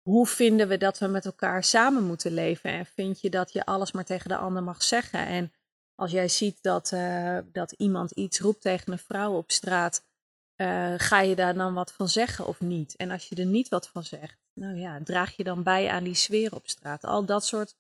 hoe 0.09 0.27
vinden 0.27 0.69
we 0.69 0.77
dat 0.77 0.99
we 0.99 1.07
met 1.07 1.25
elkaar 1.25 1.65
samen 1.65 2.05
moeten 2.05 2.33
leven? 2.33 2.71
En 2.71 2.87
vind 2.87 3.21
je 3.21 3.31
dat 3.31 3.53
je 3.53 3.65
alles 3.65 3.93
maar 3.93 4.05
tegen 4.05 4.29
de 4.29 4.37
ander 4.37 4.63
mag 4.63 4.83
zeggen? 4.83 5.27
En 5.27 5.53
als 5.95 6.11
jij 6.11 6.29
ziet 6.29 6.63
dat, 6.63 6.93
eh, 6.93 7.39
dat 7.53 7.73
iemand 7.73 8.11
iets 8.11 8.41
roept 8.41 8.61
tegen 8.61 8.93
een 8.93 8.99
vrouw 8.99 9.33
op 9.33 9.51
straat, 9.51 10.05
eh, 10.55 10.95
ga 10.97 11.21
je 11.21 11.37
daar 11.37 11.55
dan 11.55 11.75
wat 11.75 11.93
van 11.93 12.09
zeggen 12.09 12.47
of 12.47 12.61
niet? 12.61 12.97
En 12.97 13.11
als 13.11 13.29
je 13.29 13.35
er 13.35 13.47
niet 13.47 13.69
wat 13.69 13.89
van 13.89 14.05
zegt, 14.05 14.37
nou 14.53 14.77
ja, 14.77 15.01
draag 15.05 15.37
je 15.37 15.45
dan 15.45 15.63
bij 15.63 15.89
aan 15.89 16.05
die 16.05 16.15
sfeer 16.15 16.55
op 16.55 16.69
straat? 16.69 17.05
Al 17.05 17.25
dat 17.25 17.47
soort 17.47 17.75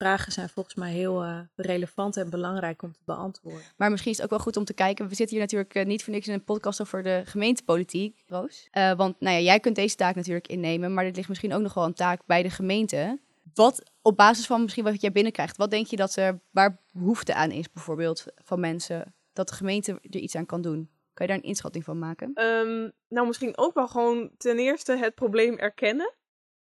vragen 0.00 0.32
zijn 0.32 0.48
volgens 0.48 0.74
mij 0.74 0.92
heel 0.92 1.22
eh, 1.22 1.38
relevant 1.56 2.16
en 2.16 2.30
belangrijk 2.30 2.82
om 2.82 2.92
te 2.92 3.00
beantwoorden. 3.04 3.62
Maar 3.76 3.90
misschien 3.90 4.10
is 4.10 4.16
het 4.16 4.24
ook 4.24 4.32
wel 4.32 4.40
goed 4.40 4.56
om 4.56 4.64
te 4.64 4.74
kijken. 4.74 5.08
We 5.08 5.14
zitten 5.14 5.36
hier 5.36 5.44
natuurlijk 5.44 5.74
eh, 5.74 5.86
niet 5.86 6.04
voor 6.04 6.12
niks 6.12 6.26
in 6.26 6.34
een 6.34 6.44
podcast 6.44 6.80
over 6.80 7.02
de 7.02 7.22
gemeentepolitiek, 7.24 8.22
Roos. 8.26 8.68
Eh, 8.70 8.92
want 8.92 9.20
nou 9.20 9.36
ja, 9.36 9.42
jij 9.42 9.60
kunt 9.60 9.74
deze 9.74 9.96
taak 9.96 10.14
natuurlijk 10.14 10.48
innemen, 10.48 10.94
maar 10.94 11.04
dit 11.04 11.16
ligt 11.16 11.28
misschien 11.28 11.52
ook 11.52 11.62
nog 11.62 11.74
wel 11.74 11.84
een 11.84 11.94
taak 11.94 12.20
bij 12.26 12.42
de 12.42 12.50
gemeente. 12.50 13.18
Wat 13.54 13.82
op 14.02 14.16
basis 14.16 14.46
van 14.46 14.62
misschien 14.62 14.84
wat 14.84 15.00
jij 15.00 15.12
binnenkrijgt, 15.12 15.56
wat 15.56 15.70
denk 15.70 15.86
je 15.86 15.96
dat 15.96 16.16
er 16.16 16.40
waar 16.50 16.80
behoefte 16.92 17.34
aan 17.34 17.50
is, 17.50 17.70
bijvoorbeeld 17.72 18.24
van 18.44 18.60
mensen, 18.60 19.14
dat 19.32 19.48
de 19.48 19.54
gemeente 19.54 19.92
er 19.92 20.20
iets 20.20 20.36
aan 20.36 20.46
kan 20.46 20.62
doen? 20.62 20.90
Kan 21.14 21.26
je 21.26 21.32
daar 21.32 21.42
een 21.42 21.48
inschatting 21.48 21.84
van 21.84 21.98
maken? 21.98 22.30
Ehm, 22.34 22.88
nou, 23.08 23.26
misschien 23.26 23.58
ook 23.58 23.74
wel 23.74 23.88
gewoon 23.88 24.30
ten 24.36 24.58
eerste 24.58 24.96
het 24.96 25.14
probleem 25.14 25.58
erkennen. 25.58 26.14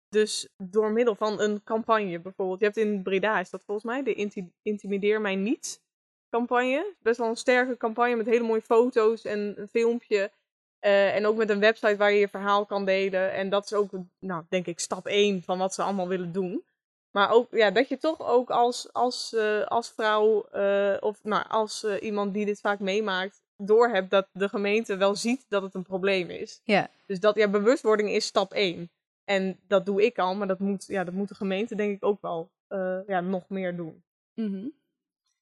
Dus 0.09 0.47
door 0.57 0.91
middel 0.91 1.15
van 1.15 1.41
een 1.41 1.63
campagne 1.63 2.19
bijvoorbeeld. 2.19 2.59
Je 2.59 2.65
hebt 2.65 2.77
in 2.77 3.03
Breda, 3.03 3.39
is 3.39 3.49
dat 3.49 3.63
volgens 3.65 3.85
mij, 3.85 4.03
de 4.03 4.13
inti- 4.13 4.51
Intimideer 4.61 5.21
mij 5.21 5.35
niet 5.35 5.81
campagne. 6.29 6.93
Best 6.99 7.17
wel 7.17 7.29
een 7.29 7.35
sterke 7.35 7.77
campagne 7.77 8.15
met 8.15 8.25
hele 8.25 8.43
mooie 8.43 8.61
foto's 8.61 9.25
en 9.25 9.53
een 9.57 9.67
filmpje. 9.67 10.31
Eh, 10.79 11.15
en 11.15 11.25
ook 11.25 11.35
met 11.35 11.49
een 11.49 11.59
website 11.59 11.97
waar 11.97 12.11
je 12.11 12.19
je 12.19 12.27
verhaal 12.27 12.65
kan 12.65 12.85
delen. 12.85 13.33
En 13.33 13.49
dat 13.49 13.65
is 13.65 13.73
ook, 13.73 13.89
nou, 14.19 14.43
denk 14.49 14.65
ik, 14.65 14.79
stap 14.79 15.07
1 15.07 15.43
van 15.43 15.57
wat 15.57 15.73
ze 15.73 15.81
allemaal 15.81 16.07
willen 16.07 16.31
doen. 16.31 16.63
Maar 17.11 17.31
ook 17.31 17.47
ja, 17.51 17.71
dat 17.71 17.87
je 17.89 17.97
toch 17.97 18.21
ook 18.21 18.49
als, 18.49 18.93
als, 18.93 19.33
eh, 19.33 19.65
als 19.65 19.91
vrouw 19.91 20.43
eh, 20.43 20.97
of 20.99 21.23
nou, 21.23 21.45
als 21.47 21.83
iemand 21.83 22.33
die 22.33 22.45
dit 22.45 22.59
vaak 22.59 22.79
meemaakt, 22.79 23.41
doorhebt 23.55 24.09
dat 24.09 24.27
de 24.31 24.49
gemeente 24.49 24.97
wel 24.97 25.15
ziet 25.15 25.45
dat 25.47 25.61
het 25.61 25.73
een 25.73 25.83
probleem 25.83 26.29
is. 26.29 26.61
Ja. 26.63 26.89
Dus 27.05 27.19
dat 27.19 27.35
ja, 27.35 27.47
bewustwording 27.47 28.09
is 28.09 28.25
stap 28.25 28.53
1. 28.53 28.89
En 29.27 29.59
dat 29.67 29.85
doe 29.85 30.05
ik 30.05 30.17
al, 30.17 30.35
maar 30.35 30.47
dat 30.47 30.59
moet, 30.59 30.85
ja, 30.85 31.03
dat 31.03 31.13
moet 31.13 31.27
de 31.27 31.35
gemeente 31.35 31.75
denk 31.75 31.95
ik 31.95 32.05
ook 32.05 32.21
wel 32.21 32.51
eh, 32.67 32.99
ja, 33.07 33.21
nog 33.21 33.49
meer 33.49 33.75
doen. 33.75 34.03
Mhm. 34.33 34.67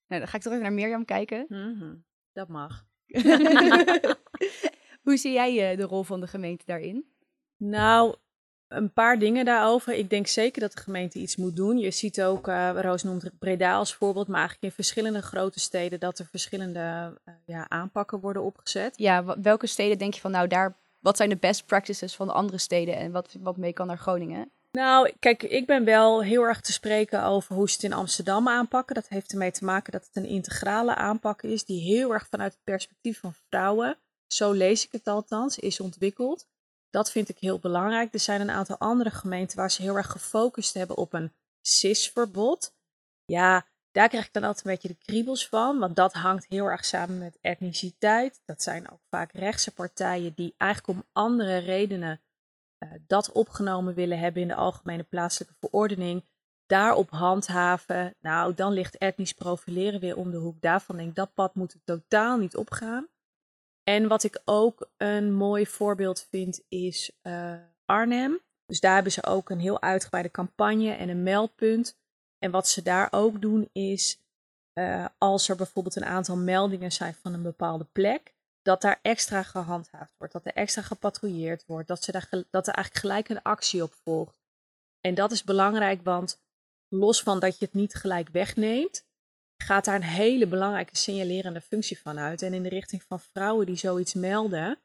Nou, 0.07 0.21
dan 0.21 0.27
ga 0.27 0.37
ik 0.37 0.43
toch 0.43 0.51
even 0.51 0.63
naar 0.63 0.73
Mirjam 0.73 1.05
kijken. 1.05 1.45
Mhm, 1.49 1.95
Dat 2.33 2.47
mag. 2.47 2.85
Hoe 5.03 5.17
zie 5.17 5.31
jij 5.33 5.71
eh, 5.71 5.77
de 5.77 5.83
rol 5.83 6.03
van 6.03 6.19
de 6.19 6.27
gemeente 6.27 6.65
daarin? 6.65 7.05
Nou, 7.57 8.15
een 8.67 8.93
paar 8.93 9.19
dingen 9.19 9.45
daarover. 9.45 9.93
Ik 9.93 10.09
denk 10.09 10.27
zeker 10.27 10.61
dat 10.61 10.71
de 10.71 10.81
gemeente 10.81 11.19
iets 11.19 11.35
moet 11.35 11.55
doen. 11.55 11.77
Je 11.77 11.91
ziet 11.91 12.21
ook, 12.21 12.47
eh, 12.47 12.71
Roos 12.81 13.03
noemt 13.03 13.29
Breda 13.39 13.75
als 13.75 13.95
voorbeeld, 13.95 14.27
maar 14.27 14.39
eigenlijk 14.39 14.67
in 14.67 14.83
verschillende 14.83 15.21
grote 15.21 15.59
steden 15.59 15.99
dat 15.99 16.19
er 16.19 16.25
verschillende 16.25 17.19
eh, 17.23 17.33
ja, 17.45 17.69
aanpakken 17.69 18.19
worden 18.19 18.43
opgezet. 18.43 18.97
Ja, 18.97 19.41
welke 19.41 19.67
steden 19.67 19.97
denk 19.97 20.13
je 20.13 20.21
van, 20.21 20.31
nou 20.31 20.47
daar, 20.47 20.77
wat 21.05 21.17
zijn 21.17 21.29
de 21.29 21.35
best 21.35 21.65
practices 21.65 22.15
van 22.15 22.27
de 22.27 22.33
andere 22.33 22.57
steden 22.57 22.97
en 22.97 23.11
wat, 23.11 23.35
wat 23.39 23.57
mee 23.57 23.73
kan 23.73 23.87
naar 23.87 23.97
Groningen? 23.97 24.51
Nou, 24.71 25.11
kijk, 25.19 25.43
ik 25.43 25.65
ben 25.65 25.85
wel 25.85 26.23
heel 26.23 26.43
erg 26.43 26.61
te 26.61 26.71
spreken 26.71 27.23
over 27.23 27.55
hoe 27.55 27.69
ze 27.69 27.73
het 27.73 27.83
in 27.83 27.93
Amsterdam 27.93 28.47
aanpakken. 28.47 28.95
Dat 28.95 29.07
heeft 29.07 29.31
ermee 29.31 29.51
te 29.51 29.65
maken 29.65 29.91
dat 29.91 30.05
het 30.05 30.15
een 30.15 30.29
integrale 30.29 30.95
aanpak 30.95 31.41
is, 31.41 31.65
die 31.65 31.81
heel 31.81 32.13
erg 32.13 32.27
vanuit 32.29 32.53
het 32.53 32.63
perspectief 32.63 33.19
van 33.19 33.33
vrouwen, 33.49 33.97
zo 34.27 34.51
lees 34.51 34.85
ik 34.85 34.91
het 34.91 35.07
althans, 35.07 35.59
is 35.59 35.79
ontwikkeld. 35.79 36.47
Dat 36.89 37.11
vind 37.11 37.29
ik 37.29 37.37
heel 37.39 37.59
belangrijk. 37.59 38.13
Er 38.13 38.19
zijn 38.19 38.41
een 38.41 38.51
aantal 38.51 38.77
andere 38.77 39.11
gemeenten 39.11 39.57
waar 39.57 39.71
ze 39.71 39.81
heel 39.81 39.97
erg 39.97 40.11
gefocust 40.11 40.73
hebben 40.73 40.97
op 40.97 41.13
een 41.13 41.33
CIS-verbod. 41.61 42.73
Ja, 43.25 43.65
Daar 43.95 44.09
krijg 44.09 44.25
ik 44.25 44.33
dan 44.33 44.43
altijd 44.43 44.65
een 44.65 44.71
beetje 44.71 44.87
de 44.87 45.05
kriebels 45.05 45.47
van, 45.47 45.79
want 45.79 45.95
dat 45.95 46.13
hangt 46.13 46.45
heel 46.49 46.65
erg 46.65 46.85
samen 46.85 47.17
met 47.17 47.37
etniciteit. 47.41 48.41
Dat 48.45 48.61
zijn 48.61 48.91
ook 48.91 48.99
vaak 49.09 49.31
rechtse 49.31 49.73
partijen 49.73 50.33
die 50.35 50.53
eigenlijk 50.57 50.99
om 50.99 51.05
andere 51.11 51.57
redenen 51.57 52.21
uh, 52.79 52.89
dat 53.07 53.31
opgenomen 53.31 53.93
willen 53.93 54.19
hebben 54.19 54.41
in 54.41 54.47
de 54.47 54.55
algemene 54.55 55.03
plaatselijke 55.03 55.55
verordening. 55.59 56.23
Daarop 56.65 57.09
handhaven, 57.09 58.15
nou 58.19 58.53
dan 58.53 58.73
ligt 58.73 58.97
etnisch 58.97 59.33
profileren 59.33 59.99
weer 59.99 60.17
om 60.17 60.31
de 60.31 60.37
hoek. 60.37 60.61
Daarvan 60.61 60.95
denk 60.95 61.09
ik, 61.09 61.15
dat 61.15 61.33
pad 61.33 61.55
moet 61.55 61.75
totaal 61.83 62.37
niet 62.37 62.55
opgaan. 62.55 63.07
En 63.83 64.07
wat 64.07 64.23
ik 64.23 64.41
ook 64.45 64.89
een 64.97 65.33
mooi 65.33 65.67
voorbeeld 65.67 66.27
vind 66.29 66.63
is 66.67 67.11
uh, 67.23 67.55
Arnhem. 67.85 68.39
Dus 68.65 68.79
daar 68.79 68.93
hebben 68.93 69.11
ze 69.11 69.25
ook 69.25 69.49
een 69.49 69.59
heel 69.59 69.81
uitgebreide 69.81 70.31
campagne 70.31 70.91
en 70.91 71.09
een 71.09 71.23
meldpunt. 71.23 72.03
En 72.45 72.51
wat 72.51 72.67
ze 72.67 72.81
daar 72.81 73.07
ook 73.11 73.41
doen 73.41 73.69
is, 73.71 74.19
uh, 74.79 75.05
als 75.17 75.49
er 75.49 75.55
bijvoorbeeld 75.55 75.95
een 75.95 76.05
aantal 76.05 76.37
meldingen 76.37 76.91
zijn 76.91 77.13
van 77.13 77.33
een 77.33 77.41
bepaalde 77.41 77.83
plek, 77.83 78.33
dat 78.61 78.81
daar 78.81 78.99
extra 79.01 79.43
gehandhaafd 79.43 80.13
wordt, 80.17 80.33
dat 80.33 80.45
er 80.45 80.53
extra 80.53 80.81
gepatrouilleerd 80.81 81.65
wordt, 81.65 81.87
dat, 81.87 82.03
ze 82.03 82.11
daar, 82.11 82.29
dat 82.29 82.67
er 82.67 82.73
eigenlijk 82.73 83.05
gelijk 83.05 83.29
een 83.29 83.41
actie 83.41 83.83
op 83.83 83.93
volgt. 83.93 84.37
En 85.01 85.15
dat 85.15 85.31
is 85.31 85.43
belangrijk, 85.43 86.03
want 86.03 86.41
los 86.87 87.23
van 87.23 87.39
dat 87.39 87.59
je 87.59 87.65
het 87.65 87.73
niet 87.73 87.93
gelijk 87.93 88.29
wegneemt, 88.29 89.05
gaat 89.63 89.85
daar 89.85 89.95
een 89.95 90.03
hele 90.03 90.47
belangrijke 90.47 90.97
signalerende 90.97 91.61
functie 91.61 91.99
van 91.99 92.19
uit. 92.19 92.41
En 92.41 92.53
in 92.53 92.63
de 92.63 92.69
richting 92.69 93.03
van 93.03 93.19
vrouwen 93.19 93.65
die 93.65 93.75
zoiets 93.75 94.13
melden, 94.13 94.79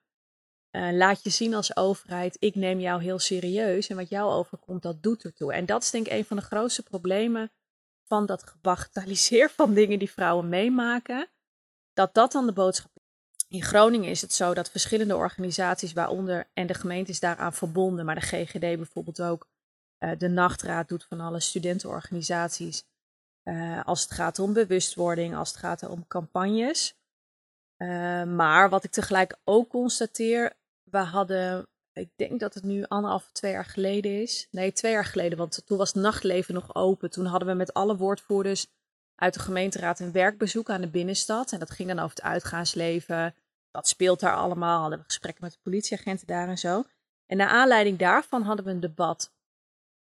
uh, 0.70 0.92
laat 0.92 1.22
je 1.22 1.30
zien 1.30 1.54
als 1.54 1.76
overheid, 1.76 2.36
ik 2.38 2.54
neem 2.54 2.80
jou 2.80 3.02
heel 3.02 3.18
serieus 3.18 3.88
en 3.88 3.96
wat 3.96 4.08
jou 4.08 4.32
overkomt, 4.32 4.82
dat 4.82 5.02
doet 5.02 5.24
ertoe. 5.24 5.52
En 5.52 5.66
dat 5.66 5.82
is 5.82 5.90
denk 5.90 6.06
ik 6.06 6.12
een 6.12 6.24
van 6.24 6.36
de 6.36 6.42
grootste 6.42 6.82
problemen 6.82 7.52
van 8.04 8.26
dat 8.26 8.42
gebagatelliseer 8.42 9.50
van 9.56 9.74
dingen 9.74 9.98
die 9.98 10.10
vrouwen 10.10 10.48
meemaken, 10.48 11.28
dat 11.92 12.14
dat 12.14 12.32
dan 12.32 12.46
de 12.46 12.52
boodschap. 12.52 12.90
In 13.48 13.62
Groningen 13.62 14.10
is 14.10 14.20
het 14.20 14.32
zo 14.32 14.54
dat 14.54 14.70
verschillende 14.70 15.16
organisaties, 15.16 15.92
waaronder 15.92 16.50
en 16.52 16.66
de 16.66 16.74
gemeente 16.74 17.10
is 17.10 17.20
daaraan 17.20 17.54
verbonden, 17.54 18.04
maar 18.04 18.14
de 18.14 18.20
GGD 18.20 18.60
bijvoorbeeld 18.60 19.22
ook, 19.22 19.48
uh, 19.98 20.18
de 20.18 20.28
Nachtraad 20.28 20.88
doet 20.88 21.04
van 21.04 21.20
alle 21.20 21.40
studentenorganisaties, 21.40 22.84
uh, 23.44 23.84
als 23.84 24.02
het 24.02 24.10
gaat 24.10 24.38
om 24.38 24.52
bewustwording, 24.52 25.36
als 25.36 25.48
het 25.48 25.58
gaat 25.58 25.88
om 25.88 26.06
campagnes. 26.06 26.94
Maar 28.26 28.68
wat 28.68 28.84
ik 28.84 28.90
tegelijk 28.90 29.36
ook 29.44 29.68
constateer, 29.68 30.59
we 30.90 30.98
hadden, 30.98 31.66
ik 31.92 32.10
denk 32.16 32.40
dat 32.40 32.54
het 32.54 32.64
nu 32.64 32.84
anderhalf, 32.84 33.30
twee 33.32 33.52
jaar 33.52 33.64
geleden 33.64 34.22
is. 34.22 34.48
Nee, 34.50 34.72
twee 34.72 34.92
jaar 34.92 35.04
geleden, 35.04 35.38
want 35.38 35.62
toen 35.66 35.78
was 35.78 35.92
nachtleven 35.92 36.54
nog 36.54 36.74
open. 36.74 37.10
Toen 37.10 37.26
hadden 37.26 37.48
we 37.48 37.54
met 37.54 37.74
alle 37.74 37.96
woordvoerders 37.96 38.66
uit 39.14 39.34
de 39.34 39.40
gemeenteraad 39.40 40.00
een 40.00 40.12
werkbezoek 40.12 40.70
aan 40.70 40.80
de 40.80 40.90
binnenstad. 40.90 41.52
En 41.52 41.58
dat 41.58 41.70
ging 41.70 41.88
dan 41.88 41.98
over 41.98 42.16
het 42.16 42.22
uitgaansleven. 42.24 43.34
Wat 43.70 43.88
speelt 43.88 44.20
daar 44.20 44.36
allemaal? 44.36 44.80
Hadden 44.80 44.98
we 44.98 45.04
gesprekken 45.04 45.44
met 45.44 45.52
de 45.52 45.58
politieagenten 45.62 46.26
daar 46.26 46.48
en 46.48 46.58
zo. 46.58 46.84
En 47.26 47.36
naar 47.36 47.48
aanleiding 47.48 47.98
daarvan 47.98 48.42
hadden 48.42 48.64
we 48.64 48.70
een 48.70 48.80
debat. 48.80 49.32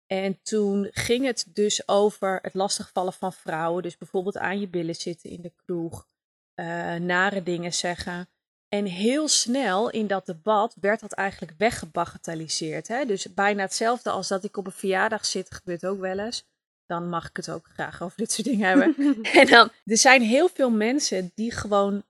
En 0.06 0.42
toen 0.42 0.88
ging 0.90 1.24
het 1.24 1.46
dus 1.48 1.88
over 1.88 2.38
het 2.42 2.54
lastigvallen 2.54 3.12
van 3.12 3.32
vrouwen. 3.32 3.82
Dus 3.82 3.98
bijvoorbeeld 3.98 4.38
aan 4.38 4.60
je 4.60 4.68
billen 4.68 4.94
zitten 4.94 5.30
in 5.30 5.40
de 5.40 5.52
kroeg. 5.64 6.08
Uh, 6.54 6.94
nare 6.94 7.42
dingen 7.42 7.72
zeggen. 7.72 8.28
En 8.76 8.84
heel 8.84 9.28
snel 9.28 9.90
in 9.90 10.06
dat 10.06 10.26
debat 10.26 10.76
werd 10.80 11.00
dat 11.00 11.12
eigenlijk 11.12 11.52
weggebagatelliseerd. 11.58 12.88
Hè? 12.88 13.04
Dus 13.04 13.34
bijna 13.34 13.62
hetzelfde 13.62 14.10
als 14.10 14.28
dat 14.28 14.44
ik 14.44 14.56
op 14.56 14.66
een 14.66 14.72
verjaardag 14.72 15.26
zit, 15.26 15.54
gebeurt 15.54 15.86
ook 15.86 16.00
wel 16.00 16.18
eens. 16.18 16.44
Dan 16.86 17.08
mag 17.08 17.28
ik 17.28 17.36
het 17.36 17.50
ook 17.50 17.66
graag 17.72 18.02
over 18.02 18.16
dit 18.16 18.32
soort 18.32 18.46
dingen 18.46 18.68
hebben. 18.68 18.94
en 19.40 19.46
dan, 19.46 19.70
er 19.84 19.96
zijn 19.96 20.22
heel 20.22 20.48
veel 20.48 20.70
mensen 20.70 21.32
die 21.34 21.52
gewoon 21.52 22.02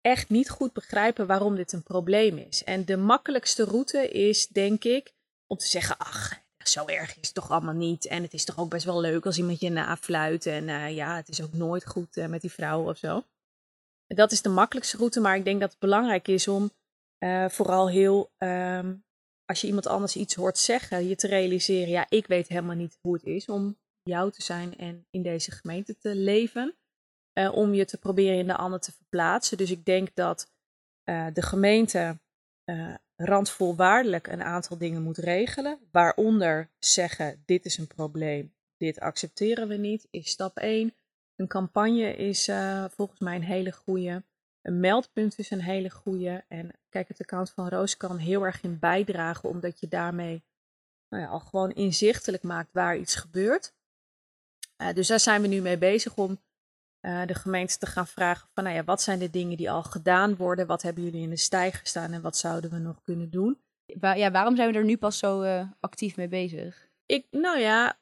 echt 0.00 0.28
niet 0.28 0.50
goed 0.50 0.72
begrijpen 0.72 1.26
waarom 1.26 1.56
dit 1.56 1.72
een 1.72 1.82
probleem 1.82 2.38
is. 2.38 2.64
En 2.64 2.84
de 2.84 2.96
makkelijkste 2.96 3.64
route 3.64 4.08
is, 4.08 4.46
denk 4.46 4.84
ik, 4.84 5.12
om 5.46 5.56
te 5.56 5.66
zeggen: 5.66 5.98
ach, 5.98 6.40
zo 6.68 6.86
erg 6.86 7.10
is 7.10 7.26
het 7.26 7.34
toch 7.34 7.50
allemaal 7.50 7.74
niet. 7.74 8.06
En 8.06 8.22
het 8.22 8.32
is 8.32 8.44
toch 8.44 8.58
ook 8.58 8.70
best 8.70 8.84
wel 8.84 9.00
leuk 9.00 9.26
als 9.26 9.38
iemand 9.38 9.60
je 9.60 9.70
nafluit. 9.70 10.46
En 10.46 10.68
uh, 10.68 10.94
ja, 10.94 11.16
het 11.16 11.28
is 11.28 11.42
ook 11.42 11.52
nooit 11.52 11.86
goed 11.86 12.16
uh, 12.16 12.26
met 12.26 12.40
die 12.40 12.52
vrouw 12.52 12.88
of 12.88 12.98
zo. 12.98 13.24
Dat 14.06 14.32
is 14.32 14.42
de 14.42 14.48
makkelijkste 14.48 14.96
route, 14.96 15.20
maar 15.20 15.36
ik 15.36 15.44
denk 15.44 15.60
dat 15.60 15.70
het 15.70 15.78
belangrijk 15.78 16.28
is 16.28 16.48
om 16.48 16.70
uh, 17.18 17.48
vooral 17.48 17.88
heel, 17.88 18.30
um, 18.38 19.04
als 19.44 19.60
je 19.60 19.66
iemand 19.66 19.86
anders 19.86 20.16
iets 20.16 20.34
hoort 20.34 20.58
zeggen, 20.58 21.08
je 21.08 21.16
te 21.16 21.26
realiseren, 21.26 21.88
ja, 21.88 22.06
ik 22.08 22.26
weet 22.26 22.48
helemaal 22.48 22.76
niet 22.76 22.98
hoe 23.00 23.14
het 23.14 23.24
is 23.24 23.46
om 23.46 23.78
jou 24.02 24.30
te 24.30 24.42
zijn 24.42 24.76
en 24.76 25.06
in 25.10 25.22
deze 25.22 25.50
gemeente 25.50 25.98
te 25.98 26.14
leven. 26.14 26.76
Uh, 27.38 27.54
om 27.54 27.74
je 27.74 27.84
te 27.84 27.98
proberen 27.98 28.38
in 28.38 28.46
de 28.46 28.56
ander 28.56 28.80
te 28.80 28.92
verplaatsen. 28.92 29.56
Dus 29.56 29.70
ik 29.70 29.84
denk 29.84 30.14
dat 30.14 30.52
uh, 31.04 31.26
de 31.32 31.42
gemeente 31.42 32.18
randvolwaardelijk 33.16 34.26
een 34.26 34.42
aantal 34.42 34.78
dingen 34.78 35.02
moet 35.02 35.18
regelen. 35.18 35.78
Waaronder 35.90 36.70
zeggen, 36.78 37.42
dit 37.46 37.64
is 37.64 37.78
een 37.78 37.86
probleem, 37.86 38.54
dit 38.76 39.00
accepteren 39.00 39.68
we 39.68 39.74
niet, 39.74 40.06
is 40.10 40.30
stap 40.30 40.56
1. 40.56 40.94
Een 41.36 41.46
campagne 41.46 42.16
is 42.16 42.48
uh, 42.48 42.84
volgens 42.90 43.20
mij 43.20 43.34
een 43.34 43.42
hele 43.42 43.72
goede. 43.72 44.24
Een 44.62 44.80
meldpunt 44.80 45.38
is 45.38 45.50
een 45.50 45.60
hele 45.60 45.90
goede. 45.90 46.44
En 46.48 46.70
kijk, 46.88 47.08
het 47.08 47.20
account 47.20 47.50
van 47.50 47.68
Roos 47.68 47.96
kan 47.96 48.16
heel 48.16 48.44
erg 48.44 48.62
in 48.62 48.78
bijdragen, 48.78 49.48
omdat 49.48 49.80
je 49.80 49.88
daarmee 49.88 50.44
nou 51.08 51.22
ja, 51.22 51.28
al 51.28 51.40
gewoon 51.40 51.72
inzichtelijk 51.72 52.42
maakt 52.42 52.72
waar 52.72 52.96
iets 52.96 53.14
gebeurt. 53.14 53.74
Uh, 54.82 54.92
dus 54.92 55.08
daar 55.08 55.20
zijn 55.20 55.42
we 55.42 55.48
nu 55.48 55.60
mee 55.60 55.78
bezig 55.78 56.16
om 56.16 56.40
uh, 57.06 57.26
de 57.26 57.34
gemeente 57.34 57.78
te 57.78 57.86
gaan 57.86 58.06
vragen 58.06 58.48
van, 58.54 58.64
nou 58.64 58.76
ja, 58.76 58.84
wat 58.84 59.02
zijn 59.02 59.18
de 59.18 59.30
dingen 59.30 59.56
die 59.56 59.70
al 59.70 59.82
gedaan 59.82 60.36
worden? 60.36 60.66
Wat 60.66 60.82
hebben 60.82 61.04
jullie 61.04 61.22
in 61.22 61.30
de 61.30 61.36
stijger 61.36 61.80
gestaan 61.80 62.12
en 62.12 62.22
wat 62.22 62.36
zouden 62.36 62.70
we 62.70 62.78
nog 62.78 63.02
kunnen 63.02 63.30
doen? 63.30 63.60
Ja, 64.00 64.30
waarom 64.30 64.56
zijn 64.56 64.72
we 64.72 64.78
er 64.78 64.84
nu 64.84 64.96
pas 64.96 65.18
zo 65.18 65.42
uh, 65.42 65.70
actief 65.80 66.16
mee 66.16 66.28
bezig? 66.28 66.88
Ik, 67.06 67.26
nou 67.30 67.58
ja, 67.58 67.98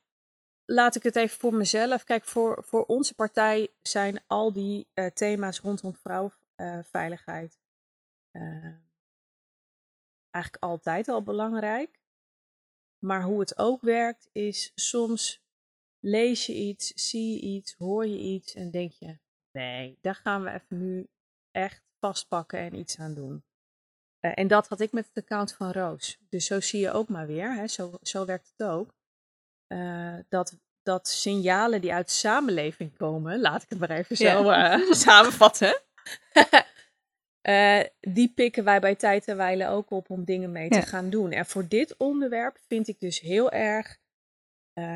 laat 0.65 0.95
ik 0.95 1.03
het 1.03 1.17
even 1.17 1.39
voor 1.39 1.55
mezelf. 1.55 2.05
Kijk, 2.05 2.25
voor, 2.25 2.65
voor 2.65 2.85
onze 2.85 3.15
partij 3.15 3.69
zijn 3.83 4.23
al 4.27 4.53
die 4.53 4.87
uh, 4.95 5.07
thema's 5.07 5.61
rondom 5.61 5.95
vrouwenveiligheid 5.95 7.59
uh, 8.33 8.75
eigenlijk 10.31 10.65
altijd 10.65 11.09
al 11.09 11.23
belangrijk. 11.23 12.01
Maar 12.99 13.23
hoe 13.23 13.41
het 13.41 13.59
ook 13.59 13.83
werkt 13.83 14.29
is 14.33 14.73
soms 14.75 15.43
lees 16.01 16.47
je 16.47 16.55
iets, 16.55 16.93
zie 17.09 17.33
je 17.33 17.41
iets, 17.41 17.75
hoor 17.75 18.07
je 18.07 18.19
iets 18.19 18.55
en 18.55 18.71
denk 18.71 18.93
je, 18.93 19.19
nee, 19.51 19.99
daar 20.01 20.15
gaan 20.15 20.43
we 20.43 20.51
even 20.51 20.79
nu 20.79 21.09
echt 21.51 21.83
vastpakken 21.99 22.59
en 22.59 22.75
iets 22.75 22.99
aan 22.99 23.15
doen. 23.15 23.45
Uh, 24.21 24.33
en 24.35 24.49
dat 24.49 24.69
had 24.69 24.81
ik 24.81 24.93
met 24.93 25.07
het 25.07 25.25
account 25.25 25.53
van 25.53 25.73
Roos. 25.73 26.19
Dus 26.29 26.47
zo 26.47 26.61
zie 26.61 26.81
je 26.81 26.91
ook 26.91 27.09
maar 27.09 27.27
weer, 27.27 27.55
hè? 27.55 27.67
Zo, 27.67 27.99
zo 28.03 28.25
werkt 28.25 28.53
het 28.57 28.67
ook. 28.69 28.95
Uh, 29.69 30.15
dat, 30.29 30.59
dat 30.83 31.09
signalen 31.09 31.81
die 31.81 31.93
uit 31.93 32.07
de 32.07 32.13
samenleving 32.13 32.97
komen, 32.97 33.41
laat 33.41 33.63
ik 33.63 33.69
het 33.69 33.79
maar 33.79 33.91
even 33.91 34.17
zo 34.17 34.25
ja. 34.25 34.79
uh, 34.79 34.93
samenvatten. 35.07 35.81
uh, 37.49 37.81
die 38.15 38.33
pikken 38.35 38.65
wij 38.65 38.81
bij 38.81 38.95
tijd 38.95 39.29
en 39.29 39.37
wijle 39.37 39.69
ook 39.69 39.91
op 39.91 40.11
om 40.11 40.25
dingen 40.25 40.53
mee 40.53 40.69
te 40.69 40.83
gaan 40.83 41.11
doen. 41.11 41.33
En 41.33 41.47
voor 41.47 41.69
dit 41.69 41.97
onderwerp 41.97 42.59
vind 42.69 42.89
ik 42.89 43.01
dus 43.01 43.21
heel 43.21 43.51
erg. 43.51 43.99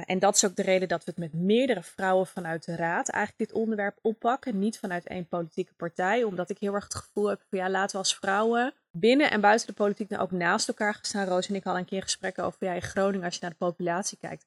en 0.05 0.19
dat 0.19 0.35
is 0.35 0.45
ook 0.45 0.57
de 0.57 0.63
reden 0.63 0.89
dat 0.89 1.05
we 1.05 1.11
het 1.11 1.33
met 1.33 1.43
meerdere 1.43 1.83
vrouwen 1.83 2.27
vanuit 2.27 2.65
de 2.65 2.77
raad 2.77 3.09
eigenlijk 3.09 3.51
dit 3.51 3.61
onderwerp 3.61 3.99
oppakken. 4.03 4.59
Niet 4.59 4.79
vanuit 4.79 5.07
één 5.07 5.29
politieke 5.29 5.75
partij. 5.75 6.23
Omdat 6.23 6.51
ik 6.51 6.59
heel 6.59 6.75
erg 6.75 6.85
het 6.85 6.95
gevoel 6.95 7.29
heb 7.29 7.45
van 7.49 7.59
ja, 7.59 7.71
laten 7.71 7.93
we 7.93 7.99
als 7.99 8.17
vrouwen 8.17 8.75
binnen 8.91 9.31
en 9.31 9.41
buiten 9.41 9.67
de 9.67 9.73
politiek 9.73 10.09
nou 10.09 10.23
ook 10.23 10.31
naast 10.31 10.69
elkaar 10.69 10.95
gaan 10.95 11.05
staan. 11.05 11.27
Roos 11.27 11.49
en 11.49 11.55
ik 11.55 11.65
hadden 11.65 11.83
een 11.83 11.89
keer 11.89 12.03
gesprekken 12.03 12.45
over 12.45 12.65
ja, 12.65 12.73
in 12.73 12.83
Groningen, 12.83 13.25
als 13.25 13.35
je 13.35 13.41
naar 13.41 13.51
de 13.51 13.57
populatie 13.57 14.19
kijkt 14.19 14.47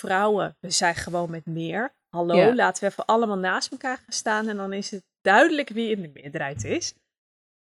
vrouwen, 0.00 0.56
we 0.60 0.70
zijn 0.70 0.94
gewoon 0.94 1.30
met 1.30 1.46
meer. 1.46 1.96
Hallo, 2.08 2.34
ja. 2.34 2.54
laten 2.54 2.84
we 2.84 2.90
even 2.90 3.06
allemaal 3.06 3.38
naast 3.38 3.70
elkaar 3.70 3.96
gaan 3.96 4.12
staan 4.12 4.48
en 4.48 4.56
dan 4.56 4.72
is 4.72 4.90
het 4.90 5.02
duidelijk 5.20 5.68
wie 5.68 5.90
in 5.90 6.02
de 6.02 6.10
meerderheid 6.14 6.64
is. 6.64 6.94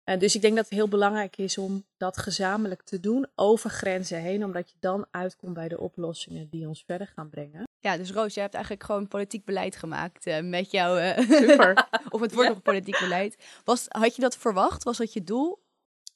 Uh, 0.09 0.19
dus 0.19 0.35
ik 0.35 0.41
denk 0.41 0.55
dat 0.55 0.65
het 0.65 0.73
heel 0.73 0.87
belangrijk 0.87 1.37
is 1.37 1.57
om 1.57 1.85
dat 1.97 2.17
gezamenlijk 2.17 2.81
te 2.81 2.99
doen 2.99 3.27
over 3.35 3.69
grenzen 3.69 4.21
heen, 4.21 4.43
omdat 4.43 4.69
je 4.69 4.77
dan 4.79 5.05
uitkomt 5.11 5.53
bij 5.53 5.67
de 5.67 5.79
oplossingen 5.79 6.49
die 6.49 6.67
ons 6.67 6.83
verder 6.85 7.07
gaan 7.15 7.29
brengen. 7.29 7.63
Ja, 7.79 7.97
dus 7.97 8.11
Roos, 8.11 8.33
je 8.33 8.39
hebt 8.39 8.53
eigenlijk 8.53 8.83
gewoon 8.83 9.07
politiek 9.07 9.45
beleid 9.45 9.75
gemaakt 9.75 10.27
uh, 10.27 10.39
met 10.39 10.71
jouw. 10.71 10.97
Uh, 10.97 11.17
Super. 11.17 11.87
of 12.09 12.21
het 12.21 12.33
wordt 12.33 12.49
nog 12.49 12.61
politiek 12.61 12.99
beleid. 12.99 13.61
Was, 13.63 13.85
had 13.87 14.15
je 14.15 14.21
dat 14.21 14.37
verwacht? 14.37 14.83
Was 14.83 14.97
dat 14.97 15.13
je 15.13 15.23
doel? 15.23 15.65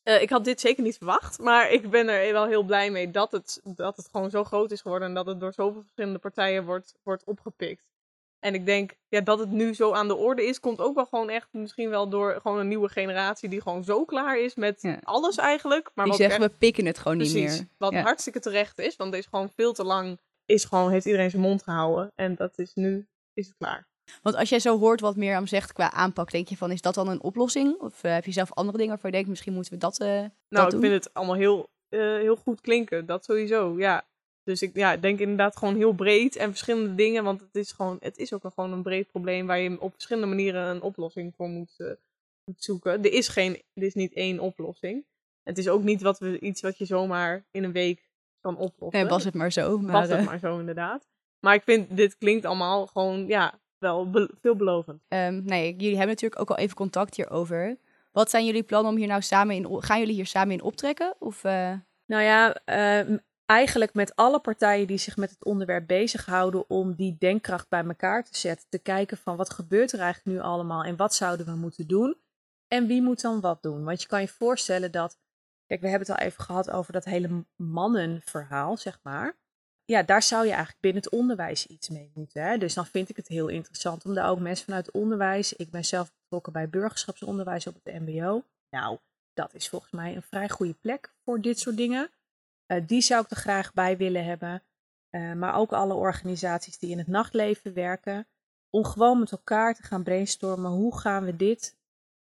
Uh, 0.03 0.21
ik 0.21 0.29
had 0.29 0.45
dit 0.45 0.59
zeker 0.59 0.83
niet 0.83 0.97
verwacht, 0.97 1.39
maar 1.39 1.71
ik 1.71 1.89
ben 1.89 2.07
er 2.07 2.33
wel 2.33 2.45
heel 2.45 2.63
blij 2.63 2.91
mee 2.91 3.11
dat 3.11 3.31
het, 3.31 3.61
dat 3.63 3.97
het 3.97 4.07
gewoon 4.11 4.29
zo 4.29 4.43
groot 4.43 4.71
is 4.71 4.81
geworden 4.81 5.07
en 5.07 5.13
dat 5.13 5.25
het 5.25 5.39
door 5.39 5.53
zoveel 5.53 5.81
verschillende 5.81 6.19
partijen 6.19 6.65
wordt, 6.65 6.95
wordt 7.03 7.23
opgepikt. 7.23 7.89
En 8.39 8.53
ik 8.53 8.65
denk 8.65 8.93
ja, 9.07 9.21
dat 9.21 9.39
het 9.39 9.51
nu 9.51 9.73
zo 9.73 9.91
aan 9.91 10.07
de 10.07 10.15
orde 10.15 10.45
is, 10.45 10.59
komt 10.59 10.79
ook 10.79 10.95
wel 10.95 11.05
gewoon 11.05 11.29
echt 11.29 11.47
misschien 11.51 11.89
wel 11.89 12.09
door 12.09 12.39
gewoon 12.41 12.59
een 12.59 12.67
nieuwe 12.67 12.89
generatie 12.89 13.49
die 13.49 13.61
gewoon 13.61 13.83
zo 13.83 14.05
klaar 14.05 14.39
is 14.39 14.55
met 14.55 14.81
ja. 14.81 14.99
alles 15.03 15.37
eigenlijk. 15.37 15.91
Maar 15.93 16.05
die 16.05 16.15
zeggen, 16.15 16.41
echt, 16.41 16.51
we 16.51 16.57
pikken 16.57 16.85
het 16.85 16.97
gewoon 16.97 17.17
precies, 17.17 17.35
niet 17.35 17.59
meer. 17.59 17.67
Wat 17.77 17.91
ja. 17.91 18.01
hartstikke 18.01 18.39
terecht 18.39 18.79
is, 18.79 18.95
want 18.95 19.11
deze 19.11 19.29
gewoon 19.29 19.51
veel 19.55 19.73
te 19.73 19.83
lang 19.83 20.19
is 20.45 20.65
gewoon, 20.65 20.91
heeft 20.91 21.05
iedereen 21.05 21.29
zijn 21.29 21.41
mond 21.41 21.63
gehouden. 21.63 22.11
En 22.15 22.35
dat 22.35 22.57
is 22.57 22.73
nu, 22.73 23.07
is 23.33 23.47
het 23.47 23.55
klaar. 23.57 23.87
Want 24.21 24.35
als 24.35 24.49
jij 24.49 24.59
zo 24.59 24.79
hoort 24.79 24.99
wat 24.99 25.15
Mirjam 25.15 25.47
zegt 25.47 25.73
qua 25.73 25.91
aanpak, 25.91 26.31
denk 26.31 26.47
je 26.47 26.57
van, 26.57 26.71
is 26.71 26.81
dat 26.81 26.93
dan 26.93 27.07
een 27.07 27.21
oplossing? 27.21 27.79
Of 27.79 28.03
eh, 28.03 28.13
heb 28.13 28.25
je 28.25 28.31
zelf 28.31 28.53
andere 28.53 28.77
dingen 28.77 28.91
waarvan 28.91 29.09
je 29.09 29.15
denkt, 29.15 29.29
misschien 29.29 29.53
moeten 29.53 29.73
we 29.73 29.79
dat, 29.79 29.99
eh 29.99 30.07
Nou, 30.07 30.29
dat 30.49 30.65
ik 30.65 30.71
doen? 30.71 30.81
vind 30.81 30.93
het 30.93 31.13
allemaal 31.13 31.35
heel, 31.35 31.69
eh, 31.89 31.99
heel 31.99 32.35
goed 32.35 32.61
klinken. 32.61 33.05
Dat 33.05 33.25
sowieso, 33.25 33.75
ja. 33.77 34.05
Dus 34.43 34.61
ik 34.61 34.75
ja, 34.75 34.97
denk 34.97 35.19
inderdaad 35.19 35.57
gewoon 35.57 35.75
heel 35.75 35.93
breed 35.93 36.35
en 36.35 36.49
verschillende 36.49 36.95
dingen. 36.95 37.23
Want 37.23 37.41
het 37.41 37.55
is, 37.55 37.71
gewoon, 37.71 37.97
het 37.99 38.17
is 38.17 38.33
ook 38.33 38.41
gewoon 38.53 38.71
een 38.71 38.83
breed 38.83 39.07
probleem 39.07 39.47
waar 39.47 39.59
je 39.59 39.81
op 39.81 39.93
verschillende 39.93 40.27
manieren 40.27 40.65
een 40.65 40.81
oplossing 40.81 41.33
voor 41.35 41.49
moet, 41.49 41.77
moet 42.45 42.63
zoeken. 42.63 43.03
Er 43.03 43.13
is, 43.13 43.27
geen, 43.27 43.61
er 43.73 43.83
is 43.83 43.93
niet 43.93 44.13
één 44.13 44.39
oplossing. 44.39 45.05
Het 45.43 45.57
is 45.57 45.69
ook 45.69 45.83
niet 45.83 46.01
wat 46.01 46.19
we, 46.19 46.39
iets 46.39 46.61
wat 46.61 46.77
je 46.77 46.85
zomaar 46.85 47.45
in 47.51 47.63
een 47.63 47.71
week 47.71 48.09
kan 48.39 48.57
oplossen. 48.57 48.99
Nee, 48.99 49.09
was 49.09 49.23
het 49.23 49.33
maar 49.33 49.51
zo. 49.51 49.77
Maar, 49.77 49.91
Was 49.91 50.09
het 50.09 50.25
maar 50.25 50.39
zo 50.39 50.59
inderdaad. 50.59 51.07
Maar 51.39 51.55
ik 51.55 51.63
vind, 51.63 51.97
dit 51.97 52.17
klinkt 52.17 52.45
allemaal 52.45 52.87
gewoon, 52.87 53.27
ja, 53.27 53.59
wel 53.81 54.09
be- 54.09 54.31
veelbelovend. 54.41 55.01
ehm, 55.07 55.41
nee, 55.43 55.71
jullie 55.71 55.97
hebben 55.97 56.07
natuurlijk 56.15 56.41
ook 56.41 56.49
al 56.49 56.57
even 56.57 56.75
contact 56.75 57.15
hierover. 57.15 57.77
Wat 58.11 58.29
zijn 58.29 58.45
jullie 58.45 58.63
plannen 58.63 58.91
om 58.91 58.97
hier 58.97 59.07
nou 59.07 59.21
samen 59.21 59.55
in... 59.55 59.81
Gaan 59.83 59.99
jullie 59.99 60.13
hier 60.13 60.25
samen 60.25 60.53
in 60.53 60.61
optrekken? 60.61 61.13
Of, 61.19 61.43
eh, 61.43 61.73
Nou 62.05 62.23
ja, 62.23 62.55
ehm, 62.65 63.17
eigenlijk 63.45 63.93
met 63.93 64.15
alle 64.15 64.39
partijen 64.39 64.87
die 64.87 64.97
zich 64.97 65.17
met 65.17 65.29
het 65.29 65.45
onderwerp 65.45 65.87
bezighouden 65.87 66.69
om 66.69 66.93
die 66.93 67.15
denkkracht 67.19 67.69
bij 67.69 67.83
elkaar 67.85 68.23
te 68.23 68.37
zetten. 68.37 68.67
Te 68.69 68.79
kijken 68.79 69.17
van 69.17 69.35
wat 69.35 69.49
gebeurt 69.53 69.91
er 69.91 69.99
eigenlijk 69.99 70.37
nu 70.37 70.43
allemaal 70.43 70.83
en 70.83 70.95
wat 70.95 71.13
zouden 71.13 71.45
we 71.45 71.55
moeten 71.55 71.87
doen. 71.87 72.17
En 72.67 72.87
wie 72.87 73.01
moet 73.01 73.21
dan 73.21 73.39
wat 73.41 73.61
doen? 73.63 73.83
Want 73.83 74.01
je 74.01 74.07
kan 74.07 74.21
je 74.21 74.27
voorstellen 74.27 74.91
dat, 74.91 75.17
kijk 75.67 75.81
we 75.81 75.87
hebben 75.89 76.07
het 76.07 76.19
al 76.19 76.25
even 76.25 76.43
gehad 76.43 76.71
over 76.71 76.93
dat 76.93 77.05
hele 77.05 77.45
mannenverhaal, 77.55 78.77
zeg 78.77 78.99
maar. 79.03 79.35
Ja, 79.91 80.03
daar 80.03 80.23
zou 80.23 80.43
je 80.43 80.51
eigenlijk 80.51 80.81
binnen 80.81 81.03
het 81.03 81.11
onderwijs 81.11 81.67
iets 81.67 81.89
mee 81.89 82.11
moeten. 82.13 82.43
Hè? 82.43 82.57
Dus 82.57 82.73
dan 82.73 82.85
vind 82.85 83.09
ik 83.09 83.15
het 83.15 83.27
heel 83.27 83.47
interessant 83.47 84.05
om 84.05 84.13
daar 84.13 84.29
ook 84.29 84.39
mensen 84.39 84.65
vanuit 84.65 84.85
het 84.85 84.95
onderwijs. 84.95 85.53
Ik 85.53 85.71
ben 85.71 85.85
zelf 85.85 86.11
betrokken 86.13 86.53
bij 86.53 86.69
burgerschapsonderwijs 86.69 87.67
op 87.67 87.75
het 87.83 87.99
MBO. 87.99 88.43
Nou, 88.69 88.97
dat 89.33 89.53
is 89.53 89.69
volgens 89.69 89.91
mij 89.91 90.15
een 90.15 90.21
vrij 90.21 90.49
goede 90.49 90.73
plek 90.73 91.13
voor 91.23 91.41
dit 91.41 91.59
soort 91.59 91.77
dingen. 91.77 92.09
Eh, 92.65 92.81
die 92.87 93.01
zou 93.01 93.23
ik 93.23 93.29
er 93.29 93.35
graag 93.35 93.73
bij 93.73 93.97
willen 93.97 94.25
hebben. 94.25 94.63
Eh, 95.09 95.33
maar 95.33 95.55
ook 95.55 95.73
alle 95.73 95.93
organisaties 95.93 96.77
die 96.77 96.89
in 96.89 96.97
het 96.97 97.07
nachtleven 97.07 97.73
werken. 97.73 98.27
Om 98.69 98.85
gewoon 98.85 99.19
met 99.19 99.31
elkaar 99.31 99.75
te 99.75 99.83
gaan 99.83 100.03
brainstormen. 100.03 100.71
Hoe 100.71 100.99
gaan 100.99 101.23
we 101.23 101.35
dit 101.35 101.77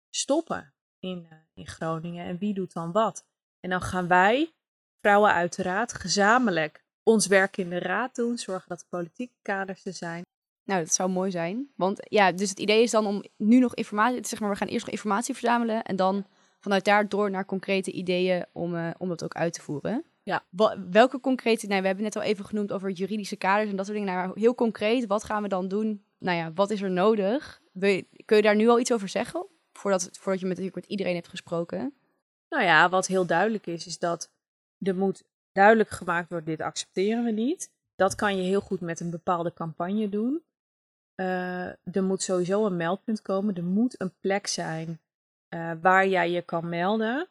stoppen 0.09 0.73
in, 0.99 1.27
eh, 1.29 1.37
in 1.53 1.67
Groningen? 1.67 2.25
En 2.25 2.37
wie 2.37 2.53
doet 2.53 2.73
dan 2.73 2.91
wat? 2.91 3.25
En 3.59 3.69
dan 3.69 3.81
gaan 3.81 4.07
wij, 4.07 4.53
vrouwen 5.01 5.33
uiteraard, 5.33 5.93
gezamenlijk 5.93 6.82
ons 7.03 7.27
werk 7.27 7.57
in 7.57 7.69
de 7.69 7.79
raad 7.79 8.15
doen. 8.15 8.37
Zorgen 8.37 8.69
dat 8.69 8.79
de 8.79 8.85
politieke 8.89 9.33
kaders 9.41 9.85
er 9.85 9.93
zijn. 9.93 10.23
nou, 10.63 10.83
dat 10.83 10.93
zou 10.93 11.09
mooi 11.09 11.31
zijn. 11.31 11.69
Want 11.75 11.99
ja, 12.03 12.31
dus 12.31 12.49
het 12.49 12.59
idee 12.59 12.83
is 12.83 12.91
dan 12.91 13.05
om 13.05 13.23
nu 13.37 13.59
nog 13.59 13.75
informatie... 13.75 14.25
Zeg 14.25 14.39
maar, 14.39 14.49
we 14.49 14.55
gaan 14.55 14.67
eerst 14.67 14.85
nog 14.85 14.93
informatie 14.93 15.33
verzamelen. 15.33 15.83
En 15.83 15.95
dan 15.95 16.25
vanuit 16.59 16.85
daar 16.85 17.09
door 17.09 17.29
naar 17.29 17.45
concrete 17.45 17.91
ideeën 17.91 18.45
om, 18.51 18.75
eh, 18.75 18.89
om 18.97 19.09
dat 19.09 19.23
ook 19.23 19.33
uit 19.33 19.53
te 19.53 19.61
voeren. 19.61 20.03
Ja. 20.23 20.43
Welke 20.89 21.19
concrete... 21.19 21.67
Nou, 21.67 21.81
we 21.81 21.87
hebben 21.87 22.03
net 22.03 22.15
al 22.15 22.21
even 22.21 22.45
genoemd 22.45 22.71
over 22.71 22.89
juridische 22.89 23.35
kaders 23.35 23.69
en 23.69 23.75
dat 23.75 23.85
soort 23.85 23.97
dingen. 23.97 24.13
Nou, 24.13 24.39
heel 24.39 24.55
concreet, 24.55 25.05
wat 25.05 25.23
gaan 25.23 25.41
we 25.41 25.47
dan 25.47 25.67
doen? 25.67 26.03
Nou 26.17 26.37
ja, 26.37 26.51
wat 26.53 26.69
is 26.69 26.81
er 26.81 26.91
nodig? 26.91 27.61
Je, 27.71 28.07
kun 28.25 28.37
je 28.37 28.43
daar 28.43 28.55
nu 28.55 28.67
al 28.67 28.79
iets 28.79 28.93
over 28.93 29.09
zeggen? 29.09 29.47
Voordat, 29.73 30.09
voordat 30.11 30.41
je 30.41 30.47
met, 30.47 30.75
met 30.75 30.85
iedereen 30.85 31.15
hebt 31.15 31.27
gesproken. 31.27 31.93
Nou 32.49 32.63
ja, 32.63 32.89
wat 32.89 33.07
heel 33.07 33.25
duidelijk 33.25 33.67
is, 33.67 33.87
is 33.87 33.99
dat 33.99 34.31
er 34.79 34.95
moet 34.95 35.23
duidelijk 35.53 35.89
gemaakt 35.89 36.29
worden, 36.29 36.47
dit 36.47 36.61
accepteren 36.61 37.23
we 37.23 37.31
niet. 37.31 37.71
Dat 37.95 38.15
kan 38.15 38.37
je 38.37 38.43
heel 38.43 38.61
goed 38.61 38.81
met 38.81 38.99
een 38.99 39.09
bepaalde 39.09 39.53
campagne 39.53 40.09
doen. 40.09 40.43
Eh, 41.15 41.65
er 41.95 42.03
moet 42.03 42.21
sowieso 42.21 42.65
een 42.65 42.77
meldpunt 42.77 43.21
komen. 43.21 43.55
Er 43.55 43.63
moet 43.63 44.01
een 44.01 44.13
plek 44.19 44.47
zijn 44.47 44.99
eh, 45.49 45.71
waar 45.81 46.07
jij 46.07 46.31
je 46.31 46.41
kan 46.41 46.69
melden. 46.69 47.27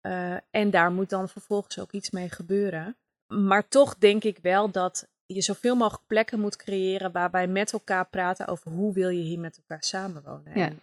Eh, 0.00 0.36
en 0.50 0.70
daar 0.70 0.92
moet 0.92 1.10
dan 1.10 1.28
vervolgens 1.28 1.78
ook 1.78 1.92
iets 1.92 2.10
mee 2.10 2.28
gebeuren. 2.28 2.96
Maar 3.26 3.68
toch 3.68 3.98
denk 3.98 4.24
ik 4.24 4.38
wel 4.38 4.70
dat 4.70 5.08
je 5.26 5.40
zoveel 5.40 5.76
mogelijk 5.76 6.06
plekken 6.06 6.40
moet 6.40 6.56
creëren 6.56 7.12
waarbij 7.12 7.46
met 7.46 7.72
elkaar 7.72 8.06
praten 8.06 8.46
over 8.46 8.70
hoe 8.70 8.92
wil 8.92 9.08
je 9.08 9.22
hier 9.22 9.38
met 9.38 9.56
elkaar 9.56 9.84
samenwonen. 9.84 10.58
Ja. 10.58 10.66
En, 10.66 10.80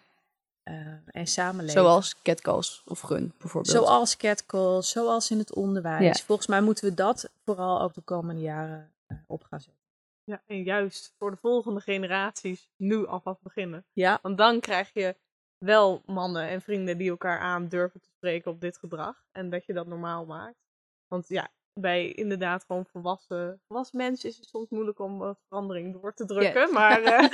en 1.06 1.28
samenleven. 1.28 1.82
Zoals 1.82 2.22
catcalls 2.22 2.84
of 2.86 3.00
gun, 3.00 3.34
bijvoorbeeld. 3.38 3.76
Zoals 3.76 4.18
catcalls, 4.18 4.90
zoals 4.90 5.32
in 5.32 5.38
het 5.38 5.54
onderwijs. 5.54 6.18
Ja. 6.18 6.26
Volgens 6.26 6.48
mij 6.48 6.62
moeten 6.62 6.90
we 6.90 6.94
dat 6.94 7.30
vooral 7.46 7.82
ook 7.82 7.94
de 7.94 8.02
komende 8.02 8.42
jaren 8.42 8.92
eh, 9.08 9.18
op 9.28 9.44
gaan 9.44 9.60
zetten. 9.60 9.78
Ja, 10.24 10.42
en 10.46 10.64
juist 10.64 11.14
voor 11.18 11.32
de 11.32 11.38
volgende 11.38 11.80
generaties 11.80 12.70
nu 12.76 13.08
alvast 13.08 13.42
beginnen. 13.42 13.86
Ja, 13.94 14.20
Want 14.22 14.38
dan 14.38 14.60
krijg 14.60 14.94
je 14.94 15.16
wel 15.58 16.02
mannen 16.06 16.48
en 16.48 16.62
vrienden 16.62 16.98
die 16.98 17.10
elkaar 17.10 17.40
aan 17.40 17.68
durven 17.68 18.02
te 18.02 18.10
spreken 18.16 18.52
op 18.52 18.62
dit 18.62 18.78
gedrag. 18.78 19.24
En 19.32 19.50
dat 19.50 19.66
je 19.66 19.74
dat 19.74 19.88
normaal 19.88 20.26
maakt. 20.26 20.58
Want 21.08 21.28
ja, 21.28 21.50
bij 21.74 22.12
inderdaad 22.12 22.64
gewoon 22.68 22.86
volwassen, 22.92 23.62
volwassen 23.68 23.98
mensen 23.98 24.30
is 24.30 24.38
het 24.38 24.46
soms 24.50 24.70
moeilijk 24.70 25.00
om 25.00 25.22
eh, 25.24 25.30
verandering 25.48 26.02
door 26.02 26.14
te 26.14 26.26
drukken. 26.26 26.74
Maar, 26.74 27.02
eh, 27.14 27.30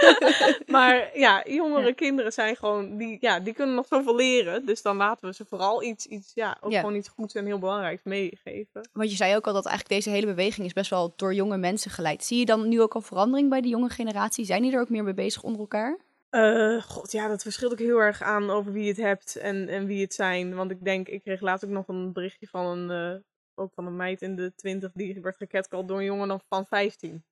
maar 0.66 1.18
ja, 1.18 1.44
jongere 1.48 1.88
Ja. 1.88 1.94
kinderen 1.94 2.34
zijn 2.34 2.56
gewoon, 2.56 2.98
die, 2.98 3.18
ja, 3.20 3.40
die 3.40 3.54
kunnen 3.54 3.76
nog 3.76 3.88
zoveel 3.88 4.16
leren. 4.16 4.66
Dus 4.66 4.82
dan 4.82 4.98
laten 4.98 5.28
we 5.30 5.34
ze 5.36 5.46
vooral 5.46 5.84
iets, 5.84 6.06
iets 6.06 6.32
ja, 6.34 6.58
ook 6.62 6.72
Ja. 6.72 6.80
gewoon 6.80 6.96
iets 6.96 7.10
goeds 7.10 7.34
en 7.36 7.46
heel 7.46 7.60
belangrijks 7.60 8.04
meegeven. 8.04 8.90
Want 8.94 9.10
je 9.10 9.16
zei 9.16 9.36
ook 9.36 9.48
al 9.48 9.54
dat 9.54 9.66
eigenlijk 9.66 9.96
deze 9.96 10.16
hele 10.16 10.26
beweging 10.36 10.66
is 10.68 10.74
best 10.74 10.90
wel 10.90 11.14
door 11.16 11.34
jonge 11.34 11.58
mensen 11.58 11.92
geleid. 11.92 12.24
Zie 12.24 12.40
je 12.40 12.46
dan 12.46 12.68
nu 12.68 12.82
ook 12.82 12.96
al 12.96 13.02
verandering 13.02 13.50
bij 13.50 13.62
de 13.62 13.68
jonge 13.68 13.90
generatie? 13.90 14.46
Zijn 14.46 14.62
die 14.62 14.74
er 14.74 14.82
ook 14.82 14.90
meer 14.90 15.04
mee 15.04 15.14
bezig 15.14 15.44
onder 15.44 15.60
elkaar? 15.62 15.98
Eh, 16.30 16.82
god, 16.82 17.12
ja, 17.12 17.28
dat 17.28 17.42
verschilt 17.42 17.72
ook 17.72 17.80
heel 17.80 17.98
erg 18.02 18.22
aan 18.22 18.50
over 18.50 18.72
wie 18.72 18.88
het 18.88 18.98
hebt 18.98 19.36
en, 19.36 19.68
en 19.68 19.86
wie 19.86 20.02
het 20.02 20.14
zijn. 20.14 20.56
Want 20.56 20.72
ik 20.72 20.84
denk, 20.84 21.08
ik 21.08 21.22
kreeg 21.22 21.42
laatst 21.42 21.66
ook 21.66 21.72
nog 21.72 21.88
een 21.88 22.14
berichtje 22.14 22.48
van 22.48 22.66
een, 22.66 23.24
ook 23.56 23.74
van 23.74 23.86
een 23.86 23.96
meid 23.96 24.22
in 24.22 24.36
de 24.36 24.56
twintig, 24.56 24.92
die 24.94 25.22
werd 25.22 25.38
gecatcalled 25.38 25.88
door 25.88 25.98
een 25.98 26.06
jongen 26.06 26.42
van 26.50 26.66
15. 26.66 27.26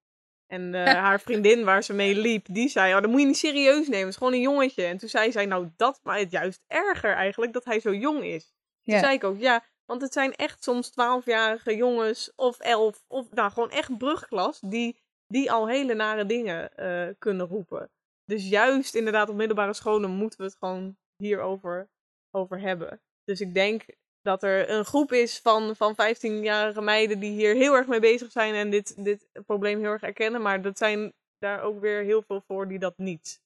En 0.48 0.74
eh, 0.74 0.94
haar 1.04 1.22
vriendin 1.22 1.64
waar 1.64 1.84
ze 1.84 1.94
mee 1.94 2.16
liep, 2.16 2.46
die 2.50 2.70
zei, 2.70 2.96
oh, 2.96 3.02
dat 3.02 3.10
moet 3.10 3.20
je 3.20 3.26
niet 3.26 3.38
serieus 3.38 3.88
nemen, 3.88 4.00
het 4.00 4.08
is 4.08 4.16
gewoon 4.16 4.34
een 4.34 4.42
jongetje. 4.42 4.84
En 4.84 4.98
toen 4.98 5.10
zei 5.10 5.32
zij, 5.32 5.46
nou, 5.46 5.70
dat 5.78 6.00
maakt 6.04 6.20
het 6.20 6.32
juist 6.32 6.64
erger 6.68 7.14
eigenlijk, 7.14 7.54
dat 7.54 7.66
hij 7.66 7.80
zo 7.80 7.94
jong 7.94 8.24
is. 8.24 8.54
Toen 8.84 9.00
zei 9.00 9.14
ik 9.14 9.24
ook, 9.24 9.40
ja, 9.40 9.64
want 9.86 10.02
het 10.02 10.14
zijn 10.14 10.36
echt 10.36 10.64
soms 10.64 10.92
12-jarige 10.92 11.76
jongens 11.76 12.32
of 12.36 12.60
11, 12.60 13.04
of 13.08 13.32
nou, 13.32 13.52
gewoon 13.52 13.70
echt 13.70 13.98
brugklas, 13.98 14.60
die, 14.60 14.98
die 15.28 15.52
al 15.52 15.68
hele 15.68 15.94
nare 15.94 16.26
dingen 16.26 16.76
eh, 16.76 17.14
kunnen 17.18 17.48
roepen. 17.48 17.92
Dus 18.26 18.50
juist 18.50 18.96
inderdaad 18.96 19.30
op 19.30 19.36
middelbare 19.36 19.74
scholen 19.74 20.10
moeten 20.10 20.40
we 20.40 20.46
het 20.46 20.56
gewoon 20.60 20.98
hierover 21.16 21.90
over 22.32 22.60
hebben. 22.60 23.02
Dus 23.24 23.42
ik 23.42 23.54
denk 23.54 23.86
dat 24.24 24.44
er 24.44 24.70
een 24.70 24.86
groep 24.86 25.12
is 25.12 25.40
van, 25.40 25.76
van 25.76 25.94
15-jarige 25.94 26.82
meiden 26.82 27.20
die 27.20 27.32
hier 27.32 27.56
heel 27.56 27.74
erg 27.74 27.88
mee 27.88 28.00
bezig 28.00 28.32
zijn 28.32 28.54
en 28.54 28.70
dit, 28.70 29.04
dit 29.04 29.28
probleem 29.46 29.80
heel 29.80 29.92
erg 29.92 30.04
erkennen. 30.04 30.42
Maar 30.42 30.62
dat 30.62 30.78
zijn 30.78 31.14
daar 31.38 31.62
ook 31.62 31.80
weer 31.80 32.04
heel 32.04 32.22
veel 32.22 32.42
voor 32.42 32.68
die 32.68 32.80
dat 32.80 32.98
niet, 32.98 33.42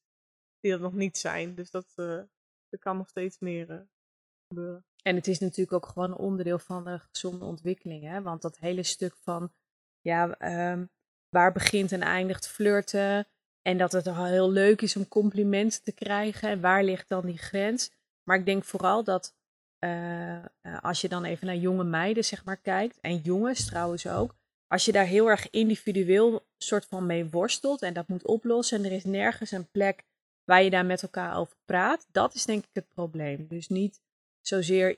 die 0.60 0.72
dat 0.72 0.82
nog 0.82 0.94
niet 0.94 1.18
zijn. 1.18 1.56
Dus 1.56 1.72
dat, 1.72 1.86
er 2.70 2.80
kan 2.80 2.98
nog 2.98 3.10
steeds 3.10 3.40
meer 3.40 3.70
eh, 3.70 3.80
gebeuren. 4.48 4.86
en 5.02 5.16
het 5.16 5.28
is 5.28 5.40
natuurlijk 5.40 5.72
ook 5.72 5.86
gewoon 5.86 6.12
een 6.12 6.18
onderdeel 6.18 6.60
van 6.60 6.84
de 6.84 7.00
gezonde 7.00 7.46
ontwikkeling. 7.46 8.04
Hè? 8.04 8.22
Want 8.22 8.42
dat 8.42 8.58
hele 8.58 8.84
stuk 8.84 9.16
van, 9.16 9.52
ja, 10.02 10.38
ehm, 10.38 10.86
waar 11.30 11.52
begint 11.52 11.92
en 11.92 12.02
eindigt 12.02 12.48
flirten. 12.48 13.28
En 13.62 13.78
dat 13.78 13.92
het 13.92 14.08
al 14.08 14.26
heel 14.26 14.52
leuk 14.52 14.82
is 14.82 14.96
om 14.96 15.08
complimenten 15.08 15.84
te 15.84 15.92
krijgen. 15.92 16.50
En 16.50 16.62
waar 16.62 16.84
ligt 16.84 17.10
dan 17.10 17.26
die 17.26 17.38
grens? 17.38 17.92
Maar 18.24 18.38
ik 18.38 18.46
denk 18.46 18.63
vooral 18.63 19.04
dat 19.04 19.36
eh, 20.62 20.78
als 20.82 21.02
je 21.02 21.08
dan 21.08 21.23
even 21.23 21.47
naar 21.47 21.56
jonge 21.56 21.84
meiden 21.84 22.26
zeg 22.26 22.45
maar 22.45 22.58
kijkt. 22.58 22.97
En 23.02 23.17
jongens 23.17 23.65
trouwens 23.65 24.08
ook. 24.08 24.36
Als 24.67 24.86
je 24.86 24.91
daar 24.91 25.06
heel 25.06 25.28
erg 25.28 25.50
individueel 25.50 26.47
soort 26.58 26.86
van 26.86 27.06
mee 27.06 27.30
worstelt. 27.30 27.82
En 27.82 27.93
dat 27.93 28.08
moet 28.08 28.26
oplossen. 28.26 28.78
En 28.78 28.86
er 28.86 28.91
is 28.91 29.04
nergens 29.04 29.52
een 29.52 29.71
plek 29.71 30.04
waar 30.43 30.63
je 30.63 30.69
daar 30.69 30.86
met 30.86 31.02
elkaar 31.02 31.38
over 31.38 31.56
praat. 31.65 32.08
Dat 32.12 32.34
is 32.34 32.45
denk 32.45 32.63
ik 32.63 32.69
het 32.73 32.88
probleem. 32.88 33.47
Dus 33.47 33.67
niet 33.67 34.02
zozeer 34.41 34.97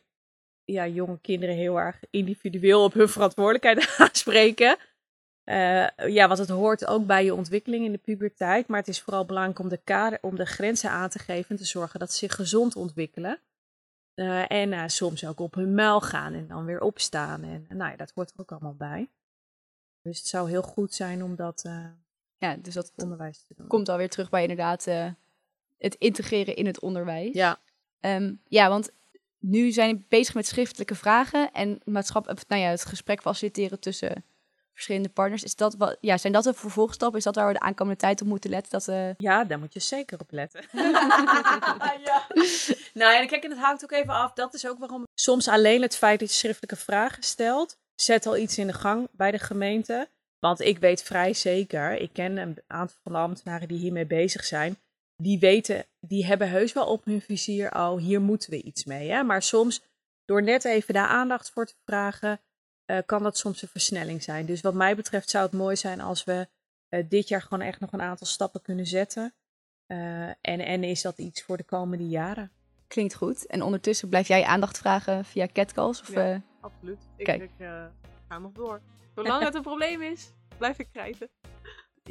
ja, 0.63 0.87
jonge 0.87 1.19
kinderen 1.21 1.55
heel 1.55 1.79
erg 1.79 1.99
individueel 2.09 2.83
op 2.83 2.93
hun 2.93 3.09
verantwoordelijkheid 3.09 3.95
aanspreken. 4.07 4.77
Eh, 5.43 5.87
ja, 6.07 6.27
want 6.27 6.39
het 6.39 6.49
hoort 6.49 6.85
ook 6.85 7.05
bij 7.05 7.25
je 7.25 7.33
ontwikkeling 7.33 7.85
in 7.85 7.91
de 7.91 7.97
puberteit. 7.97 8.67
Maar 8.67 8.79
het 8.79 8.87
is 8.87 9.01
vooral 9.01 9.25
belangrijk 9.25 9.59
om 9.59 9.69
de, 9.69 9.81
kader, 9.83 10.17
om 10.21 10.35
de 10.35 10.45
grenzen 10.45 10.89
aan 10.89 11.09
te 11.09 11.19
geven 11.19 11.49
en 11.49 11.55
te 11.55 11.65
zorgen 11.65 11.99
dat 11.99 12.11
ze 12.11 12.17
zich 12.17 12.35
gezond 12.35 12.75
ontwikkelen. 12.75 13.39
Eh, 14.19 14.51
en 14.51 14.73
eh, 14.73 14.83
soms 14.87 15.25
ook 15.25 15.39
op 15.39 15.53
hun 15.53 15.73
muil 15.73 16.01
gaan 16.01 16.33
en 16.33 16.47
dan 16.47 16.65
weer 16.65 16.81
opstaan. 16.81 17.43
En 17.43 17.65
nou 17.69 17.91
ja, 17.91 17.97
dat 17.97 18.11
hoort 18.15 18.31
er 18.33 18.39
ook 18.39 18.51
allemaal 18.51 18.75
bij. 18.75 19.09
Dus 20.01 20.17
het 20.17 20.27
zou 20.27 20.49
heel 20.49 20.61
goed 20.61 20.93
zijn 20.93 21.23
om 21.23 21.35
dat 21.35 21.63
eh, 21.63 21.85
Ja, 22.37 22.55
dus 22.55 22.73
dat 22.73 22.91
onderwijs 22.95 23.43
te 23.47 23.53
doen. 23.57 23.67
komt 23.67 23.89
alweer 23.89 24.09
terug 24.09 24.29
bij 24.29 24.41
inderdaad 24.41 24.87
eh, 24.87 25.11
het 25.77 25.95
integreren 25.95 26.55
in 26.55 26.65
het 26.65 26.79
onderwijs. 26.79 27.33
Ja, 27.33 27.59
Ehm, 27.99 28.33
ja, 28.47 28.69
want 28.69 28.91
nu 29.39 29.71
zijn 29.71 29.97
we 29.97 30.03
bezig 30.07 30.33
met 30.33 30.45
schriftelijke 30.47 30.95
vragen 30.95 31.51
en 31.51 31.81
maatschap, 31.85 32.29
of, 32.29 32.47
nou 32.47 32.61
ja, 32.61 32.69
het 32.69 32.85
gesprek 32.85 33.21
faciliteren 33.21 33.79
tussen 33.79 34.23
verschillende 34.79 35.13
partners. 35.13 35.43
Is 35.43 35.55
dat 35.55 35.75
wat, 35.75 35.97
ja, 36.01 36.17
zijn 36.17 36.33
dat 36.33 36.43
de 36.43 36.53
vervolgstappen? 36.53 37.17
Is 37.17 37.23
dat 37.23 37.35
waar 37.35 37.47
we 37.47 37.53
de 37.53 37.59
aankomende 37.59 37.99
tijd 37.99 38.21
op 38.21 38.27
moeten 38.27 38.49
letten? 38.49 38.71
Dat, 38.71 38.87
eh, 38.87 39.09
Ja, 39.17 39.43
daar 39.43 39.59
moet 39.59 39.73
je 39.73 39.79
zeker 39.79 40.19
op 40.19 40.31
letten. 40.31 40.61
ja. 42.07 42.27
Nou, 42.93 43.15
en 43.15 43.27
kijk, 43.27 43.43
en 43.43 43.49
het 43.49 43.59
haakt 43.59 43.83
ook 43.83 43.91
even 43.91 44.13
af. 44.13 44.33
Dat 44.33 44.53
is 44.53 44.67
ook 44.67 44.79
waarom 44.79 45.03
soms 45.13 45.47
alleen 45.47 45.81
het 45.81 45.95
feit 45.95 46.19
dat 46.19 46.29
je 46.29 46.35
schriftelijke 46.35 46.75
vragen 46.75 47.23
stelt, 47.23 47.77
zet 47.95 48.25
al 48.25 48.37
iets 48.37 48.57
in 48.57 48.67
de 48.67 48.73
gang 48.73 49.07
bij 49.11 49.31
de 49.31 49.39
gemeente. 49.39 50.09
Want 50.39 50.59
ik 50.59 50.77
weet 50.77 51.03
vrij 51.03 51.33
zeker, 51.33 51.97
ik 52.01 52.13
ken 52.13 52.37
een 52.37 52.57
aantal 52.67 52.97
van 53.03 53.11
de 53.11 53.17
ambtenaren 53.17 53.67
die 53.67 53.77
hiermee 53.79 54.05
bezig 54.05 54.43
zijn. 54.43 54.77
Die 55.15 55.39
weten, 55.39 55.85
die 55.99 56.25
hebben 56.25 56.49
heus 56.49 56.73
wel 56.73 56.85
op 56.85 57.05
hun 57.05 57.21
vizier 57.21 57.69
al, 57.71 57.97
hier 57.97 58.21
moeten 58.21 58.49
we 58.49 58.61
iets 58.61 58.85
mee. 58.85 59.09
Hè? 59.09 59.23
Maar 59.23 59.43
soms, 59.43 59.81
door 60.25 60.43
net 60.43 60.65
even 60.65 60.93
daar 60.93 61.07
aandacht 61.07 61.49
voor 61.49 61.65
te 61.65 61.75
vragen, 61.85 62.39
eh, 62.89 62.97
kan 63.05 63.23
dat 63.23 63.37
soms 63.37 63.61
een 63.61 63.67
versnelling 63.67 64.23
zijn. 64.23 64.45
Dus 64.45 64.61
wat 64.61 64.73
mij 64.73 64.95
betreft 64.95 65.29
zou 65.29 65.45
het 65.45 65.53
mooi 65.53 65.75
zijn 65.75 66.01
als 66.01 66.23
we 66.23 66.47
eh, 66.89 67.03
dit 67.09 67.27
jaar 67.27 67.41
gewoon 67.41 67.61
echt 67.61 67.79
nog 67.79 67.91
een 67.91 68.01
aantal 68.01 68.27
stappen 68.27 68.61
kunnen 68.61 68.85
zetten. 68.85 69.33
Eh, 69.85 70.27
en, 70.27 70.35
en 70.41 70.83
is 70.83 71.01
dat 71.01 71.17
iets 71.17 71.43
voor 71.43 71.57
de 71.57 71.63
komende 71.63 72.07
jaren? 72.07 72.51
klinkt 72.87 73.13
goed. 73.13 73.45
En 73.45 73.61
ondertussen 73.61 74.09
blijf 74.09 74.27
jij 74.27 74.43
aandacht 74.43 74.77
vragen 74.77 75.25
via 75.25 75.47
catcalls? 75.53 76.01
Of, 76.01 76.13
Ja. 76.13 76.41
Absoluut. 76.61 76.99
Ik, 77.17 77.25
Kijk. 77.25 77.41
ik 77.41 77.49
eh, 77.57 77.85
ga 78.27 78.39
nog 78.39 78.51
door. 78.51 78.81
Zolang 79.15 79.43
het 79.43 79.55
een 79.55 79.61
probleem 79.61 80.01
is, 80.01 80.33
blijf 80.57 80.79
ik 80.79 80.87
krijten. 80.91 81.29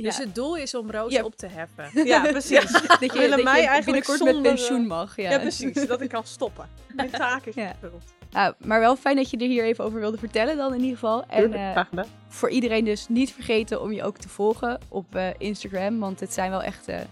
Dus 0.02 0.16
ja. 0.16 0.22
het 0.24 0.34
doel 0.34 0.56
is 0.56 0.74
om 0.74 0.90
Roos 0.90 1.12
Ja. 1.12 1.22
op 1.22 1.36
te 1.36 1.46
heffen. 1.46 1.90
Ja, 2.06 2.20
precies. 2.22 2.72
dat 2.72 3.00
je, 3.00 3.12
willen 3.12 3.30
dat 3.36 3.42
mij 3.44 3.60
je 3.60 3.66
eigenlijk 3.66 4.04
zonder, 4.04 4.26
met 4.26 4.34
eh, 4.36 4.42
pensioen 4.42 4.86
mag. 4.86 5.16
Ja, 5.16 5.30
Ja, 5.30 5.38
precies. 5.38 5.86
Dat 5.86 6.00
ik 6.00 6.08
kan 6.08 6.24
stoppen. 6.24 6.68
Mijn 6.96 7.10
taak 7.10 7.44
is 7.46 7.54
Ja. 7.54 7.74
vervuld. 7.80 8.02
Nou, 8.30 8.54
maar 8.58 8.80
wel 8.80 8.96
fijn 8.96 9.16
dat 9.16 9.30
je 9.30 9.36
er 9.36 9.46
hier 9.46 9.64
even 9.64 9.84
over 9.84 10.00
wilde 10.00 10.18
vertellen 10.18 10.56
dan 10.56 10.72
in 10.74 10.80
ieder 10.80 10.98
geval. 10.98 11.24
En 11.26 11.52
eh, 11.52 11.84
gedaan. 11.88 12.06
voor 12.28 12.50
iedereen 12.50 12.84
dus 12.84 13.08
niet 13.08 13.32
vergeten 13.32 13.80
om 13.82 13.92
je 13.92 14.02
ook 14.02 14.16
te 14.18 14.28
volgen 14.28 14.78
op 14.88 15.14
eh, 15.14 15.26
Instagram. 15.38 15.98
Want 15.98 16.20
het 16.20 16.32
zijn 16.32 16.50
wel 16.50 16.62
echt... 16.62 16.88
eh, 16.88 16.94
nou 16.96 17.06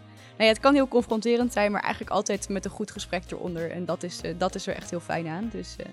ja, 0.49 0.55
het 0.55 0.61
kan 0.61 0.75
heel 0.75 0.89
confronterend 0.89 1.53
zijn, 1.53 1.73
maar 1.73 1.81
eigenlijk 1.83 2.13
altijd 2.13 2.49
met 2.49 2.65
een 2.65 2.71
goed 2.71 2.91
gesprek 2.91 3.23
eronder. 3.31 3.71
En 3.71 3.85
dat 3.85 4.03
is, 4.03 4.21
eh, 4.21 4.35
dat 4.39 4.55
is 4.55 4.67
er 4.67 4.75
echt 4.75 4.91
heel 4.91 5.01
fijn 5.01 5.27
aan. 5.29 5.49
Dus 5.53 5.77
eh, 5.79 5.87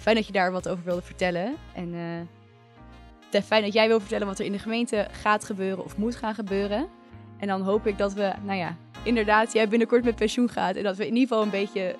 fijn 0.00 0.16
dat 0.16 0.26
je 0.26 0.32
daar 0.32 0.52
wat 0.52 0.68
over 0.68 0.84
wilde 0.84 1.02
vertellen. 1.02 1.54
En 1.74 1.94
eh, 1.94 2.00
fijn 3.30 3.62
dat 3.62 3.72
jij 3.72 3.88
wil 3.88 4.00
vertellen 4.00 4.26
wat 4.26 4.38
er 4.38 4.44
in 4.44 4.52
de 4.52 4.58
gemeente 4.58 5.08
gaat 5.10 5.44
gebeuren 5.44 5.84
of 5.84 5.96
moet 5.96 6.16
gaan 6.16 6.34
gebeuren. 6.34 6.88
En 7.38 7.46
dan 7.46 7.62
hoop 7.62 7.86
ik 7.86 7.98
dat 7.98 8.12
we, 8.12 8.32
nou 8.42 8.58
ja, 8.58 8.76
inderdaad, 9.02 9.52
jij 9.52 9.68
binnenkort 9.68 10.04
met 10.04 10.14
pensioen 10.14 10.48
gaat. 10.48 10.76
En 10.76 10.82
dat 10.82 10.96
we 10.96 11.06
in 11.06 11.16
ieder 11.16 11.28
geval 11.28 11.42
een 11.42 11.50
beetje 11.50 11.96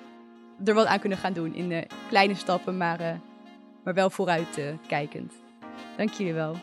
er 0.65 0.73
wat 0.73 0.85
aan 0.85 0.99
kunnen 0.99 1.17
gaan 1.17 1.33
doen. 1.33 1.55
In 1.55 1.71
eh, 1.71 1.85
kleine 2.09 2.35
stappen, 2.35 2.77
maar, 2.77 2.99
eh, 2.99 3.13
maar 3.83 3.93
wel 3.93 4.09
vooruit 4.09 4.57
eh, 4.57 4.65
kijkend. 4.87 5.33
Dank 5.97 6.11
jullie 6.11 6.33
wel. 6.33 6.55